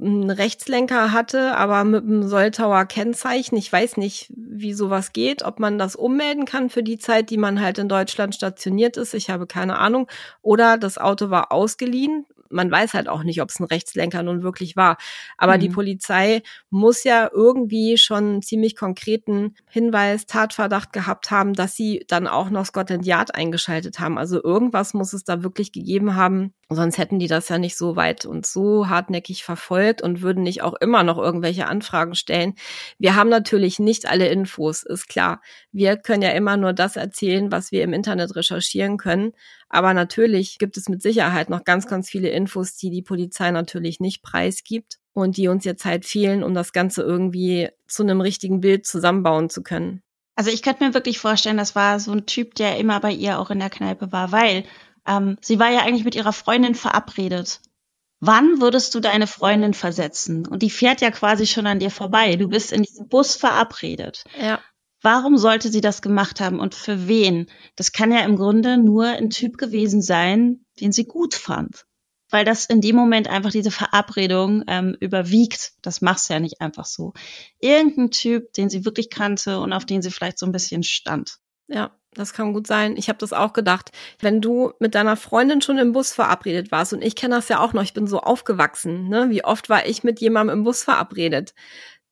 einen 0.00 0.30
Rechtslenker 0.30 1.12
hatte, 1.12 1.56
aber 1.56 1.84
mit 1.84 2.04
einem 2.04 2.26
Soltauer 2.28 2.86
Kennzeichen. 2.86 3.56
Ich 3.56 3.72
weiß 3.72 3.96
nicht, 3.96 4.32
wie 4.36 4.72
sowas 4.72 5.12
geht, 5.12 5.44
ob 5.44 5.60
man 5.60 5.78
das 5.78 5.96
ummelden 5.96 6.44
kann 6.44 6.70
für 6.70 6.82
die 6.82 6.98
Zeit, 6.98 7.30
die 7.30 7.36
man 7.36 7.60
halt 7.60 7.78
in 7.78 7.88
Deutschland 7.88 8.34
stationiert 8.34 8.96
ist. 8.96 9.14
Ich 9.14 9.30
habe 9.30 9.46
keine 9.46 9.78
Ahnung. 9.78 10.08
Oder 10.42 10.76
das 10.76 10.98
Auto 10.98 11.30
war 11.30 11.52
ausgeliehen 11.52 12.26
man 12.54 12.70
weiß 12.70 12.94
halt 12.94 13.08
auch 13.08 13.24
nicht, 13.24 13.42
ob 13.42 13.50
es 13.50 13.60
ein 13.60 13.64
Rechtslenker 13.64 14.22
nun 14.22 14.42
wirklich 14.42 14.76
war. 14.76 14.96
Aber 15.36 15.56
mhm. 15.56 15.60
die 15.60 15.68
Polizei 15.68 16.42
muss 16.70 17.04
ja 17.04 17.28
irgendwie 17.32 17.98
schon 17.98 18.24
einen 18.24 18.42
ziemlich 18.42 18.76
konkreten 18.76 19.54
Hinweis, 19.68 20.26
Tatverdacht 20.26 20.92
gehabt 20.92 21.30
haben, 21.30 21.52
dass 21.52 21.74
sie 21.74 22.04
dann 22.08 22.26
auch 22.26 22.50
noch 22.50 22.64
Scotland 22.64 23.04
Yard 23.04 23.34
eingeschaltet 23.34 23.98
haben. 23.98 24.16
Also 24.16 24.42
irgendwas 24.42 24.94
muss 24.94 25.12
es 25.12 25.24
da 25.24 25.42
wirklich 25.42 25.72
gegeben 25.72 26.14
haben. 26.14 26.54
Sonst 26.70 26.96
hätten 26.98 27.18
die 27.18 27.26
das 27.26 27.48
ja 27.48 27.58
nicht 27.58 27.76
so 27.76 27.96
weit 27.96 28.24
und 28.24 28.46
so 28.46 28.88
hartnäckig 28.88 29.44
verfolgt 29.44 30.00
und 30.00 30.22
würden 30.22 30.42
nicht 30.42 30.62
auch 30.62 30.74
immer 30.74 31.02
noch 31.02 31.18
irgendwelche 31.18 31.66
Anfragen 31.66 32.14
stellen. 32.14 32.54
Wir 32.98 33.16
haben 33.16 33.28
natürlich 33.28 33.78
nicht 33.78 34.06
alle 34.08 34.28
Infos, 34.28 34.82
ist 34.82 35.08
klar. 35.08 35.42
Wir 35.72 35.96
können 35.96 36.22
ja 36.22 36.30
immer 36.30 36.56
nur 36.56 36.72
das 36.72 36.96
erzählen, 36.96 37.52
was 37.52 37.70
wir 37.70 37.82
im 37.82 37.92
Internet 37.92 38.34
recherchieren 38.34 38.96
können. 38.96 39.32
Aber 39.74 39.92
natürlich 39.92 40.58
gibt 40.58 40.76
es 40.76 40.88
mit 40.88 41.02
Sicherheit 41.02 41.50
noch 41.50 41.64
ganz, 41.64 41.88
ganz 41.88 42.08
viele 42.08 42.28
Infos, 42.28 42.76
die 42.76 42.90
die 42.90 43.02
Polizei 43.02 43.50
natürlich 43.50 43.98
nicht 43.98 44.22
preisgibt 44.22 44.98
und 45.12 45.36
die 45.36 45.48
uns 45.48 45.64
jetzt 45.64 45.84
halt 45.84 46.04
fehlen, 46.04 46.44
um 46.44 46.54
das 46.54 46.72
Ganze 46.72 47.02
irgendwie 47.02 47.70
zu 47.88 48.04
einem 48.04 48.20
richtigen 48.20 48.60
Bild 48.60 48.86
zusammenbauen 48.86 49.50
zu 49.50 49.64
können. 49.64 50.00
Also 50.36 50.52
ich 50.52 50.62
könnte 50.62 50.84
mir 50.84 50.94
wirklich 50.94 51.18
vorstellen, 51.18 51.56
das 51.56 51.74
war 51.74 51.98
so 51.98 52.12
ein 52.12 52.24
Typ, 52.24 52.54
der 52.54 52.78
immer 52.78 53.00
bei 53.00 53.10
ihr 53.10 53.40
auch 53.40 53.50
in 53.50 53.58
der 53.58 53.68
Kneipe 53.68 54.12
war, 54.12 54.30
weil 54.30 54.62
ähm, 55.08 55.38
sie 55.40 55.58
war 55.58 55.72
ja 55.72 55.80
eigentlich 55.80 56.04
mit 56.04 56.14
ihrer 56.14 56.32
Freundin 56.32 56.76
verabredet. 56.76 57.60
Wann 58.20 58.60
würdest 58.60 58.94
du 58.94 59.00
deine 59.00 59.26
Freundin 59.26 59.74
versetzen? 59.74 60.46
Und 60.46 60.62
die 60.62 60.70
fährt 60.70 61.00
ja 61.00 61.10
quasi 61.10 61.48
schon 61.48 61.66
an 61.66 61.80
dir 61.80 61.90
vorbei. 61.90 62.36
Du 62.36 62.48
bist 62.48 62.70
in 62.70 62.84
diesem 62.84 63.08
Bus 63.08 63.34
verabredet. 63.34 64.22
Ja. 64.40 64.60
Warum 65.04 65.36
sollte 65.36 65.70
sie 65.70 65.82
das 65.82 66.00
gemacht 66.00 66.40
haben 66.40 66.58
und 66.60 66.74
für 66.74 67.06
wen? 67.06 67.50
Das 67.76 67.92
kann 67.92 68.10
ja 68.10 68.20
im 68.20 68.36
Grunde 68.36 68.78
nur 68.78 69.04
ein 69.04 69.28
Typ 69.28 69.58
gewesen 69.58 70.00
sein, 70.00 70.64
den 70.80 70.92
sie 70.92 71.04
gut 71.04 71.34
fand. 71.34 71.84
Weil 72.30 72.46
das 72.46 72.64
in 72.64 72.80
dem 72.80 72.96
Moment 72.96 73.28
einfach 73.28 73.50
diese 73.50 73.70
Verabredung 73.70 74.64
ähm, 74.66 74.96
überwiegt. 74.98 75.74
Das 75.82 76.00
machst 76.00 76.30
du 76.30 76.32
ja 76.32 76.40
nicht 76.40 76.62
einfach 76.62 76.86
so. 76.86 77.12
Irgendein 77.60 78.12
Typ, 78.12 78.54
den 78.54 78.70
sie 78.70 78.86
wirklich 78.86 79.10
kannte 79.10 79.60
und 79.60 79.74
auf 79.74 79.84
den 79.84 80.00
sie 80.00 80.10
vielleicht 80.10 80.38
so 80.38 80.46
ein 80.46 80.52
bisschen 80.52 80.82
stand. 80.82 81.36
Ja, 81.68 81.90
das 82.14 82.32
kann 82.32 82.54
gut 82.54 82.66
sein. 82.66 82.96
Ich 82.96 83.08
habe 83.08 83.18
das 83.18 83.34
auch 83.34 83.52
gedacht. 83.52 83.90
Wenn 84.20 84.40
du 84.40 84.72
mit 84.80 84.94
deiner 84.94 85.16
Freundin 85.16 85.60
schon 85.60 85.76
im 85.76 85.92
Bus 85.92 86.14
verabredet 86.14 86.70
warst, 86.72 86.94
und 86.94 87.02
ich 87.02 87.14
kenne 87.14 87.34
das 87.34 87.48
ja 87.48 87.60
auch 87.60 87.74
noch, 87.74 87.82
ich 87.82 87.92
bin 87.92 88.06
so 88.06 88.20
aufgewachsen, 88.20 89.08
ne? 89.08 89.28
Wie 89.28 89.44
oft 89.44 89.68
war 89.68 89.86
ich 89.86 90.02
mit 90.02 90.20
jemandem 90.20 90.58
im 90.58 90.64
Bus 90.64 90.82
verabredet? 90.82 91.54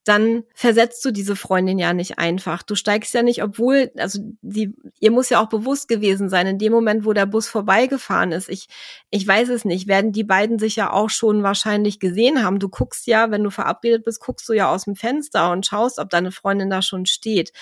Dann 0.03 0.43
versetzt 0.53 1.03
du 1.05 1.11
diese 1.11 1.37
Freundin 1.37 1.79
ja 1.79 1.93
nicht 1.93 2.19
einfach. 2.19 2.61
Du 2.61 2.75
steigst 2.75 3.13
ja 3.13 3.23
nicht, 3.23 3.41
obwohl, 3.41 3.89
also 3.97 4.19
die, 4.41 4.75
ihr 4.99 5.11
muss 5.11 5.29
ja 5.29 5.41
auch 5.41 5.47
bewusst 5.47 5.87
gewesen 5.87 6.27
sein, 6.27 6.45
in 6.45 6.59
dem 6.59 6.73
Moment, 6.73 7.05
wo 7.05 7.13
der 7.13 7.25
Bus 7.25 7.47
vorbeigefahren 7.47 8.33
ist. 8.33 8.49
Ich, 8.49 8.67
ich 9.11 9.25
weiß 9.25 9.47
es 9.49 9.63
nicht, 9.63 9.87
werden 9.87 10.11
die 10.11 10.25
beiden 10.25 10.59
sich 10.59 10.75
ja 10.75 10.91
auch 10.91 11.09
schon 11.09 11.41
wahrscheinlich 11.41 11.99
gesehen 11.99 12.43
haben. 12.43 12.59
Du 12.59 12.67
guckst 12.67 13.07
ja, 13.07 13.31
wenn 13.31 13.43
du 13.43 13.49
verabredet 13.49 14.03
bist, 14.03 14.19
guckst 14.19 14.47
du 14.49 14.53
ja 14.53 14.69
aus 14.69 14.83
dem 14.83 14.95
Fenster 14.95 15.51
und 15.51 15.65
schaust, 15.65 15.99
ob 15.99 16.09
deine 16.09 16.33
Freundin 16.33 16.69
da 16.69 16.81
schon 16.81 17.05
steht. 17.05 17.53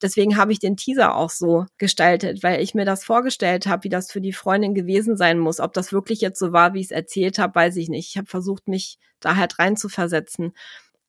Deswegen 0.00 0.38
habe 0.38 0.52
ich 0.52 0.58
den 0.58 0.78
Teaser 0.78 1.14
auch 1.14 1.30
so 1.30 1.66
gestaltet, 1.76 2.42
weil 2.42 2.62
ich 2.62 2.74
mir 2.74 2.86
das 2.86 3.04
vorgestellt 3.04 3.66
habe, 3.66 3.84
wie 3.84 3.90
das 3.90 4.10
für 4.10 4.22
die 4.22 4.32
Freundin 4.32 4.74
gewesen 4.74 5.18
sein 5.18 5.38
muss. 5.38 5.60
Ob 5.60 5.74
das 5.74 5.92
wirklich 5.92 6.22
jetzt 6.22 6.38
so 6.38 6.52
war, 6.52 6.72
wie 6.72 6.80
ich 6.80 6.86
es 6.86 6.92
erzählt 6.92 7.38
habe, 7.38 7.54
weiß 7.54 7.76
ich 7.76 7.90
nicht. 7.90 8.08
Ich 8.08 8.16
habe 8.16 8.26
versucht, 8.26 8.68
mich 8.68 8.98
da 9.20 9.36
halt 9.36 9.58
rein 9.58 9.76
zu 9.76 9.90
versetzen. 9.90 10.54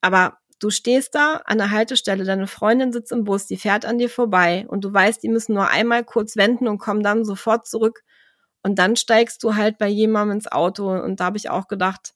Aber 0.01 0.40
Du 0.61 0.69
stehst 0.69 1.15
da 1.15 1.41
an 1.45 1.57
der 1.57 1.71
Haltestelle, 1.71 2.23
deine 2.23 2.45
Freundin 2.45 2.93
sitzt 2.93 3.11
im 3.11 3.23
Bus, 3.23 3.47
die 3.47 3.57
fährt 3.57 3.83
an 3.83 3.97
dir 3.97 4.11
vorbei 4.11 4.67
und 4.67 4.85
du 4.85 4.93
weißt, 4.93 5.23
die 5.23 5.27
müssen 5.27 5.55
nur 5.55 5.69
einmal 5.69 6.03
kurz 6.03 6.37
wenden 6.37 6.67
und 6.67 6.77
kommen 6.77 7.01
dann 7.01 7.25
sofort 7.25 7.65
zurück. 7.65 8.03
Und 8.61 8.77
dann 8.77 8.95
steigst 8.95 9.43
du 9.43 9.55
halt 9.55 9.79
bei 9.79 9.87
jemandem 9.87 10.35
ins 10.37 10.51
Auto. 10.51 10.91
Und 10.91 11.19
da 11.19 11.25
habe 11.25 11.37
ich 11.37 11.49
auch 11.49 11.67
gedacht, 11.67 12.13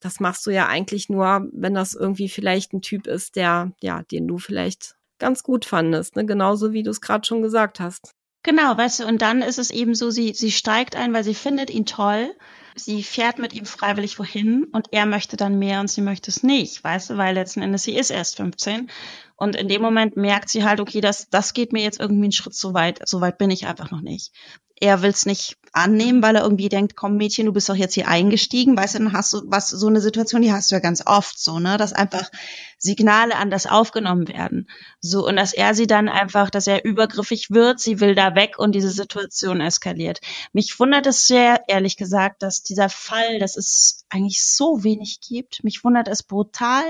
das 0.00 0.20
machst 0.20 0.44
du 0.46 0.50
ja 0.50 0.66
eigentlich 0.66 1.08
nur, 1.08 1.48
wenn 1.52 1.72
das 1.72 1.94
irgendwie 1.94 2.28
vielleicht 2.28 2.74
ein 2.74 2.82
Typ 2.82 3.06
ist, 3.06 3.36
der, 3.36 3.72
ja, 3.80 4.02
den 4.02 4.28
du 4.28 4.36
vielleicht 4.36 4.96
ganz 5.18 5.42
gut 5.42 5.64
fandest, 5.64 6.14
ne? 6.14 6.26
Genauso 6.26 6.74
wie 6.74 6.82
du 6.82 6.90
es 6.90 7.00
gerade 7.00 7.26
schon 7.26 7.40
gesagt 7.40 7.80
hast. 7.80 8.14
Genau, 8.42 8.76
weißt 8.76 9.00
du, 9.00 9.06
und 9.06 9.20
dann 9.20 9.42
ist 9.42 9.58
es 9.58 9.70
eben 9.70 9.94
so, 9.94 10.10
sie, 10.10 10.32
sie 10.32 10.50
steigt 10.52 10.96
ein, 10.96 11.12
weil 11.12 11.24
sie 11.24 11.34
findet 11.34 11.70
ihn 11.70 11.86
toll. 11.86 12.34
Sie 12.76 13.02
fährt 13.02 13.38
mit 13.38 13.52
ihm 13.52 13.66
freiwillig 13.66 14.18
wohin 14.20 14.64
und 14.72 14.88
er 14.92 15.04
möchte 15.04 15.36
dann 15.36 15.58
mehr 15.58 15.80
und 15.80 15.90
sie 15.90 16.00
möchte 16.00 16.30
es 16.30 16.44
nicht, 16.44 16.82
weißt 16.84 17.10
du, 17.10 17.16
weil 17.16 17.34
letzten 17.34 17.60
Endes 17.60 17.82
sie 17.82 17.96
ist 17.96 18.10
erst 18.10 18.36
15 18.36 18.88
und 19.34 19.56
in 19.56 19.66
dem 19.66 19.82
Moment 19.82 20.16
merkt 20.16 20.48
sie 20.48 20.62
halt, 20.62 20.78
okay, 20.78 21.00
das, 21.00 21.28
das 21.28 21.54
geht 21.54 21.72
mir 21.72 21.82
jetzt 21.82 21.98
irgendwie 21.98 22.26
einen 22.26 22.32
Schritt 22.32 22.54
zu 22.54 22.74
weit, 22.74 23.00
so 23.08 23.20
weit 23.20 23.36
bin 23.36 23.50
ich 23.50 23.66
einfach 23.66 23.90
noch 23.90 24.00
nicht 24.00 24.32
er 24.80 25.02
will 25.02 25.10
es 25.10 25.26
nicht 25.26 25.56
annehmen, 25.72 26.22
weil 26.22 26.36
er 26.36 26.42
irgendwie 26.42 26.68
denkt, 26.68 26.96
komm 26.96 27.16
Mädchen, 27.16 27.46
du 27.46 27.52
bist 27.52 27.68
doch 27.68 27.74
jetzt 27.74 27.94
hier 27.94 28.08
eingestiegen, 28.08 28.76
weißt 28.76 28.94
du, 28.94 28.98
dann 28.98 29.12
hast 29.12 29.32
du 29.32 29.42
was 29.46 29.68
so 29.68 29.86
eine 29.86 30.00
Situation, 30.00 30.42
die 30.42 30.52
hast 30.52 30.70
du 30.70 30.74
ja 30.74 30.80
ganz 30.80 31.02
oft 31.06 31.38
so, 31.38 31.58
ne, 31.58 31.76
dass 31.76 31.92
einfach 31.92 32.30
Signale 32.78 33.36
anders 33.36 33.66
aufgenommen 33.66 34.28
werden. 34.28 34.68
So 35.00 35.26
und 35.26 35.36
dass 35.36 35.52
er 35.52 35.74
sie 35.74 35.86
dann 35.86 36.08
einfach, 36.08 36.50
dass 36.50 36.66
er 36.66 36.84
übergriffig 36.84 37.50
wird, 37.50 37.80
sie 37.80 38.00
will 38.00 38.14
da 38.14 38.34
weg 38.34 38.58
und 38.58 38.72
diese 38.72 38.90
Situation 38.90 39.60
eskaliert. 39.60 40.20
Mich 40.52 40.78
wundert 40.78 41.06
es 41.06 41.26
sehr, 41.26 41.62
ehrlich 41.68 41.96
gesagt, 41.96 42.42
dass 42.42 42.62
dieser 42.62 42.88
Fall, 42.88 43.38
dass 43.38 43.56
es 43.56 44.04
eigentlich 44.08 44.42
so 44.42 44.84
wenig 44.84 45.20
gibt. 45.20 45.64
Mich 45.64 45.84
wundert 45.84 46.08
es 46.08 46.22
brutal, 46.22 46.84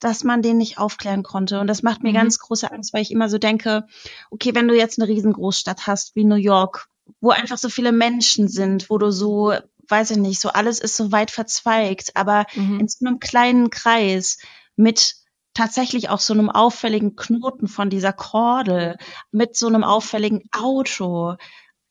dass 0.00 0.24
man 0.24 0.42
den 0.42 0.58
nicht 0.58 0.78
aufklären 0.78 1.22
konnte. 1.22 1.60
Und 1.60 1.66
das 1.66 1.82
macht 1.82 2.02
mir 2.02 2.10
mhm. 2.10 2.16
ganz 2.16 2.38
große 2.38 2.70
Angst, 2.70 2.92
weil 2.92 3.02
ich 3.02 3.10
immer 3.10 3.28
so 3.28 3.38
denke, 3.38 3.86
okay, 4.30 4.54
wenn 4.54 4.68
du 4.68 4.76
jetzt 4.76 4.98
eine 5.00 5.08
riesengroßstadt 5.08 5.86
hast 5.86 6.14
wie 6.14 6.24
New 6.24 6.34
York 6.34 6.88
wo 7.20 7.30
einfach 7.30 7.58
so 7.58 7.68
viele 7.68 7.92
Menschen 7.92 8.48
sind, 8.48 8.90
wo 8.90 8.98
du 8.98 9.10
so, 9.10 9.54
weiß 9.88 10.12
ich 10.12 10.16
nicht, 10.18 10.40
so 10.40 10.48
alles 10.50 10.78
ist 10.78 10.96
so 10.96 11.12
weit 11.12 11.30
verzweigt, 11.30 12.16
aber 12.16 12.46
mhm. 12.54 12.80
in 12.80 12.88
so 12.88 13.06
einem 13.06 13.20
kleinen 13.20 13.70
Kreis 13.70 14.38
mit 14.76 15.14
tatsächlich 15.54 16.08
auch 16.08 16.20
so 16.20 16.34
einem 16.34 16.50
auffälligen 16.50 17.16
Knoten 17.16 17.68
von 17.68 17.88
dieser 17.88 18.12
Kordel, 18.12 18.96
mit 19.30 19.56
so 19.56 19.68
einem 19.68 19.84
auffälligen 19.84 20.42
Auto, 20.52 21.36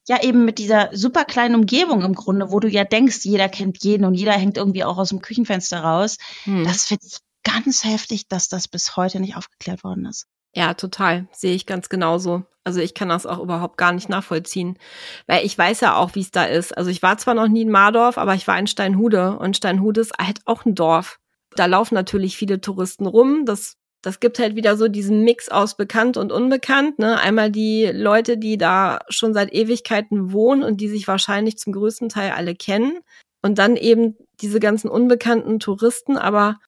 ja 0.07 0.21
eben 0.21 0.43
mit 0.43 0.59
dieser 0.59 0.89
super 0.93 1.23
kleinen 1.23 1.55
Umgebung 1.55 2.01
im 2.01 2.13
Grunde, 2.13 2.51
wo 2.51 2.59
du 2.59 2.67
ja 2.67 2.83
denkst, 2.83 3.19
jeder 3.23 3.47
kennt 3.47 3.83
jeden 3.83 4.05
und 4.05 4.15
jeder 4.15 4.33
hängt 4.33 4.57
irgendwie 4.57 4.83
auch 4.83 4.97
aus 4.97 5.09
dem 5.09 5.21
Küchenfenster 5.21 5.79
raus. 5.79 6.17
Hm. 6.43 6.65
Das 6.65 6.85
finde 6.85 7.05
ich 7.05 7.17
ganz 7.43 7.83
heftig, 7.85 8.27
dass 8.27 8.49
das 8.49 8.67
bis 8.67 8.97
heute 8.97 9.19
nicht 9.19 9.37
aufgeklärt 9.37 9.83
worden 9.83 10.05
ist. 10.05 10.27
Ja, 10.55 10.73
total. 10.75 11.27
Sehe 11.31 11.55
ich 11.55 11.65
ganz 11.65 11.89
genauso. 11.89 12.43
Also 12.63 12.79
ich 12.79 12.93
kann 12.93 13.09
das 13.09 13.25
auch 13.25 13.39
überhaupt 13.39 13.77
gar 13.77 13.91
nicht 13.91 14.07
nachvollziehen. 14.07 14.77
Weil 15.27 15.45
ich 15.45 15.57
weiß 15.57 15.81
ja 15.81 15.95
auch, 15.97 16.15
wie 16.15 16.21
es 16.21 16.31
da 16.31 16.45
ist. 16.45 16.77
Also 16.77 16.89
ich 16.89 17.01
war 17.01 17.17
zwar 17.17 17.33
noch 17.33 17.47
nie 17.47 17.63
in 17.63 17.71
Mardorf, 17.71 18.17
aber 18.17 18.35
ich 18.35 18.47
war 18.47 18.57
in 18.57 18.67
Steinhude 18.67 19.37
und 19.37 19.57
Steinhude 19.57 20.01
ist 20.01 20.13
halt 20.19 20.39
auch 20.45 20.65
ein 20.65 20.75
Dorf. 20.75 21.19
Da 21.55 21.65
laufen 21.65 21.95
natürlich 21.95 22.37
viele 22.37 22.61
Touristen 22.61 23.05
rum. 23.05 23.45
Das, 23.45 23.75
das 24.01 24.19
gibt 24.19 24.39
halt 24.39 24.55
wieder 24.55 24.77
so 24.77 24.87
diesen 24.87 25.23
Mix 25.23 25.49
aus 25.49 25.75
bekannt 25.75 26.17
und 26.17 26.31
unbekannt. 26.31 26.99
Ne? 26.99 27.19
Einmal 27.19 27.51
die 27.51 27.87
Leute, 27.87 28.37
die 28.37 28.57
da 28.57 28.99
schon 29.09 29.33
seit 29.33 29.53
Ewigkeiten 29.53 30.31
wohnen 30.31 30.63
und 30.63 30.79
die 30.81 30.87
sich 30.87 31.07
wahrscheinlich 31.07 31.57
zum 31.57 31.73
größten 31.73 32.09
Teil 32.09 32.31
alle 32.31 32.55
kennen. 32.55 32.99
Und 33.41 33.57
dann 33.57 33.75
eben 33.75 34.15
diese 34.39 34.61
ganzen 34.61 34.89
unbekannten 34.89 35.59
Touristen, 35.59 36.17
aber 36.17 36.59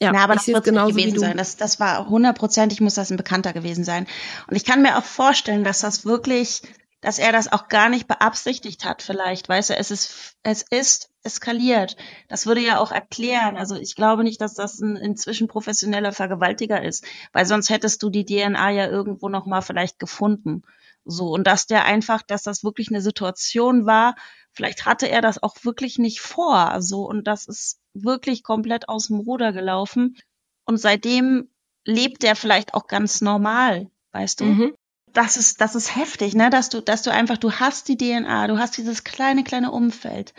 ja, 0.00 0.12
Na, 0.12 0.22
aber 0.22 0.34
das 0.34 0.46
wird 0.46 0.64
genauso 0.64 0.94
gewesen 0.94 1.18
sein. 1.18 1.36
Das, 1.36 1.56
das 1.56 1.80
war 1.80 2.08
hundertprozentig 2.08 2.80
muss 2.80 2.94
das 2.94 3.10
ein 3.10 3.16
Bekannter 3.16 3.52
gewesen 3.52 3.84
sein. 3.84 4.06
Und 4.46 4.56
ich 4.56 4.64
kann 4.64 4.82
mir 4.82 4.96
auch 4.96 5.04
vorstellen, 5.04 5.64
dass 5.64 5.80
das 5.80 6.04
wirklich 6.04 6.62
dass 7.00 7.18
er 7.18 7.30
das 7.30 7.52
auch 7.52 7.68
gar 7.68 7.88
nicht 7.88 8.08
beabsichtigt 8.08 8.84
hat, 8.84 9.02
vielleicht, 9.02 9.48
weißt 9.48 9.70
du, 9.70 9.76
es 9.76 9.90
ist, 9.90 10.34
es 10.42 10.64
ist 10.68 11.10
eskaliert. 11.22 11.96
Das 12.28 12.46
würde 12.46 12.60
ja 12.60 12.80
auch 12.80 12.90
erklären. 12.90 13.56
Also 13.56 13.76
ich 13.76 13.94
glaube 13.94 14.24
nicht, 14.24 14.40
dass 14.40 14.54
das 14.54 14.80
ein 14.80 14.96
inzwischen 14.96 15.46
professioneller 15.46 16.12
Vergewaltiger 16.12 16.82
ist, 16.82 17.04
weil 17.32 17.46
sonst 17.46 17.70
hättest 17.70 18.02
du 18.02 18.10
die 18.10 18.24
DNA 18.24 18.70
ja 18.70 18.88
irgendwo 18.88 19.28
nochmal 19.28 19.62
vielleicht 19.62 20.00
gefunden. 20.00 20.62
So. 21.04 21.28
Und 21.28 21.46
dass 21.46 21.66
der 21.66 21.84
einfach, 21.84 22.22
dass 22.22 22.42
das 22.42 22.64
wirklich 22.64 22.88
eine 22.88 23.00
Situation 23.00 23.86
war, 23.86 24.16
vielleicht 24.58 24.84
hatte 24.84 25.08
er 25.08 25.22
das 25.22 25.42
auch 25.42 25.56
wirklich 25.62 25.98
nicht 25.98 26.20
vor, 26.20 26.82
so. 26.82 27.08
Und 27.08 27.26
das 27.26 27.46
ist 27.46 27.78
wirklich 27.94 28.42
komplett 28.42 28.88
aus 28.88 29.06
dem 29.06 29.20
Ruder 29.20 29.52
gelaufen. 29.52 30.18
Und 30.66 30.76
seitdem 30.76 31.48
lebt 31.86 32.24
er 32.24 32.36
vielleicht 32.36 32.74
auch 32.74 32.86
ganz 32.88 33.22
normal, 33.22 33.88
weißt 34.12 34.40
du? 34.40 34.44
Mhm 34.44 34.74
das 35.12 35.36
ist, 35.36 35.60
das 35.60 35.74
ist 35.74 35.96
heftig, 35.96 36.34
ne? 36.34 36.50
Dass 36.50 36.68
du, 36.68 36.80
dass 36.80 37.02
du 37.02 37.10
einfach, 37.10 37.38
du 37.38 37.52
hast 37.52 37.88
die 37.88 37.96
DNA, 37.96 38.46
du 38.46 38.58
hast 38.58 38.76
dieses 38.76 39.04
kleine, 39.04 39.44
kleine 39.44 39.72
Umfeld 39.72 40.34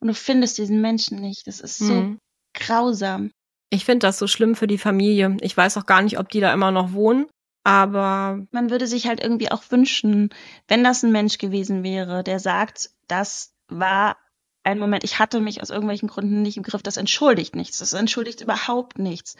und 0.00 0.08
du 0.08 0.14
findest 0.14 0.58
diesen 0.58 0.80
Menschen 0.80 1.20
nicht. 1.20 1.46
Das 1.46 1.60
ist 1.60 1.78
so 1.78 1.94
mhm. 1.94 2.18
grausam. 2.54 3.30
Ich 3.70 3.84
finde 3.84 4.06
das 4.06 4.18
so 4.18 4.26
schlimm 4.26 4.54
für 4.54 4.66
die 4.66 4.78
Familie. 4.78 5.36
Ich 5.40 5.56
weiß 5.56 5.76
auch 5.78 5.86
gar 5.86 6.02
nicht, 6.02 6.18
ob 6.18 6.28
die 6.28 6.40
da 6.40 6.52
immer 6.52 6.70
noch 6.70 6.92
wohnen, 6.92 7.26
aber. 7.64 8.44
Man 8.50 8.70
würde 8.70 8.86
sich 8.86 9.06
halt 9.06 9.22
irgendwie 9.22 9.50
auch 9.50 9.62
wünschen, 9.70 10.30
wenn 10.68 10.84
das 10.84 11.02
ein 11.02 11.12
Mensch 11.12 11.38
gewesen 11.38 11.82
wäre, 11.82 12.22
der 12.22 12.38
sagt, 12.38 12.90
das 13.08 13.51
war 13.68 14.16
ein 14.64 14.78
Moment, 14.78 15.04
ich 15.04 15.18
hatte 15.18 15.40
mich 15.40 15.60
aus 15.60 15.70
irgendwelchen 15.70 16.08
Gründen 16.08 16.42
nicht 16.42 16.56
im 16.56 16.62
Griff, 16.62 16.82
das 16.82 16.96
entschuldigt 16.96 17.56
nichts, 17.56 17.78
das 17.78 17.92
entschuldigt 17.92 18.40
überhaupt 18.40 18.98
nichts. 18.98 19.36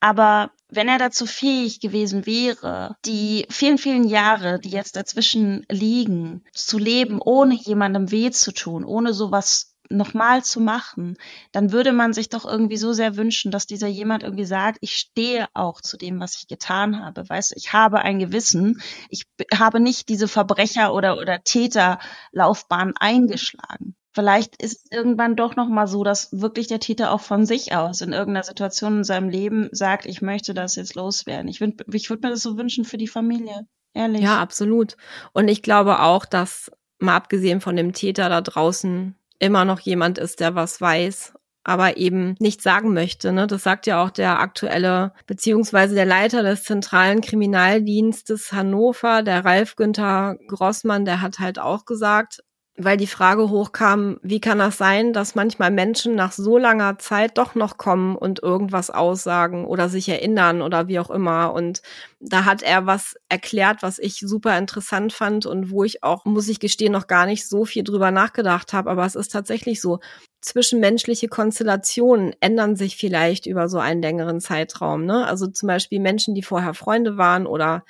Aber 0.00 0.50
wenn 0.68 0.88
er 0.88 0.98
dazu 0.98 1.26
fähig 1.26 1.80
gewesen 1.80 2.26
wäre, 2.26 2.96
die 3.04 3.46
vielen, 3.50 3.78
vielen 3.78 4.04
Jahre, 4.04 4.58
die 4.58 4.70
jetzt 4.70 4.96
dazwischen 4.96 5.64
liegen, 5.70 6.44
zu 6.52 6.78
leben, 6.78 7.18
ohne 7.20 7.54
jemandem 7.54 8.10
weh 8.10 8.30
zu 8.30 8.52
tun, 8.52 8.84
ohne 8.84 9.14
sowas 9.14 9.75
nochmal 9.90 10.44
zu 10.44 10.60
machen, 10.60 11.16
dann 11.52 11.72
würde 11.72 11.92
man 11.92 12.12
sich 12.12 12.28
doch 12.28 12.44
irgendwie 12.44 12.76
so 12.76 12.92
sehr 12.92 13.16
wünschen, 13.16 13.50
dass 13.50 13.66
dieser 13.66 13.88
jemand 13.88 14.22
irgendwie 14.22 14.44
sagt, 14.44 14.78
ich 14.80 14.96
stehe 14.96 15.46
auch 15.54 15.80
zu 15.80 15.96
dem, 15.96 16.20
was 16.20 16.36
ich 16.36 16.48
getan 16.48 17.04
habe. 17.04 17.28
Weißt 17.28 17.52
du, 17.52 17.54
ich 17.56 17.72
habe 17.72 18.00
ein 18.00 18.18
Gewissen. 18.18 18.80
Ich 19.08 19.24
habe 19.54 19.80
nicht 19.80 20.08
diese 20.08 20.28
Verbrecher- 20.28 20.92
oder, 20.92 21.18
oder 21.18 21.42
Täterlaufbahn 21.42 22.94
eingeschlagen 22.98 23.94
vielleicht 24.16 24.62
ist 24.62 24.90
irgendwann 24.90 25.36
doch 25.36 25.56
noch 25.56 25.68
mal 25.68 25.86
so, 25.86 26.02
dass 26.02 26.30
wirklich 26.32 26.68
der 26.68 26.80
Täter 26.80 27.12
auch 27.12 27.20
von 27.20 27.44
sich 27.44 27.76
aus 27.76 28.00
in 28.00 28.14
irgendeiner 28.14 28.44
Situation 28.44 28.98
in 28.98 29.04
seinem 29.04 29.28
Leben 29.28 29.68
sagt, 29.72 30.06
ich 30.06 30.22
möchte 30.22 30.54
das 30.54 30.74
jetzt 30.74 30.94
loswerden. 30.94 31.48
Ich 31.48 31.60
würde 31.60 31.84
ich 31.92 32.08
würd 32.08 32.22
mir 32.22 32.30
das 32.30 32.42
so 32.42 32.56
wünschen 32.56 32.86
für 32.86 32.96
die 32.96 33.08
Familie. 33.08 33.66
Ehrlich. 33.92 34.22
Ja, 34.22 34.40
absolut. 34.40 34.96
Und 35.34 35.48
ich 35.48 35.62
glaube 35.62 36.00
auch, 36.00 36.24
dass 36.24 36.72
mal 36.98 37.14
abgesehen 37.14 37.60
von 37.60 37.76
dem 37.76 37.92
Täter 37.92 38.30
da 38.30 38.40
draußen 38.40 39.14
immer 39.38 39.64
noch 39.64 39.80
jemand 39.80 40.18
ist, 40.18 40.40
der 40.40 40.54
was 40.54 40.80
weiß, 40.80 41.34
aber 41.64 41.96
eben 41.96 42.36
nicht 42.38 42.62
sagen 42.62 42.94
möchte. 42.94 43.32
Ne? 43.32 43.46
Das 43.46 43.64
sagt 43.64 43.86
ja 43.86 44.02
auch 44.02 44.10
der 44.10 44.38
aktuelle, 44.40 45.12
beziehungsweise 45.26 45.94
der 45.94 46.06
Leiter 46.06 46.42
des 46.42 46.62
zentralen 46.62 47.20
Kriminaldienstes 47.20 48.52
Hannover, 48.52 49.22
der 49.22 49.44
Ralf 49.44 49.76
Günther 49.76 50.36
Grossmann, 50.46 51.04
der 51.04 51.20
hat 51.20 51.38
halt 51.38 51.58
auch 51.58 51.84
gesagt, 51.84 52.42
weil 52.78 52.98
die 52.98 53.06
Frage 53.06 53.48
hochkam, 53.48 54.18
wie 54.22 54.40
kann 54.40 54.58
das 54.58 54.76
sein, 54.76 55.14
dass 55.14 55.34
manchmal 55.34 55.70
Menschen 55.70 56.14
nach 56.14 56.32
so 56.32 56.58
langer 56.58 56.98
Zeit 56.98 57.38
doch 57.38 57.54
noch 57.54 57.78
kommen 57.78 58.16
und 58.16 58.42
irgendwas 58.42 58.90
aussagen 58.90 59.64
oder 59.64 59.88
sich 59.88 60.08
erinnern 60.08 60.60
oder 60.60 60.86
wie 60.86 60.98
auch 60.98 61.08
immer. 61.08 61.54
Und 61.54 61.80
da 62.20 62.44
hat 62.44 62.62
er 62.62 62.84
was 62.84 63.16
erklärt, 63.30 63.82
was 63.82 63.98
ich 63.98 64.18
super 64.18 64.58
interessant 64.58 65.14
fand 65.14 65.46
und 65.46 65.70
wo 65.70 65.84
ich 65.84 66.02
auch, 66.02 66.26
muss 66.26 66.48
ich 66.48 66.60
gestehen, 66.60 66.92
noch 66.92 67.06
gar 67.06 67.24
nicht 67.24 67.48
so 67.48 67.64
viel 67.64 67.82
drüber 67.82 68.10
nachgedacht 68.10 68.74
habe. 68.74 68.90
Aber 68.90 69.06
es 69.06 69.14
ist 69.14 69.32
tatsächlich 69.32 69.80
so. 69.80 70.00
Zwischenmenschliche 70.42 71.28
Konstellationen 71.28 72.34
ändern 72.40 72.76
sich 72.76 72.96
vielleicht 72.96 73.46
über 73.46 73.68
so 73.68 73.78
einen 73.78 74.02
längeren 74.02 74.40
Zeitraum. 74.40 75.04
Ne? 75.04 75.26
Also 75.26 75.46
zum 75.46 75.66
Beispiel 75.66 75.98
Menschen, 75.98 76.34
die 76.34 76.42
vorher 76.42 76.74
Freunde 76.74 77.16
waren 77.16 77.46
oder 77.46 77.84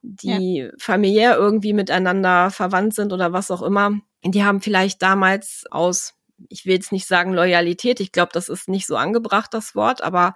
die 0.00 0.58
ja. 0.58 0.70
familiär 0.78 1.36
irgendwie 1.36 1.72
miteinander 1.72 2.50
verwandt 2.50 2.94
sind 2.94 3.12
oder 3.12 3.32
was 3.32 3.50
auch 3.50 3.62
immer 3.62 4.00
die 4.24 4.44
haben 4.44 4.60
vielleicht 4.60 5.02
damals 5.02 5.64
aus, 5.70 6.14
ich 6.48 6.66
will 6.66 6.74
jetzt 6.74 6.92
nicht 6.92 7.06
sagen 7.06 7.32
Loyalität, 7.32 8.00
ich 8.00 8.12
glaube, 8.12 8.30
das 8.32 8.48
ist 8.48 8.68
nicht 8.68 8.86
so 8.86 8.96
angebracht, 8.96 9.54
das 9.54 9.74
Wort, 9.74 10.02
aber 10.02 10.34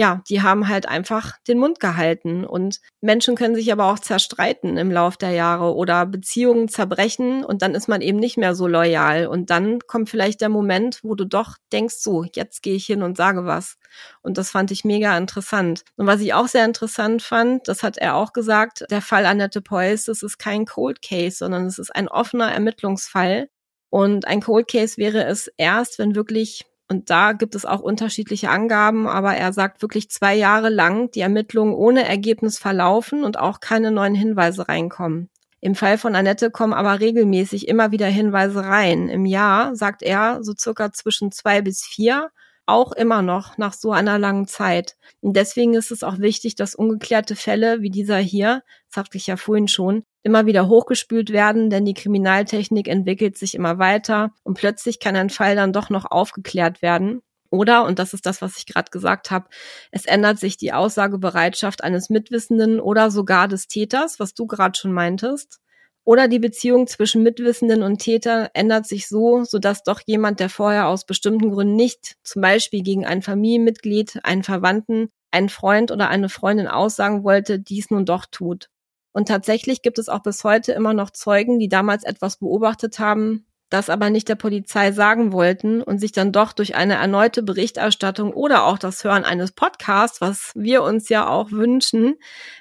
ja, 0.00 0.22
die 0.30 0.40
haben 0.40 0.66
halt 0.66 0.88
einfach 0.88 1.34
den 1.46 1.58
Mund 1.58 1.78
gehalten. 1.78 2.46
Und 2.46 2.80
Menschen 3.02 3.36
können 3.36 3.54
sich 3.54 3.70
aber 3.70 3.92
auch 3.92 3.98
zerstreiten 3.98 4.78
im 4.78 4.90
Lauf 4.90 5.18
der 5.18 5.32
Jahre 5.32 5.74
oder 5.74 6.06
Beziehungen 6.06 6.68
zerbrechen 6.68 7.44
und 7.44 7.60
dann 7.60 7.74
ist 7.74 7.86
man 7.86 8.00
eben 8.00 8.18
nicht 8.18 8.38
mehr 8.38 8.54
so 8.54 8.66
loyal. 8.66 9.26
Und 9.26 9.50
dann 9.50 9.78
kommt 9.80 10.08
vielleicht 10.08 10.40
der 10.40 10.48
Moment, 10.48 11.00
wo 11.02 11.14
du 11.16 11.26
doch 11.26 11.58
denkst, 11.70 11.96
so, 11.98 12.24
jetzt 12.34 12.62
gehe 12.62 12.76
ich 12.76 12.86
hin 12.86 13.02
und 13.02 13.18
sage 13.18 13.44
was. 13.44 13.76
Und 14.22 14.38
das 14.38 14.50
fand 14.50 14.70
ich 14.70 14.86
mega 14.86 15.18
interessant. 15.18 15.84
Und 15.96 16.06
was 16.06 16.22
ich 16.22 16.32
auch 16.32 16.48
sehr 16.48 16.64
interessant 16.64 17.20
fand, 17.20 17.68
das 17.68 17.82
hat 17.82 17.98
er 17.98 18.14
auch 18.14 18.32
gesagt, 18.32 18.86
der 18.90 19.02
Fall 19.02 19.26
Annette 19.26 19.60
Preuß, 19.60 20.06
das 20.06 20.22
ist 20.22 20.38
kein 20.38 20.64
Cold 20.64 21.02
Case, 21.02 21.36
sondern 21.36 21.66
es 21.66 21.78
ist 21.78 21.94
ein 21.94 22.08
offener 22.08 22.50
Ermittlungsfall. 22.50 23.50
Und 23.90 24.26
ein 24.26 24.40
Cold 24.40 24.68
Case 24.68 24.96
wäre 24.96 25.24
es 25.24 25.50
erst, 25.58 25.98
wenn 25.98 26.14
wirklich 26.14 26.69
und 26.90 27.08
da 27.08 27.32
gibt 27.34 27.54
es 27.54 27.64
auch 27.64 27.80
unterschiedliche 27.80 28.50
Angaben, 28.50 29.06
aber 29.06 29.34
er 29.36 29.52
sagt 29.52 29.80
wirklich 29.80 30.10
zwei 30.10 30.34
Jahre 30.34 30.70
lang 30.70 31.12
die 31.12 31.20
Ermittlungen 31.20 31.72
ohne 31.72 32.04
Ergebnis 32.04 32.58
verlaufen 32.58 33.22
und 33.22 33.38
auch 33.38 33.60
keine 33.60 33.92
neuen 33.92 34.16
Hinweise 34.16 34.68
reinkommen. 34.68 35.30
Im 35.60 35.76
Fall 35.76 35.98
von 35.98 36.16
Annette 36.16 36.50
kommen 36.50 36.72
aber 36.72 36.98
regelmäßig 36.98 37.68
immer 37.68 37.92
wieder 37.92 38.08
Hinweise 38.08 38.64
rein. 38.64 39.08
Im 39.08 39.24
Jahr, 39.24 39.76
sagt 39.76 40.02
er, 40.02 40.40
so 40.42 40.52
circa 40.58 40.90
zwischen 40.92 41.30
zwei 41.30 41.62
bis 41.62 41.84
vier 41.84 42.30
auch 42.66 42.90
immer 42.90 43.22
noch 43.22 43.56
nach 43.56 43.72
so 43.72 43.92
einer 43.92 44.18
langen 44.18 44.48
Zeit. 44.48 44.96
Und 45.20 45.36
deswegen 45.36 45.74
ist 45.74 45.92
es 45.92 46.02
auch 46.02 46.18
wichtig, 46.18 46.56
dass 46.56 46.74
ungeklärte 46.74 47.36
Fälle 47.36 47.82
wie 47.82 47.90
dieser 47.90 48.18
hier, 48.18 48.62
sagte 48.88 49.16
ich 49.16 49.28
ja 49.28 49.36
vorhin 49.36 49.68
schon, 49.68 50.04
immer 50.22 50.46
wieder 50.46 50.68
hochgespült 50.68 51.30
werden, 51.30 51.70
denn 51.70 51.84
die 51.84 51.94
Kriminaltechnik 51.94 52.88
entwickelt 52.88 53.38
sich 53.38 53.54
immer 53.54 53.78
weiter 53.78 54.32
und 54.42 54.54
plötzlich 54.54 55.00
kann 55.00 55.16
ein 55.16 55.30
Fall 55.30 55.56
dann 55.56 55.72
doch 55.72 55.90
noch 55.90 56.10
aufgeklärt 56.10 56.82
werden. 56.82 57.22
Oder, 57.50 57.84
und 57.84 57.98
das 57.98 58.14
ist 58.14 58.26
das, 58.26 58.42
was 58.42 58.56
ich 58.58 58.66
gerade 58.66 58.90
gesagt 58.90 59.30
habe, 59.30 59.48
es 59.90 60.06
ändert 60.06 60.38
sich 60.38 60.56
die 60.56 60.72
Aussagebereitschaft 60.72 61.82
eines 61.82 62.08
Mitwissenden 62.08 62.78
oder 62.78 63.10
sogar 63.10 63.48
des 63.48 63.66
Täters, 63.66 64.20
was 64.20 64.34
du 64.34 64.46
gerade 64.46 64.78
schon 64.78 64.92
meintest. 64.92 65.58
Oder 66.04 66.28
die 66.28 66.38
Beziehung 66.38 66.86
zwischen 66.86 67.22
Mitwissenden 67.22 67.82
und 67.82 67.98
Täter 67.98 68.50
ändert 68.54 68.86
sich 68.86 69.08
so, 69.08 69.44
sodass 69.44 69.82
doch 69.82 70.00
jemand, 70.06 70.40
der 70.40 70.48
vorher 70.48 70.88
aus 70.88 71.04
bestimmten 71.04 71.50
Gründen 71.50 71.76
nicht, 71.76 72.16
zum 72.22 72.40
Beispiel 72.40 72.82
gegen 72.82 73.04
ein 73.04 73.22
Familienmitglied, 73.22 74.20
einen 74.22 74.42
Verwandten, 74.42 75.10
einen 75.30 75.48
Freund 75.48 75.90
oder 75.90 76.08
eine 76.08 76.28
Freundin 76.28 76.68
aussagen 76.68 77.24
wollte, 77.24 77.58
dies 77.58 77.90
nun 77.90 78.06
doch 78.06 78.26
tut. 78.26 78.70
Und 79.12 79.28
tatsächlich 79.28 79.82
gibt 79.82 79.98
es 79.98 80.08
auch 80.08 80.22
bis 80.22 80.44
heute 80.44 80.72
immer 80.72 80.94
noch 80.94 81.10
Zeugen, 81.10 81.58
die 81.58 81.68
damals 81.68 82.04
etwas 82.04 82.36
beobachtet 82.38 82.98
haben, 82.98 83.46
das 83.70 83.88
aber 83.88 84.10
nicht 84.10 84.28
der 84.28 84.34
Polizei 84.34 84.92
sagen 84.92 85.32
wollten 85.32 85.82
und 85.82 85.98
sich 85.98 86.12
dann 86.12 86.32
doch 86.32 86.52
durch 86.52 86.74
eine 86.74 86.94
erneute 86.94 87.42
Berichterstattung 87.42 88.32
oder 88.32 88.66
auch 88.66 88.78
das 88.78 89.02
Hören 89.04 89.24
eines 89.24 89.52
Podcasts, 89.52 90.20
was 90.20 90.52
wir 90.54 90.82
uns 90.82 91.08
ja 91.08 91.28
auch 91.28 91.52
wünschen, 91.52 92.16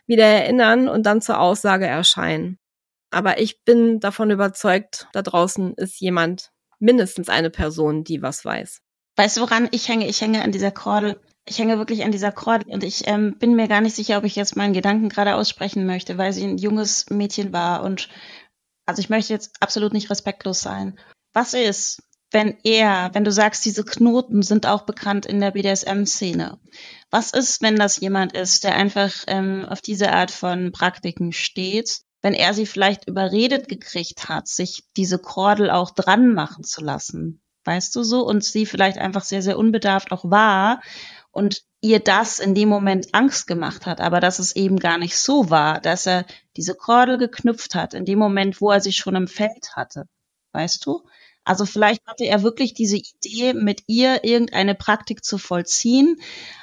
wieder 0.06 0.26
erinnern 0.26 0.88
und 0.88 1.06
dann 1.06 1.22
zur 1.22 1.40
Aussage 1.40 1.88
erscheinen. 1.88 2.58
Aber 3.12 3.40
ich 3.40 3.64
bin 3.64 4.00
davon 4.00 4.30
überzeugt, 4.30 5.08
da 5.14 5.24
draußen 5.24 5.74
ist 5.76 6.00
jemand, 6.00 6.52
mindestens 6.78 7.28
eine 7.28 7.50
Person, 7.50 8.04
die 8.04 8.22
was 8.22 8.46
weiß. 8.46 8.82
Weißt 9.18 9.38
du, 9.38 9.42
woran 9.42 9.68
ich 9.72 9.90
hänge? 9.90 10.08
Ich 10.08 10.22
hänge 10.22 10.44
an 10.44 10.52
dieser 10.52 10.72
Kordel. 10.72 11.20
Ich 11.46 11.58
hänge 11.58 11.78
wirklich 11.78 12.04
an 12.04 12.12
dieser 12.12 12.32
Kordel 12.32 12.72
und 12.72 12.84
ich 12.84 13.08
ähm, 13.08 13.38
bin 13.40 13.56
mir 13.56 13.68
gar 13.68 13.82
nicht 13.82 13.96
sicher, 13.96 14.18
ob 14.18 14.24
ich 14.24 14.36
jetzt 14.36 14.56
meinen 14.56 14.74
Gedanken 14.74 15.10
gerade 15.10 15.36
aussprechen 15.36 15.86
möchte, 15.86 16.18
weil 16.18 16.32
sie 16.32 16.44
ein 16.44 16.58
junges 16.58 17.10
Mädchen 17.10 17.54
war 17.54 17.84
und 17.84 18.10
also 18.86 19.00
ich 19.00 19.10
möchte 19.10 19.34
jetzt 19.34 19.56
absolut 19.60 19.94
nicht 19.94 20.10
respektlos 20.10 20.62
sein. 20.62 21.00
Was 21.34 21.54
ist, 21.54 22.04
wenn 22.32 22.58
er, 22.64 23.10
wenn 23.14 23.24
du 23.24 23.32
sagst, 23.32 23.66
diese 23.66 23.84
Knoten 23.84 24.44
sind 24.44 24.68
auch 24.68 24.84
bekannt 24.84 25.26
in 25.26 25.40
der 25.40 25.52
BDSM-Szene. 25.52 26.60
Was 27.10 27.34
ist, 27.34 27.62
wenn 27.62 27.76
das 27.76 28.00
jemand 28.00 28.34
ist, 28.34 28.64
der 28.64 28.76
einfach 28.76 29.12
ähm, 29.28 29.66
auf 29.66 29.82
diese 29.82 30.12
Art 30.12 30.30
von 30.30 30.72
Praktiken 30.72 31.32
steht 31.32 32.02
wenn 32.22 32.34
er 32.34 32.54
sie 32.54 32.66
vielleicht 32.66 33.08
überredet 33.08 33.68
gekriegt 33.68 34.30
hat, 34.30 34.48
sich 34.48 34.84
diese 34.98 35.20
Kordel 35.20 35.70
auch 35.70 35.92
dran 35.92 36.34
machen 36.34 36.64
zu 36.64 36.84
lassen. 36.84 37.42
Weißt 37.66 37.96
du 37.96 38.04
so? 38.04 38.26
Und 38.26 38.44
sie 38.44 38.66
vielleicht 38.66 38.98
einfach 38.98 39.24
sehr, 39.24 39.42
sehr 39.42 39.58
unbedarft 39.58 40.12
auch 40.12 40.26
war 40.26 40.82
und 41.32 41.64
ihr 41.82 42.00
das 42.00 42.40
in 42.40 42.56
dem 42.56 42.70
Moment 42.70 43.14
Angst 43.14 43.48
gemacht 43.48 43.86
hat, 43.86 44.02
aber 44.02 44.20
dass 44.20 44.40
es 44.40 44.56
eben 44.56 44.80
gar 44.80 44.98
nicht 44.98 45.18
so 45.18 45.50
war, 45.50 45.80
dass 45.80 46.06
er 46.06 46.26
diese 46.58 46.76
Kordel 46.76 47.18
geknüpft 47.18 47.76
hat 47.76 47.94
in 47.94 48.06
dem 48.06 48.20
Moment, 48.20 48.62
wo 48.62 48.72
er 48.72 48.82
sie 48.82 48.94
schon 48.94 49.16
im 49.16 49.28
Feld 49.28 49.76
hatte. 49.76 50.06
Weißt 50.52 50.86
du? 50.86 51.04
Also 51.46 51.66
vielleicht 51.66 52.06
hatte 52.06 52.26
er 52.26 52.44
wirklich 52.44 52.74
diese 52.74 52.98
Idee, 52.98 53.54
mit 53.54 53.84
ihr 53.88 54.24
irgendeine 54.24 54.76
Praktik 54.76 55.24
zu 55.24 55.38
vollziehen. 55.38 56.18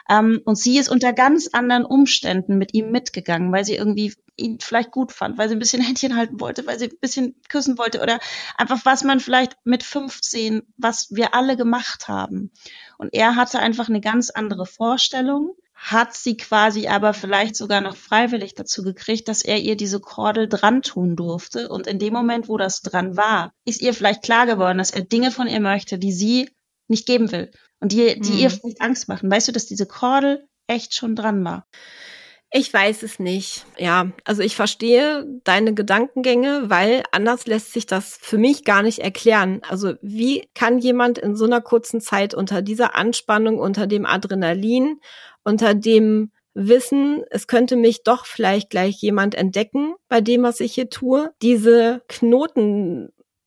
Ähm, 0.08 0.40
und 0.44 0.56
sie 0.56 0.78
ist 0.78 0.88
unter 0.88 1.12
ganz 1.12 1.48
anderen 1.52 1.84
Umständen 1.84 2.58
mit 2.58 2.74
ihm 2.74 2.90
mitgegangen, 2.92 3.50
weil 3.52 3.64
sie 3.64 3.74
irgendwie 3.74 4.14
ihn 4.36 4.58
vielleicht 4.60 4.92
gut 4.92 5.12
fand, 5.12 5.38
weil 5.38 5.48
sie 5.48 5.56
ein 5.56 5.58
bisschen 5.58 5.82
Händchen 5.86 6.16
halten 6.16 6.40
wollte, 6.40 6.66
weil 6.66 6.78
sie 6.78 6.86
ein 6.86 6.98
bisschen 7.00 7.34
küssen 7.48 7.78
wollte 7.78 8.00
oder 8.00 8.20
einfach 8.56 8.84
was 8.84 9.02
man 9.02 9.18
vielleicht 9.18 9.56
mit 9.64 9.82
15, 9.82 10.62
was 10.76 11.08
wir 11.10 11.34
alle 11.34 11.56
gemacht 11.56 12.06
haben. 12.06 12.52
Und 12.98 13.12
er 13.12 13.36
hatte 13.36 13.58
einfach 13.58 13.88
eine 13.88 14.00
ganz 14.00 14.30
andere 14.30 14.66
Vorstellung 14.66 15.54
hat 15.76 16.14
sie 16.14 16.38
quasi 16.38 16.88
aber 16.88 17.12
vielleicht 17.12 17.54
sogar 17.54 17.82
noch 17.82 17.96
freiwillig 17.96 18.54
dazu 18.54 18.82
gekriegt, 18.82 19.28
dass 19.28 19.42
er 19.42 19.58
ihr 19.58 19.76
diese 19.76 20.00
Kordel 20.00 20.48
dran 20.48 20.80
tun 20.80 21.16
durfte. 21.16 21.68
Und 21.68 21.86
in 21.86 21.98
dem 21.98 22.14
Moment, 22.14 22.48
wo 22.48 22.56
das 22.56 22.80
dran 22.80 23.16
war, 23.16 23.52
ist 23.66 23.82
ihr 23.82 23.92
vielleicht 23.92 24.22
klar 24.22 24.46
geworden, 24.46 24.78
dass 24.78 24.90
er 24.90 25.02
Dinge 25.02 25.30
von 25.30 25.46
ihr 25.46 25.60
möchte, 25.60 25.98
die 25.98 26.12
sie 26.12 26.48
nicht 26.88 27.06
geben 27.06 27.30
will 27.30 27.50
und 27.80 27.92
die, 27.92 28.18
die 28.18 28.32
hm. 28.32 28.38
ihr 28.38 28.50
vielleicht 28.50 28.80
Angst 28.80 29.06
machen. 29.06 29.30
Weißt 29.30 29.48
du, 29.48 29.52
dass 29.52 29.66
diese 29.66 29.86
Kordel 29.86 30.48
echt 30.66 30.94
schon 30.94 31.14
dran 31.14 31.44
war? 31.44 31.66
Ich 32.52 32.72
weiß 32.72 33.02
es 33.02 33.18
nicht. 33.18 33.66
Ja, 33.76 34.12
also 34.24 34.42
ich 34.42 34.56
verstehe 34.56 35.26
deine 35.44 35.74
Gedankengänge, 35.74 36.70
weil 36.70 37.02
anders 37.10 37.46
lässt 37.46 37.72
sich 37.72 37.86
das 37.86 38.18
für 38.20 38.38
mich 38.38 38.64
gar 38.64 38.82
nicht 38.82 39.00
erklären. 39.00 39.60
Also 39.68 39.94
wie 40.00 40.48
kann 40.54 40.78
jemand 40.78 41.18
in 41.18 41.36
so 41.36 41.44
einer 41.44 41.60
kurzen 41.60 42.00
Zeit 42.00 42.34
unter 42.34 42.62
dieser 42.62 42.94
Anspannung, 42.94 43.58
unter 43.58 43.86
dem 43.86 44.06
Adrenalin 44.06 45.00
unter 45.46 45.74
dem 45.74 46.32
Wissen, 46.54 47.22
es 47.30 47.46
könnte 47.46 47.76
mich 47.76 48.02
doch 48.02 48.26
vielleicht 48.26 48.70
gleich 48.70 49.00
jemand 49.00 49.34
entdecken 49.34 49.94
bei 50.08 50.20
dem, 50.20 50.42
was 50.42 50.60
ich 50.60 50.74
hier 50.74 50.90
tue, 50.90 51.30
diese 51.40 52.02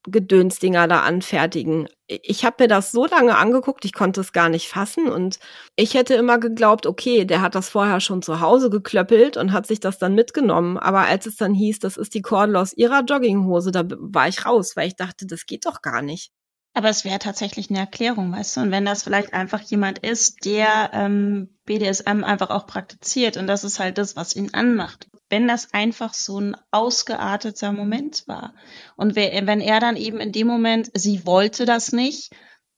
Knotengedönsdinger 0.04 0.88
da 0.88 1.02
anfertigen. 1.02 1.88
Ich 2.08 2.45
habe 2.45 2.64
mir 2.64 2.68
das 2.68 2.91
so 2.91 3.06
lange 3.06 3.38
angeguckt, 3.38 3.86
ich 3.86 3.93
konnte 3.93 4.22
es 4.22 4.34
gar 4.34 4.50
nicht 4.50 4.68
fassen 4.68 5.08
und 5.08 5.39
ich 5.76 5.93
hätte 5.93 6.16
immer 6.16 6.39
geglaubt, 6.39 6.86
okay, 6.86 7.26
der 7.26 7.41
hat 7.41 7.56
das 7.56 7.70
vorher 7.70 8.00
schon 8.00 8.22
zu 8.22 8.39
Hause 8.39 8.70
geklöppelt 8.70 9.38
und 9.38 9.52
hat 9.52 9.68
sich 9.68 9.80
das 9.80 10.00
dann 10.00 10.16
mitgenommen. 10.16 10.78
Aber 10.78 11.02
als 11.02 11.26
es 11.26 11.36
dann 11.36 11.54
hieß, 11.54 11.80
das 11.80 11.97
ist 11.97 12.14
die 12.14 12.22
Kordel 12.22 12.56
aus 12.56 12.74
ihrer 12.74 13.04
Jogginghose, 13.04 13.72
da 13.72 13.84
war 13.88 14.28
ich 14.28 14.45
raus, 14.45 14.76
weil 14.76 14.88
ich 14.88 14.95
dachte, 14.95 15.26
das 15.26 15.45
geht 15.45 15.66
doch 15.66 15.82
gar 15.82 16.02
nicht. 16.02 16.32
Aber 16.74 16.89
es 16.89 17.04
wäre 17.04 17.20
tatsächlich 17.20 17.70
eine 17.70 17.80
Erklärung, 17.80 18.32
weißt 18.32 18.58
du? 18.58 18.62
Und 18.62 18.72
wenn 18.72 18.86
das 18.86 19.04
vielleicht 19.04 19.34
einfach 19.34 19.62
jemand 19.62 20.00
ist, 20.00 20.45
der 20.45 20.91
ähm, 20.93 21.50
BDSM 21.66 22.24
einfach 22.24 22.52
auch 22.52 22.68
praktiziert 22.68 23.38
und 23.38 23.47
das 23.47 23.64
ist 23.64 23.80
halt 23.80 23.97
das, 23.97 24.16
was 24.16 24.36
ihn 24.36 24.54
anmacht. 24.54 25.10
Wenn 25.30 25.47
das 25.47 25.73
einfach 25.73 26.13
so 26.13 26.39
ein 26.39 26.57
ausgearteter 26.71 27.71
Moment 27.71 28.27
war 28.27 28.53
und 28.95 29.15
wenn 29.15 29.61
er 29.61 29.80
dann 29.80 29.95
eben 29.95 30.19
in 30.19 30.32
dem 30.32 30.47
Moment, 30.47 30.89
sie 30.93 31.25
wollte 31.25 31.65
das 31.65 31.91
nicht, 31.91 32.32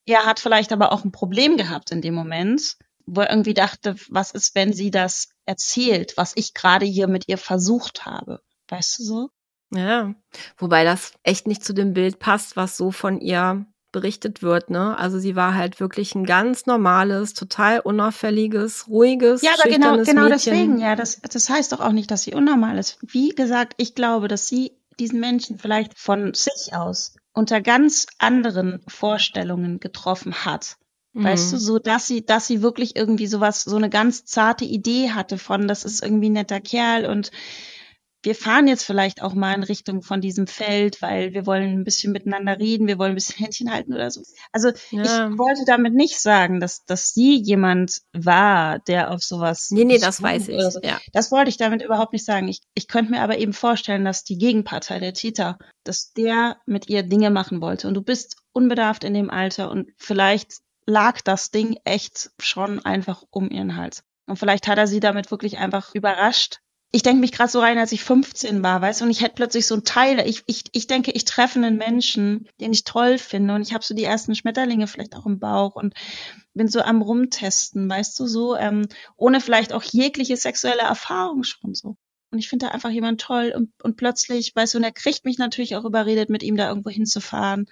er 0.06 0.26
hat 0.26 0.40
vielleicht 0.40 0.72
aber 0.72 0.92
auch 0.92 1.04
ein 1.06 1.12
Problem 1.12 1.58
gehabt 1.58 1.92
in 1.92 2.02
dem 2.02 2.14
Moment, 2.14 2.78
wo 3.06 3.22
er 3.22 3.30
irgendwie 3.30 3.54
dachte, 3.54 3.96
was 4.10 4.32
ist, 4.32 4.56
wenn 4.56 4.74
sie 4.74 4.92
das 4.92 5.30
erzählt, 5.46 6.14
was 6.18 6.34
ich 6.36 6.54
gerade 6.54 6.86
hier 6.86 7.08
mit 7.08 7.28
ihr 7.28 7.38
versucht 7.38 8.06
habe. 8.06 8.42
Weißt 8.68 9.00
du 9.00 9.04
so? 9.04 9.30
Ja, 9.74 10.14
wobei 10.58 10.84
das 10.84 11.14
echt 11.24 11.48
nicht 11.48 11.64
zu 11.64 11.74
dem 11.74 11.94
Bild 11.94 12.20
passt, 12.20 12.58
was 12.58 12.76
so 12.76 12.92
von 12.92 13.22
ihr 13.22 13.66
berichtet 13.92 14.42
wird, 14.42 14.70
ne? 14.70 14.98
Also 14.98 15.20
sie 15.20 15.36
war 15.36 15.56
halt 15.56 15.80
wirklich 15.80 16.16
ein 16.16 16.26
ganz 16.26 16.66
normales, 16.66 17.34
total 17.34 17.80
unauffälliges, 17.80 18.88
ruhiges, 18.88 19.42
Ja, 19.42 19.52
aber 19.60 19.70
genau, 19.70 19.98
genau 19.98 20.24
Mädchen. 20.24 20.30
deswegen, 20.30 20.80
ja, 20.80 20.96
das, 20.96 21.22
das 21.22 21.50
heißt 21.50 21.72
doch 21.72 21.80
auch 21.80 21.92
nicht, 21.92 22.10
dass 22.12 22.24
sie 22.24 22.34
unnormal 22.34 22.78
ist. 22.78 22.98
Wie 23.02 23.30
gesagt, 23.30 23.74
ich 23.78 23.96
glaube, 23.96 24.28
dass 24.28 24.48
sie 24.48 24.74
diesen 25.00 25.20
Menschen 25.20 25.58
vielleicht 25.58 25.98
von 25.98 26.34
sich 26.34 26.74
aus 26.74 27.16
unter 27.34 27.62
ganz 27.62 28.08
anderen 28.18 28.82
Vorstellungen 28.88 29.80
getroffen 29.80 30.46
hat. 30.46 30.78
Mhm. 31.14 31.24
Weißt 31.26 31.54
du, 31.54 31.58
so 31.58 31.80
dass 31.80 32.08
sie, 32.08 32.26
dass 32.26 32.48
sie 32.48 32.62
wirklich 32.62 32.96
irgendwie 32.96 33.28
sowas, 33.28 33.64
so 33.64 33.76
eine 33.76 33.90
ganz 33.90 34.26
zarte 34.26 34.66
Idee 34.66 35.12
hatte 35.12 35.38
von, 35.38 35.68
das 35.68 35.84
ist 35.84 36.04
irgendwie 36.04 36.30
ein 36.30 36.34
netter 36.34 36.62
Kerl 36.62 37.06
und 37.06 37.32
wir 38.24 38.36
fahren 38.36 38.68
jetzt 38.68 38.84
vielleicht 38.84 39.22
auch 39.22 39.34
mal 39.34 39.56
in 39.56 39.64
Richtung 39.64 40.02
von 40.04 40.22
diesem 40.22 40.46
Feld, 40.46 41.02
weil 41.02 41.34
wir 41.34 41.46
wollen 41.46 41.80
ein 41.80 41.84
bisschen 41.84 42.14
miteinander 42.14 42.60
reden, 42.60 42.88
wir 42.88 43.00
wollen 43.00 43.12
ein 43.12 43.16
bisschen 43.16 43.44
Händchen 43.44 43.72
halten 43.72 43.94
oder 43.94 44.12
so. 44.12 44.22
Also 44.52 44.70
ja. 44.92 45.02
ich 45.02 45.38
wollte 45.38 45.64
damit 45.66 45.94
nicht 45.94 46.20
sagen, 46.20 46.60
dass, 46.60 46.86
dass 46.86 47.14
sie 47.14 47.36
jemand 47.36 48.02
war, 48.14 48.80
der 48.80 49.12
auf 49.12 49.24
sowas. 49.24 49.72
Nee, 49.72 49.86
nee, 49.86 49.98
das 49.98 50.22
weiß 50.22 50.50
ich. 50.50 50.62
So. 50.62 50.80
Ja. 50.84 51.00
Das 51.14 51.32
wollte 51.32 51.50
ich 51.50 51.58
damit 51.58 51.82
überhaupt 51.82 52.14
nicht 52.14 52.26
sagen. 52.26 52.48
Ich, 52.48 52.62
ich 52.76 52.88
könnte 52.88 53.12
mir 53.12 53.22
aber 53.22 53.38
eben 53.40 53.54
vorstellen, 53.54 54.06
dass 54.06 54.24
die 54.24 54.38
Gegenpartei, 54.38 55.00
der 55.00 55.14
Tita, 55.14 55.58
dass 55.84 56.14
der 56.14 56.58
mit 56.66 56.90
ihr 56.90 57.04
Dinge 57.04 57.32
machen 57.32 57.62
wollte. 57.62 57.88
Und 57.88 57.96
du 57.96 58.02
bist 58.02 58.38
unbedarft 58.54 59.04
in 59.04 59.14
dem 59.14 59.32
Alter 59.32 59.72
und 59.72 59.90
vielleicht 59.98 60.60
lag 60.86 61.22
das 61.22 61.52
Ding 61.52 61.78
echt 61.86 62.32
schon 62.40 62.84
einfach 62.84 63.24
um 63.32 63.50
ihren 63.50 63.76
Hals. 63.78 64.04
Und 64.28 64.38
vielleicht 64.38 64.68
hat 64.68 64.78
er 64.78 64.88
sie 64.88 65.00
damit 65.00 65.32
wirklich 65.32 65.58
einfach 65.58 65.96
überrascht, 65.96 66.60
ich 66.94 67.04
denke 67.04 67.22
mich 67.22 67.32
gerade 67.32 67.50
so 67.50 67.62
rein, 67.62 67.78
als 67.78 67.94
ich 67.94 68.04
15 68.04 68.64
war, 68.64 68.82
weißt 68.82 69.00
du, 69.00 69.06
und 69.06 69.12
ich 69.12 69.22
hätte 69.22 69.36
plötzlich 69.36 69.66
so 69.66 69.76
ein 69.76 69.86
Teil, 69.86 70.20
ich, 70.28 70.44
ich, 70.46 70.64
ich 70.74 70.88
denke, 70.88 71.12
ich 71.12 71.24
treffe 71.24 71.58
einen 71.58 71.78
Menschen, 71.78 72.50
den 72.60 72.74
ich 72.74 72.84
toll 72.84 73.18
finde 73.18 73.56
und 73.56 73.62
ich 73.62 73.74
habe 73.74 73.84
so 73.84 73.94
die 73.94 74.04
ersten 74.04 74.36
Schmetterlinge 74.36 74.88
vielleicht 74.88 75.16
auch 75.16 75.26
im 75.26 75.40
Bauch 75.40 75.76
und 75.76 75.94
bin 76.54 76.68
so 76.68 76.82
am 76.82 77.02
Rumtesten, 77.02 77.90
weißt 77.90 78.20
du, 78.20 78.28
so, 78.28 78.58
ähm, 78.58 78.88
ohne 79.16 79.40
vielleicht 79.40 79.72
auch 79.72 79.84
jegliche 79.84 80.36
sexuelle 80.36 80.82
Erfahrung 80.82 81.44
schon 81.44 81.74
so. 81.74 81.96
Und 82.30 82.40
ich 82.40 82.50
finde 82.50 82.68
da 82.68 82.72
einfach 82.74 82.90
jemand 82.90 83.22
toll 83.22 83.54
und, 83.56 83.72
und 83.84 83.96
plötzlich, 83.96 84.54
weißt 84.56 84.74
du, 84.74 84.78
und 84.78 84.84
er 84.84 84.92
kriegt 84.92 85.24
mich 85.24 85.38
natürlich 85.38 85.76
auch 85.76 85.86
überredet, 85.86 86.30
mit 86.30 86.44
ihm 86.44 86.58
da 86.58 86.68
irgendwo 86.68 86.90
hinzufahren. 86.90 87.68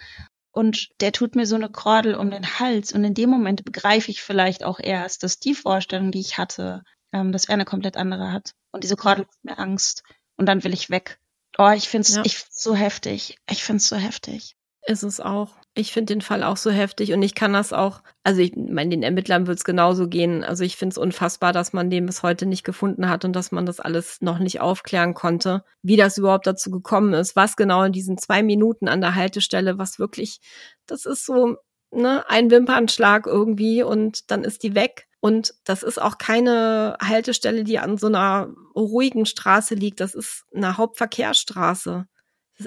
Und 0.52 0.90
der 1.02 1.12
tut 1.12 1.36
mir 1.36 1.46
so 1.46 1.56
eine 1.56 1.70
Kordel 1.70 2.16
um 2.16 2.32
den 2.32 2.60
Hals. 2.60 2.92
Und 2.92 3.04
in 3.04 3.14
dem 3.14 3.30
Moment 3.30 3.64
begreife 3.64 4.12
ich 4.12 4.22
vielleicht 4.22 4.64
auch 4.64 4.80
erst, 4.80 5.24
dass 5.24 5.40
die 5.40 5.54
Vorstellung, 5.56 6.12
die 6.12 6.20
ich 6.20 6.38
hatte, 6.38 6.84
ähm, 7.12 7.32
dass 7.32 7.46
er 7.46 7.56
eine 7.56 7.66
komplett 7.66 7.98
andere 7.98 8.32
hat. 8.32 8.54
Und 8.72 8.84
diese 8.84 8.96
Kordel 8.96 9.26
macht 9.26 9.44
mir 9.44 9.60
Angst. 9.60 10.04
Und 10.38 10.46
dann 10.46 10.64
will 10.64 10.74
ich 10.74 10.90
weg. 10.90 11.20
Oh, 11.58 11.70
ich 11.70 11.90
find's, 11.90 12.16
ja. 12.16 12.22
ich 12.26 12.38
find's 12.38 12.64
so 12.64 12.76
heftig. 12.76 13.38
Ich 13.50 13.64
find's 13.64 13.88
so 13.88 13.96
heftig. 13.96 14.56
Ist 14.88 15.04
es 15.04 15.20
auch. 15.20 15.50
Ich 15.76 15.92
finde 15.92 16.14
den 16.14 16.22
Fall 16.22 16.44
auch 16.44 16.58
so 16.58 16.72
heftig 16.72 17.14
und 17.14 17.22
ich 17.22 17.36
kann 17.36 17.54
das 17.54 17.74
auch, 17.74 18.02
also 18.24 18.42
ich 18.42 18.56
meine, 18.56 18.90
den 18.90 19.04
Ermittlern 19.04 19.46
wird 19.46 19.58
es 19.60 19.64
genauso 19.64 20.08
gehen. 20.08 20.44
Also 20.44 20.64
ich 20.64 20.78
finde 20.78 20.94
es 20.94 20.98
unfassbar, 20.98 21.54
dass 21.54 21.74
man 21.74 21.90
den 21.90 22.06
bis 22.06 22.24
heute 22.24 22.46
nicht 22.46 22.64
gefunden 22.64 23.10
hat 23.10 23.24
und 23.24 23.34
dass 23.34 23.52
man 23.52 23.66
das 23.66 23.80
alles 23.80 24.22
noch 24.22 24.40
nicht 24.40 24.62
aufklären 24.62 25.14
konnte, 25.14 25.64
wie 25.82 25.96
das 25.96 26.18
überhaupt 26.18 26.48
dazu 26.48 26.72
gekommen 26.72 27.14
ist, 27.14 27.36
was 27.36 27.56
genau 27.56 27.84
in 27.84 27.92
diesen 27.92 28.18
zwei 28.18 28.42
Minuten 28.42 28.88
an 28.88 29.02
der 29.02 29.16
Haltestelle, 29.16 29.78
was 29.78 30.00
wirklich, 30.00 30.40
das 30.86 31.06
ist 31.06 31.26
so, 31.26 31.58
ne, 31.92 32.24
ein 32.30 32.50
Wimpernschlag 32.50 33.28
irgendwie 33.28 33.84
und 33.84 34.32
dann 34.32 34.44
ist 34.44 34.64
die 34.64 34.76
weg. 34.76 35.09
Und 35.22 35.54
das 35.66 35.84
ist 35.84 36.02
auch 36.02 36.18
keine 36.18 36.98
Haltestelle, 37.02 37.64
die 37.64 37.80
an 37.80 37.98
so 37.98 38.08
einer 38.08 38.54
ruhigen 38.76 39.26
Straße 39.26 39.76
liegt. 39.76 40.00
Das 40.00 40.16
ist 40.16 40.46
eine 40.54 40.78
Hauptverkehrsstraße. 40.78 42.06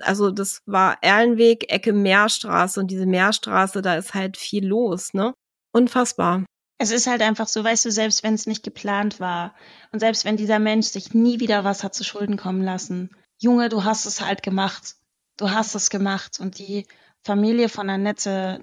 Also 0.01 0.31
das 0.31 0.61
war 0.67 0.99
Erlenweg, 1.03 1.71
Ecke 1.71 1.93
Meerstraße 1.93 2.81
und 2.81 2.91
diese 2.91 3.07
Meerstraße, 3.07 3.83
da 3.83 3.97
ist 3.97 4.15
halt 4.15 4.37
viel 4.37 4.67
los, 4.67 5.13
ne? 5.13 5.35
Unfassbar. 5.73 6.45
Es 6.79 6.91
ist 6.91 7.07
halt 7.07 7.23
einfach 7.23 7.47
so, 7.47 7.63
weißt 7.63 7.85
du, 7.85 7.91
selbst 7.91 8.23
wenn 8.23 8.35
es 8.35 8.47
nicht 8.47 8.63
geplant 8.63 9.21
war 9.21 9.55
und 9.93 10.01
selbst 10.01 10.25
wenn 10.25 10.37
dieser 10.37 10.59
Mensch 10.59 10.89
sich 10.89 11.15
nie 11.15 11.41
wieder 11.41 11.63
was 11.65 11.85
hat 11.85 11.95
zu 11.95 12.05
Schulden 12.05 12.37
kommen 12.37 12.63
lassen, 12.63 13.11
Junge, 13.39 13.69
du 13.69 13.85
hast 13.85 14.07
es 14.07 14.21
halt 14.21 14.43
gemacht. 14.43 14.97
Du 15.37 15.51
hast 15.51 15.75
es 15.75 15.91
gemacht 15.91 16.41
und 16.41 16.59
die 16.59 16.87
Familie 17.23 17.69
von 17.69 17.89
Annette, 17.89 18.63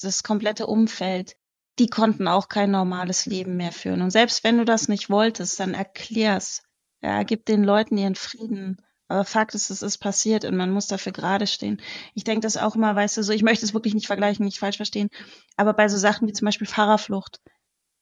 das 0.00 0.22
komplette 0.22 0.66
Umfeld, 0.66 1.36
die 1.80 1.88
konnten 1.88 2.28
auch 2.28 2.48
kein 2.48 2.70
normales 2.70 3.24
Leben 3.24 3.56
mehr 3.56 3.72
führen. 3.72 4.02
Und 4.02 4.10
selbst 4.10 4.44
wenn 4.44 4.58
du 4.58 4.66
das 4.66 4.88
nicht 4.88 5.08
wolltest, 5.08 5.58
dann 5.58 5.72
erklär's. 5.72 6.62
Ja, 7.00 7.22
gib 7.22 7.46
den 7.46 7.64
Leuten 7.64 7.96
ihren 7.96 8.16
Frieden. 8.16 8.82
Aber 9.08 9.24
Fakt 9.24 9.54
ist, 9.54 9.70
es 9.70 9.80
ist 9.80 9.96
passiert 9.96 10.44
und 10.44 10.56
man 10.56 10.70
muss 10.70 10.88
dafür 10.88 11.12
gerade 11.12 11.46
stehen. 11.46 11.80
Ich 12.14 12.22
denke 12.22 12.42
das 12.42 12.58
auch 12.58 12.76
immer, 12.76 12.94
weißt 12.94 13.16
du, 13.16 13.22
so, 13.22 13.32
ich 13.32 13.42
möchte 13.42 13.64
es 13.64 13.72
wirklich 13.72 13.94
nicht 13.94 14.06
vergleichen, 14.06 14.44
nicht 14.44 14.58
falsch 14.58 14.76
verstehen. 14.76 15.08
Aber 15.56 15.72
bei 15.72 15.88
so 15.88 15.96
Sachen 15.96 16.28
wie 16.28 16.34
zum 16.34 16.44
Beispiel 16.44 16.66
Fahrerflucht, 16.66 17.40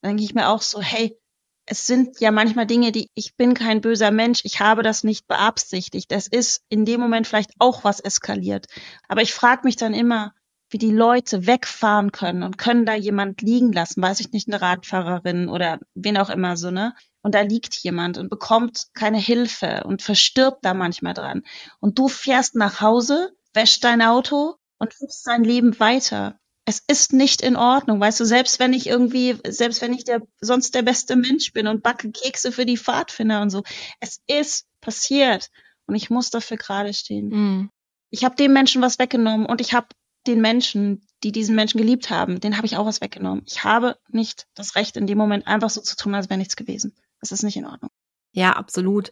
denke 0.04 0.24
ich 0.24 0.34
mir 0.34 0.48
auch 0.48 0.60
so, 0.60 0.82
hey, 0.82 1.16
es 1.64 1.86
sind 1.86 2.18
ja 2.18 2.32
manchmal 2.32 2.66
Dinge, 2.66 2.90
die 2.90 3.10
ich 3.14 3.36
bin 3.36 3.54
kein 3.54 3.80
böser 3.80 4.10
Mensch, 4.10 4.40
ich 4.42 4.58
habe 4.58 4.82
das 4.82 5.04
nicht 5.04 5.28
beabsichtigt. 5.28 6.10
Es 6.10 6.26
ist 6.26 6.62
in 6.68 6.84
dem 6.84 7.00
Moment 7.00 7.28
vielleicht 7.28 7.52
auch 7.60 7.84
was 7.84 8.00
eskaliert. 8.00 8.66
Aber 9.06 9.22
ich 9.22 9.32
frage 9.32 9.62
mich 9.64 9.76
dann 9.76 9.94
immer, 9.94 10.32
wie 10.70 10.78
die 10.78 10.90
Leute 10.90 11.46
wegfahren 11.46 12.12
können 12.12 12.42
und 12.42 12.58
können 12.58 12.84
da 12.84 12.94
jemand 12.94 13.40
liegen 13.40 13.72
lassen, 13.72 14.02
weiß 14.02 14.20
ich 14.20 14.32
nicht, 14.32 14.48
eine 14.48 14.60
Radfahrerin 14.60 15.48
oder 15.48 15.78
wen 15.94 16.18
auch 16.18 16.30
immer 16.30 16.56
so, 16.56 16.70
ne? 16.70 16.94
Und 17.22 17.34
da 17.34 17.40
liegt 17.40 17.74
jemand 17.76 18.18
und 18.18 18.30
bekommt 18.30 18.86
keine 18.94 19.18
Hilfe 19.18 19.82
und 19.84 20.02
verstirbt 20.02 20.64
da 20.64 20.74
manchmal 20.74 21.14
dran. 21.14 21.42
Und 21.80 21.98
du 21.98 22.08
fährst 22.08 22.54
nach 22.54 22.80
Hause, 22.80 23.32
wäschst 23.54 23.82
dein 23.84 24.02
Auto 24.02 24.56
und 24.78 24.94
lebst 25.00 25.26
dein 25.26 25.44
Leben 25.44 25.78
weiter. 25.80 26.38
Es 26.64 26.82
ist 26.86 27.14
nicht 27.14 27.40
in 27.40 27.56
Ordnung, 27.56 27.98
weißt 27.98 28.20
du, 28.20 28.24
selbst 28.24 28.60
wenn 28.60 28.74
ich 28.74 28.86
irgendwie, 28.86 29.38
selbst 29.48 29.80
wenn 29.80 29.94
ich 29.94 30.04
der, 30.04 30.20
sonst 30.40 30.74
der 30.74 30.82
beste 30.82 31.16
Mensch 31.16 31.52
bin 31.52 31.66
und 31.66 31.82
backe 31.82 32.12
Kekse 32.12 32.52
für 32.52 32.66
die 32.66 32.76
Pfadfinder 32.76 33.40
und 33.40 33.50
so. 33.50 33.62
Es 34.00 34.20
ist 34.26 34.66
passiert 34.80 35.48
und 35.86 35.94
ich 35.94 36.10
muss 36.10 36.30
dafür 36.30 36.58
gerade 36.58 36.92
stehen. 36.92 37.28
Mm. 37.28 37.70
Ich 38.10 38.24
habe 38.24 38.36
dem 38.36 38.52
Menschen 38.52 38.82
was 38.82 38.98
weggenommen 38.98 39.46
und 39.46 39.60
ich 39.60 39.72
habe 39.72 39.88
den 40.26 40.40
Menschen, 40.40 41.06
die 41.22 41.32
diesen 41.32 41.54
Menschen 41.54 41.78
geliebt 41.78 42.10
haben, 42.10 42.40
den 42.40 42.56
habe 42.56 42.66
ich 42.66 42.76
auch 42.76 42.86
was 42.86 43.00
weggenommen. 43.00 43.42
Ich 43.46 43.64
habe 43.64 43.96
nicht 44.08 44.46
das 44.54 44.74
Recht, 44.74 44.96
in 44.96 45.06
dem 45.06 45.18
Moment 45.18 45.46
einfach 45.46 45.70
so 45.70 45.80
zu 45.80 45.96
tun, 45.96 46.14
als 46.14 46.28
wäre 46.28 46.38
nichts 46.38 46.56
gewesen. 46.56 46.94
Das 47.20 47.32
ist 47.32 47.42
nicht 47.42 47.56
in 47.56 47.66
Ordnung. 47.66 47.90
Ja, 48.32 48.52
absolut. 48.52 49.10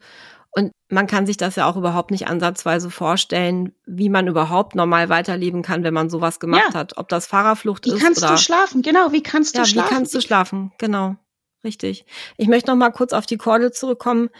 Und 0.51 0.73
man 0.89 1.07
kann 1.07 1.27
sich 1.27 1.37
das 1.37 1.57
ja 1.57 1.69
auch 1.69 1.77
überhaupt 1.77 2.11
nicht 2.11 2.29
ansatzweise 2.29 2.91
vorstellen, 2.91 3.75
wie 3.85 4.09
man 4.09 4.27
überhaupt 4.27 4.75
normal 4.75 5.09
weiterleben 5.09 5.63
kann, 5.63 5.85
wenn 5.85 5.93
man 5.93 6.09
sowas 6.09 6.41
gemacht 6.41 6.73
ja. 6.73 6.79
hat. 6.79 6.97
Ob 6.97 7.09
das 7.09 7.27
Fahrerflucht 7.27 7.85
wie 7.85 7.91
ist 7.91 7.97
oder. 7.97 8.01
Wie 8.01 8.05
kannst 8.05 8.23
du 8.23 8.39
schlafen? 8.39 8.83
Genau, 8.83 9.13
wie 9.13 9.23
kannst 9.23 9.55
du 9.55 9.59
ja, 9.59 9.67
schlafen? 9.67 9.91
Wie 9.91 9.95
kannst 9.95 10.15
du 10.15 10.21
schlafen? 10.21 10.73
Genau. 10.79 11.17
Richtig. 11.63 12.07
Ich 12.37 12.49
möchte 12.49 12.71
noch 12.71 12.77
mal 12.77 12.91
kurz 12.91 13.13
auf 13.13 13.27
die 13.27 13.37
Korde 13.37 13.73
zurückkommen. 13.73 14.31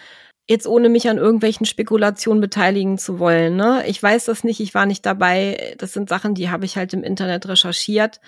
Jetzt 0.49 0.67
ohne 0.67 0.89
mich 0.89 1.09
an 1.09 1.19
irgendwelchen 1.19 1.67
Spekulationen 1.67 2.41
beteiligen 2.41 2.99
zu 2.99 3.19
wollen. 3.19 3.57
Ne? 3.57 3.85
Ich 3.87 4.01
weiß 4.01 4.27
das 4.27 4.45
nicht, 4.45 4.61
ich 4.61 4.75
war 4.75 4.87
nicht 4.87 5.05
dabei. 5.05 5.75
Das 5.79 5.93
sind 5.93 6.09
Sachen, 6.09 6.35
die 6.35 6.51
habe 6.51 6.65
ich 6.65 6.77
halt 6.77 6.93
im 6.95 7.03
Internet 7.03 7.49
recherchiert. 7.49 8.21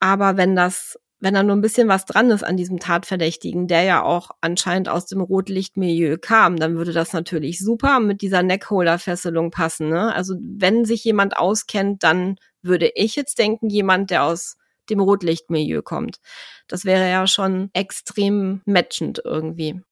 Aber 0.00 0.38
wenn 0.38 0.56
das 0.56 0.98
wenn 1.20 1.34
da 1.34 1.42
nur 1.42 1.54
ein 1.54 1.60
bisschen 1.60 1.88
was 1.88 2.06
dran 2.06 2.30
ist 2.30 2.42
an 2.42 2.56
diesem 2.56 2.80
Tatverdächtigen, 2.80 3.68
der 3.68 3.82
ja 3.82 4.02
auch 4.02 4.30
anscheinend 4.40 4.88
aus 4.88 5.06
dem 5.06 5.20
Rotlichtmilieu 5.20 6.16
kam, 6.18 6.56
dann 6.56 6.76
würde 6.76 6.92
das 6.92 7.12
natürlich 7.12 7.58
super 7.58 8.00
mit 8.00 8.22
dieser 8.22 8.42
Neckholder-Fesselung 8.42 9.50
passen. 9.50 9.90
Ne? 9.90 10.14
Also 10.14 10.34
wenn 10.40 10.86
sich 10.86 11.04
jemand 11.04 11.36
auskennt, 11.36 12.02
dann 12.02 12.36
würde 12.62 12.90
ich 12.94 13.16
jetzt 13.16 13.38
denken, 13.38 13.68
jemand, 13.68 14.10
der 14.10 14.24
aus 14.24 14.56
dem 14.88 15.00
Rotlichtmilieu 15.00 15.82
kommt. 15.82 16.20
Das 16.66 16.84
wäre 16.84 17.08
ja 17.08 17.26
schon 17.26 17.70
extrem 17.74 18.62
matchend 18.64 19.20
irgendwie. 19.22 19.82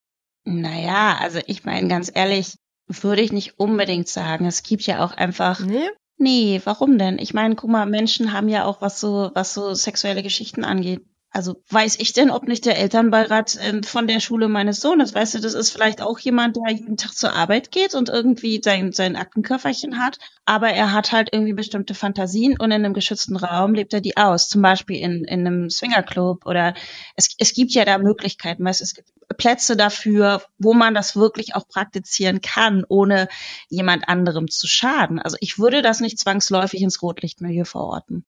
Naja, 0.50 1.18
also 1.20 1.40
ich 1.46 1.64
meine, 1.64 1.88
ganz 1.88 2.10
ehrlich, 2.12 2.56
würde 2.86 3.20
ich 3.20 3.32
nicht 3.32 3.58
unbedingt 3.58 4.08
sagen. 4.08 4.46
Es 4.46 4.62
gibt 4.62 4.82
ja 4.86 5.04
auch 5.04 5.12
einfach 5.12 5.60
nee? 5.60 5.90
Nee, 6.16 6.62
warum 6.64 6.96
denn? 6.96 7.18
Ich 7.18 7.34
meine, 7.34 7.54
guck 7.54 7.68
mal, 7.68 7.84
Menschen 7.84 8.32
haben 8.32 8.48
ja 8.48 8.64
auch 8.64 8.80
was 8.80 8.98
so, 8.98 9.30
was 9.34 9.52
so 9.52 9.74
sexuelle 9.74 10.22
Geschichten 10.22 10.64
angeht, 10.64 11.02
also 11.30 11.62
weiß 11.68 11.96
ich 12.00 12.12
denn, 12.14 12.30
ob 12.30 12.48
nicht 12.48 12.64
der 12.64 12.78
Elternbeirat 12.78 13.56
äh, 13.56 13.82
von 13.82 14.06
der 14.06 14.20
Schule 14.20 14.48
meines 14.48 14.80
Sohnes, 14.80 15.14
weißt 15.14 15.34
du, 15.34 15.40
das 15.40 15.54
ist 15.54 15.70
vielleicht 15.70 16.00
auch 16.00 16.18
jemand, 16.18 16.56
der 16.56 16.72
jeden 16.72 16.96
Tag 16.96 17.12
zur 17.12 17.32
Arbeit 17.32 17.70
geht 17.70 17.94
und 17.94 18.08
irgendwie 18.08 18.60
sein, 18.64 18.92
sein 18.92 19.14
Aktenköfferchen 19.14 19.98
hat, 19.98 20.18
aber 20.46 20.70
er 20.70 20.92
hat 20.92 21.12
halt 21.12 21.28
irgendwie 21.32 21.52
bestimmte 21.52 21.94
Fantasien 21.94 22.52
und 22.58 22.70
in 22.70 22.84
einem 22.84 22.94
geschützten 22.94 23.36
Raum 23.36 23.74
lebt 23.74 23.92
er 23.92 24.00
die 24.00 24.16
aus, 24.16 24.48
zum 24.48 24.62
Beispiel 24.62 24.96
in, 24.96 25.24
in 25.24 25.46
einem 25.46 25.70
Swingerclub 25.70 26.46
oder 26.46 26.74
es, 27.14 27.34
es 27.38 27.52
gibt 27.52 27.72
ja 27.72 27.84
da 27.84 27.98
Möglichkeiten, 27.98 28.64
weißt 28.64 28.80
du, 28.80 28.84
es 28.84 28.94
gibt 28.94 29.08
Plätze 29.36 29.76
dafür, 29.76 30.42
wo 30.58 30.72
man 30.72 30.94
das 30.94 31.14
wirklich 31.14 31.54
auch 31.54 31.68
praktizieren 31.68 32.40
kann, 32.40 32.84
ohne 32.88 33.28
jemand 33.68 34.08
anderem 34.08 34.48
zu 34.48 34.66
schaden. 34.66 35.18
Also 35.18 35.36
ich 35.40 35.58
würde 35.58 35.82
das 35.82 36.00
nicht 36.00 36.18
zwangsläufig 36.18 36.80
ins 36.80 37.02
Rotlichtmilieu 37.02 37.64
verorten. 37.64 38.24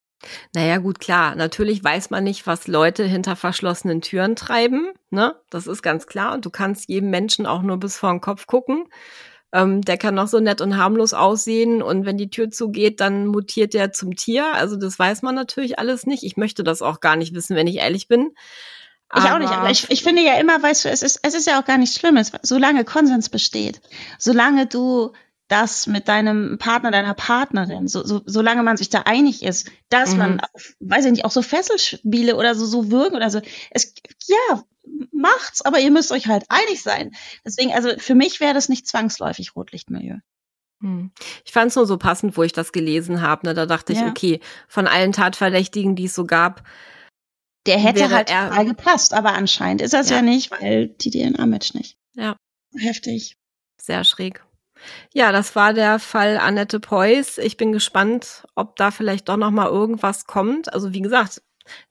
Naja, 0.54 0.78
gut, 0.78 1.00
klar. 1.00 1.34
Natürlich 1.34 1.82
weiß 1.82 2.10
man 2.10 2.24
nicht, 2.24 2.46
was 2.46 2.66
Leute 2.66 3.04
hinter 3.04 3.36
verschlossenen 3.36 4.02
Türen 4.02 4.36
treiben. 4.36 4.92
Ne? 5.10 5.34
Das 5.50 5.66
ist 5.66 5.82
ganz 5.82 6.06
klar. 6.06 6.34
Und 6.34 6.44
du 6.44 6.50
kannst 6.50 6.88
jedem 6.88 7.10
Menschen 7.10 7.46
auch 7.46 7.62
nur 7.62 7.78
bis 7.78 7.96
vor 7.96 8.10
den 8.10 8.20
Kopf 8.20 8.46
gucken. 8.46 8.84
Ähm, 9.52 9.82
der 9.82 9.98
kann 9.98 10.14
noch 10.14 10.28
so 10.28 10.38
nett 10.38 10.60
und 10.60 10.76
harmlos 10.76 11.14
aussehen. 11.14 11.82
Und 11.82 12.04
wenn 12.04 12.16
die 12.16 12.30
Tür 12.30 12.50
zugeht, 12.50 13.00
dann 13.00 13.26
mutiert 13.26 13.74
der 13.74 13.92
zum 13.92 14.14
Tier. 14.14 14.54
Also 14.54 14.76
das 14.76 14.98
weiß 14.98 15.22
man 15.22 15.34
natürlich 15.34 15.78
alles 15.78 16.06
nicht. 16.06 16.22
Ich 16.22 16.36
möchte 16.36 16.64
das 16.64 16.82
auch 16.82 17.00
gar 17.00 17.16
nicht 17.16 17.34
wissen, 17.34 17.56
wenn 17.56 17.66
ich 17.66 17.76
ehrlich 17.76 18.06
bin. 18.08 18.32
Ich 19.16 19.24
auch 19.24 19.38
nicht, 19.38 19.50
aber 19.50 19.70
ich, 19.70 19.90
ich 19.90 20.04
finde 20.04 20.22
ja 20.22 20.34
immer, 20.34 20.62
weißt 20.62 20.84
du, 20.84 20.88
es 20.88 21.02
ist, 21.02 21.18
es 21.24 21.34
ist 21.34 21.48
ja 21.48 21.60
auch 21.60 21.64
gar 21.64 21.78
nichts 21.78 21.98
Schlimmes, 21.98 22.30
solange 22.42 22.84
Konsens 22.84 23.28
besteht, 23.28 23.80
solange 24.18 24.66
du 24.66 25.12
das 25.50 25.86
mit 25.86 26.08
deinem 26.08 26.58
Partner, 26.58 26.90
deiner 26.90 27.14
Partnerin, 27.14 27.88
so, 27.88 28.04
so, 28.04 28.22
solange 28.24 28.62
man 28.62 28.76
sich 28.76 28.88
da 28.88 29.02
einig 29.02 29.42
ist, 29.42 29.70
dass 29.88 30.12
mhm. 30.12 30.18
man, 30.18 30.40
auf, 30.40 30.74
weiß 30.80 31.04
ich 31.06 31.10
nicht, 31.10 31.24
auch 31.24 31.30
so 31.30 31.42
Fesselspiele 31.42 32.36
oder 32.36 32.54
so, 32.54 32.66
so 32.66 32.90
wirken 32.90 33.16
oder 33.16 33.30
so. 33.30 33.40
Es, 33.70 33.94
ja, 34.26 34.62
macht's, 35.12 35.62
aber 35.62 35.80
ihr 35.80 35.90
müsst 35.90 36.12
euch 36.12 36.28
halt 36.28 36.44
einig 36.48 36.82
sein. 36.82 37.12
Deswegen, 37.44 37.72
also 37.72 37.90
für 37.98 38.14
mich 38.14 38.40
wäre 38.40 38.54
das 38.54 38.68
nicht 38.68 38.86
zwangsläufig 38.86 39.56
Rotlichtmilieu. 39.56 40.18
Hm. 40.82 41.10
Ich 41.44 41.52
fand 41.52 41.70
es 41.70 41.76
nur 41.76 41.86
so 41.86 41.98
passend, 41.98 42.36
wo 42.36 42.44
ich 42.44 42.52
das 42.52 42.72
gelesen 42.72 43.20
habe. 43.20 43.46
Ne? 43.46 43.54
Da 43.54 43.66
dachte 43.66 43.92
ich, 43.92 44.00
ja. 44.00 44.08
okay, 44.08 44.40
von 44.68 44.86
allen 44.86 45.12
Tatverdächtigen, 45.12 45.96
die 45.96 46.04
es 46.04 46.14
so 46.14 46.24
gab, 46.24 46.62
der 47.66 47.78
hätte 47.78 48.08
halt 48.08 48.30
er, 48.30 48.64
gepasst, 48.64 49.12
aber 49.12 49.32
anscheinend 49.32 49.82
ist 49.82 49.92
das 49.92 50.08
ja, 50.08 50.16
ja 50.16 50.22
nicht, 50.22 50.50
weil 50.50 50.88
die 50.88 51.10
DNA-Match 51.10 51.74
nicht. 51.74 51.96
Ja. 52.14 52.36
Heftig. 52.74 53.36
Sehr 53.78 54.04
schräg. 54.04 54.42
Ja, 55.12 55.32
das 55.32 55.56
war 55.56 55.72
der 55.72 55.98
Fall 55.98 56.38
Annette 56.38 56.80
Preuß. 56.80 57.38
Ich 57.38 57.56
bin 57.56 57.72
gespannt, 57.72 58.44
ob 58.54 58.76
da 58.76 58.90
vielleicht 58.90 59.28
doch 59.28 59.36
noch 59.36 59.50
mal 59.50 59.68
irgendwas 59.68 60.26
kommt. 60.26 60.72
Also 60.72 60.92
wie 60.92 61.02
gesagt, 61.02 61.42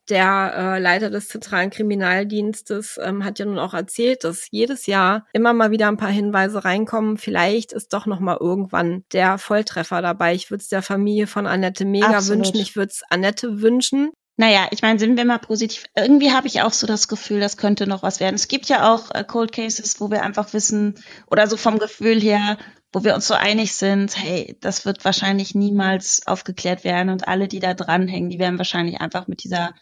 der 0.10 0.54
äh, 0.56 0.80
Leiter 0.80 1.10
des 1.10 1.28
zentralen 1.28 1.70
Kriminaldienstes 1.70 3.00
ähm, 3.02 3.24
hat 3.24 3.40
ja 3.40 3.46
nun 3.46 3.60
auch 3.60 3.74
erzählt, 3.74 4.24
dass 4.24 4.48
jedes 4.52 4.88
Jahr 4.88 5.26
immer 5.34 5.54
mal 5.54 5.72
wieder 5.72 5.88
ein 5.88 5.98
paar 5.98 6.10
Hinweise 6.10 6.66
reinkommen. 6.66 7.18
Vielleicht 7.18 7.72
ist 7.74 7.94
doch 7.94 8.06
noch 8.06 8.20
mal 8.20 8.38
irgendwann 8.40 9.04
der 9.14 9.38
Volltreffer 9.38 10.02
dabei. 10.02 10.34
Ich 10.34 10.50
würde 10.50 10.62
es 10.62 10.70
der 10.70 10.82
Familie 10.82 11.28
von 11.28 11.48
Annette 11.48 11.86
mega 11.86 12.08
Absolut. 12.08 12.48
wünschen. 12.48 12.62
Ich 12.62 12.76
würde 12.76 12.92
es 12.92 13.04
Annette 13.10 13.62
wünschen. 13.62 14.12
Naja, 14.38 14.68
ich 14.72 14.82
meine, 14.82 14.98
sind 14.98 15.18
wir 15.18 15.26
mal 15.26 15.38
positiv. 15.38 15.84
Irgendwie 15.96 16.32
habe 16.32 16.48
ich 16.48 16.62
auch 16.62 16.72
so 16.72 16.88
das 16.88 17.10
Gefühl, 17.10 17.42
das 17.42 17.58
könnte 17.58 17.88
noch 17.88 18.04
was 18.04 18.22
werden. 18.22 18.36
Es 18.36 18.48
gibt 18.48 18.68
ja 18.68 18.94
auch 18.94 19.12
äh, 19.14 19.26
Cold 19.26 19.52
Cases, 19.52 20.00
wo 20.00 20.10
wir 20.10 20.24
einfach 20.24 20.54
wissen, 20.54 20.96
oder 21.30 21.46
so 21.48 21.58
vom 21.58 21.78
Gefühl 21.78 22.22
her, 22.22 22.58
wo 22.92 23.04
wir 23.04 23.16
uns 23.16 23.28
so 23.28 23.34
einig 23.36 23.74
sind, 23.74 24.18
hey, 24.18 24.58
das 24.62 24.86
wird 24.86 25.06
wahrscheinlich 25.06 25.54
niemals 25.54 26.26
aufgeklärt 26.26 26.84
werden 26.84 27.10
und 27.10 27.28
alle, 27.28 27.48
die 27.48 27.60
da 27.60 27.74
dranhängen, 27.74 28.30
die 28.30 28.40
werden 28.40 28.58
wahrscheinlich 28.58 29.00
einfach 29.00 29.28
mit 29.28 29.44
dieser, 29.44 29.74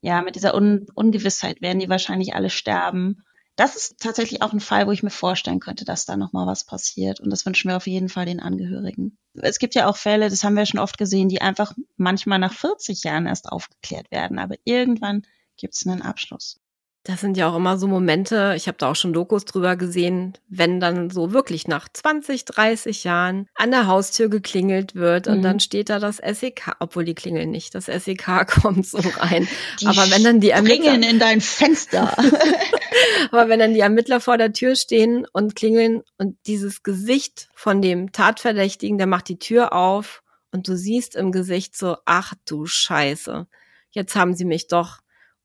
ja, 0.00 0.22
mit 0.22 0.34
dieser 0.34 0.54
Un 0.54 0.86
Ungewissheit 0.94 1.62
werden 1.62 1.78
die 1.78 1.88
wahrscheinlich 1.88 2.34
alle 2.34 2.50
sterben. 2.50 3.24
Das 3.54 3.76
ist 3.76 4.00
tatsächlich 4.00 4.42
auch 4.42 4.52
ein 4.52 4.60
Fall, 4.60 4.86
wo 4.86 4.92
ich 4.92 5.02
mir 5.02 5.10
vorstellen 5.10 5.60
könnte, 5.60 5.84
dass 5.84 6.06
da 6.06 6.16
noch 6.16 6.32
mal 6.32 6.46
was 6.46 6.64
passiert 6.64 7.20
und 7.20 7.30
das 7.30 7.46
wünschen 7.46 7.68
wir 7.68 7.76
auf 7.76 7.86
jeden 7.86 8.08
Fall 8.08 8.26
den 8.26 8.40
Angehörigen. 8.40 9.18
Es 9.34 9.58
gibt 9.58 9.74
ja 9.74 9.88
auch 9.88 9.96
Fälle, 9.96 10.28
das 10.30 10.42
haben 10.42 10.56
wir 10.56 10.66
schon 10.66 10.80
oft 10.80 10.98
gesehen, 10.98 11.28
die 11.28 11.42
einfach 11.42 11.74
manchmal 11.96 12.38
nach 12.38 12.54
40 12.54 13.04
Jahren 13.04 13.26
erst 13.26 13.50
aufgeklärt 13.50 14.10
werden, 14.10 14.38
aber 14.38 14.56
irgendwann 14.64 15.22
gibt 15.56 15.74
es 15.74 15.86
einen 15.86 16.02
Abschluss. 16.02 16.61
Das 17.04 17.20
sind 17.20 17.36
ja 17.36 17.48
auch 17.48 17.56
immer 17.56 17.78
so 17.78 17.88
Momente, 17.88 18.54
ich 18.56 18.68
habe 18.68 18.78
da 18.78 18.88
auch 18.88 18.94
schon 18.94 19.12
Dokus 19.12 19.44
drüber 19.44 19.74
gesehen, 19.74 20.34
wenn 20.48 20.78
dann 20.78 21.10
so 21.10 21.32
wirklich 21.32 21.66
nach 21.66 21.88
20, 21.92 22.44
30 22.44 23.02
Jahren 23.02 23.48
an 23.56 23.72
der 23.72 23.88
Haustür 23.88 24.28
geklingelt 24.28 24.94
wird 24.94 25.26
mhm. 25.26 25.32
und 25.32 25.42
dann 25.42 25.58
steht 25.58 25.90
da 25.90 25.98
das 25.98 26.18
SEK, 26.18 26.76
obwohl 26.78 27.04
die 27.04 27.16
klingeln 27.16 27.50
nicht, 27.50 27.74
das 27.74 27.86
SEK 27.86 28.46
kommt 28.62 28.86
so 28.86 28.98
rein. 28.98 29.48
Die 29.80 29.86
Aber 29.86 30.10
wenn 30.10 30.22
dann 30.22 30.38
die 30.38 30.50
Ermittler 30.50 30.94
in 30.94 31.18
dein 31.18 31.40
Fenster. 31.40 32.16
Aber 33.32 33.48
wenn 33.48 33.58
dann 33.58 33.74
die 33.74 33.80
Ermittler 33.80 34.20
vor 34.20 34.38
der 34.38 34.52
Tür 34.52 34.76
stehen 34.76 35.26
und 35.32 35.56
klingeln 35.56 36.02
und 36.18 36.36
dieses 36.46 36.84
Gesicht 36.84 37.48
von 37.54 37.82
dem 37.82 38.12
Tatverdächtigen, 38.12 38.98
der 38.98 39.08
macht 39.08 39.28
die 39.28 39.40
Tür 39.40 39.72
auf 39.72 40.22
und 40.52 40.68
du 40.68 40.76
siehst 40.76 41.16
im 41.16 41.32
Gesicht 41.32 41.76
so, 41.76 41.96
ach 42.04 42.34
du 42.44 42.66
Scheiße, 42.66 43.48
jetzt 43.90 44.14
haben 44.14 44.34
sie 44.36 44.44
mich 44.44 44.68
doch 44.68 45.00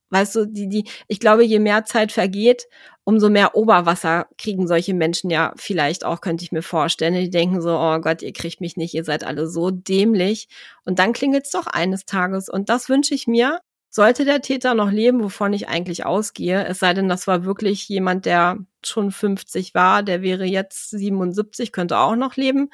Weißt 0.10 0.36
du, 0.36 0.46
die, 0.46 0.70
die, 0.70 0.86
ich 1.08 1.20
glaube, 1.20 1.44
je 1.44 1.60
mehr 1.60 1.86
Zeit 1.86 2.12
vergeht, 2.12 2.68
umso 3.04 3.30
mehr 3.30 3.56
Oberwasser 3.56 4.28
kriegen 4.38 4.68
solche 4.68 4.94
Menschen 4.94 5.30
ja 5.30 5.54
vielleicht 5.56 6.06
auch, 6.06 6.22
könnte 6.22 6.44
ich 6.44 6.52
mir 6.52 6.62
vorstellen. 6.62 7.14
Die 7.14 7.30
denken 7.30 7.62
so, 7.62 7.78
oh 7.78 8.00
Gott, 8.00 8.22
ihr 8.22 8.34
kriegt 8.34 8.62
mich 8.62 8.78
nicht, 8.78 8.94
ihr 8.94 9.04
seid 9.04 9.24
alle 9.24 9.48
so 9.48 9.70
dämlich. 9.72 10.50
Und 10.86 11.00
dann 11.00 11.14
klingelt's 11.14 11.52
doch 11.52 11.68
eines 11.68 12.06
Tages. 12.06 12.50
Und 12.50 12.70
das 12.70 12.90
wünsche 12.90 13.14
ich 13.14 13.28
mir. 13.28 13.60
Sollte 13.90 14.26
der 14.26 14.42
Täter 14.42 14.74
noch 14.74 14.92
leben, 14.92 15.24
wovon 15.24 15.54
ich 15.54 15.70
eigentlich 15.70 16.06
ausgehe, 16.06 16.66
es 16.66 16.80
sei 16.80 16.94
denn, 16.94 17.08
das 17.08 17.26
war 17.26 17.46
wirklich 17.46 17.88
jemand, 17.88 18.26
der 18.26 18.58
schon 18.86 19.12
50 19.12 19.74
war, 19.74 20.04
der 20.04 20.22
wäre 20.22 20.46
jetzt 20.46 20.90
77, 20.92 21.72
könnte 21.72 21.98
auch 21.98 22.16
noch 22.16 22.36
leben. 22.36 22.70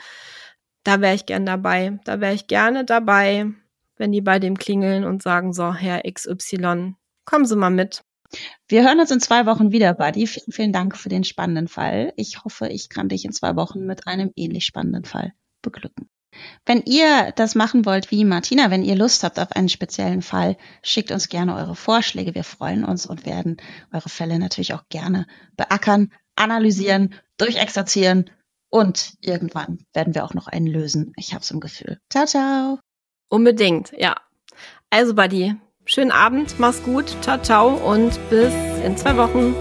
Da 0.84 0.99
wäre 1.01 1.15
ich 1.15 1.25
gern 1.25 1.45
dabei. 1.45 1.99
Da 2.05 2.19
wäre 2.19 2.34
ich 2.34 2.47
gerne 2.47 2.86
dabei, 2.86 3.45
wenn 3.97 4.11
die 4.11 4.21
bei 4.21 4.39
dem 4.39 4.57
klingeln 4.57 5.05
und 5.05 5.23
sagen, 5.23 5.53
so, 5.53 5.73
Herr 5.73 6.01
XY, 6.11 6.95
Kommen 7.26 7.45
Sie 7.45 7.55
mal 7.55 7.69
mit. 7.69 8.03
Wir 8.67 8.84
hören 8.84 8.99
uns 8.99 9.11
in 9.11 9.19
zwei 9.19 9.45
Wochen 9.45 9.71
wieder, 9.71 9.93
Buddy. 9.93 10.28
Vielen, 10.28 10.51
vielen 10.51 10.74
Dank 10.74 10.97
für 10.97 11.09
den 11.09 11.24
spannenden 11.24 11.67
Fall. 11.67 12.13
Ich 12.15 12.43
hoffe, 12.43 12.67
ich 12.67 12.89
kann 12.89 13.09
dich 13.09 13.26
in 13.26 13.32
zwei 13.32 13.55
Wochen 13.55 13.86
mit 13.86 14.07
einem 14.07 14.32
ähnlich 14.36 14.65
spannenden 14.65 15.05
Fall 15.05 15.34
beglücken. 15.61 16.09
Wenn 16.65 16.82
ihr 16.82 17.32
das 17.36 17.53
machen 17.53 17.86
wollt 17.86 18.09
wie 18.09 18.26
Martina, 18.26 18.71
wenn 18.71 18.84
ihr 18.84 18.95
Lust 18.95 19.24
habt 19.24 19.39
auf 19.39 19.51
einen 19.51 19.69
speziellen 19.69 20.24
Fall, 20.24 20.57
schickt 20.82 21.11
uns 21.11 21.30
gerne 21.30 21.55
eure 21.55 21.76
Vorschläge. 21.76 22.34
Wir 22.34 22.43
freuen 22.43 22.84
uns 22.84 23.05
und 23.05 23.26
werden 23.26 23.57
eure 23.91 24.09
Fälle 24.09 24.39
natürlich 24.39 24.74
auch 24.74 24.88
gerne 24.89 25.28
beackern, 25.55 26.11
analysieren, 26.36 27.13
durchexerzieren 27.38 28.32
und 28.71 29.13
irgendwann 29.21 29.86
werden 29.93 30.15
wir 30.15 30.26
auch 30.26 30.34
noch 30.34 30.47
einen 30.47 30.65
lösen. 30.65 31.13
Ich 31.15 31.36
hab's 31.36 31.51
im 31.51 31.59
Gefühl. 31.59 31.99
Ciao, 32.09 32.26
ciao. 32.26 32.80
Unbedingt, 33.30 33.93
ja. 33.95 34.15
Also, 34.89 35.13
Buddy, 35.13 35.55
Schönen 35.86 36.11
Abend, 36.11 36.59
mach's 36.59 36.81
gut, 36.84 37.05
ciao, 37.21 37.38
ciao 37.41 37.67
und 37.69 38.17
bis 38.29 38.53
in 38.86 38.95
zwei 38.95 39.17
Wochen. 39.17 39.53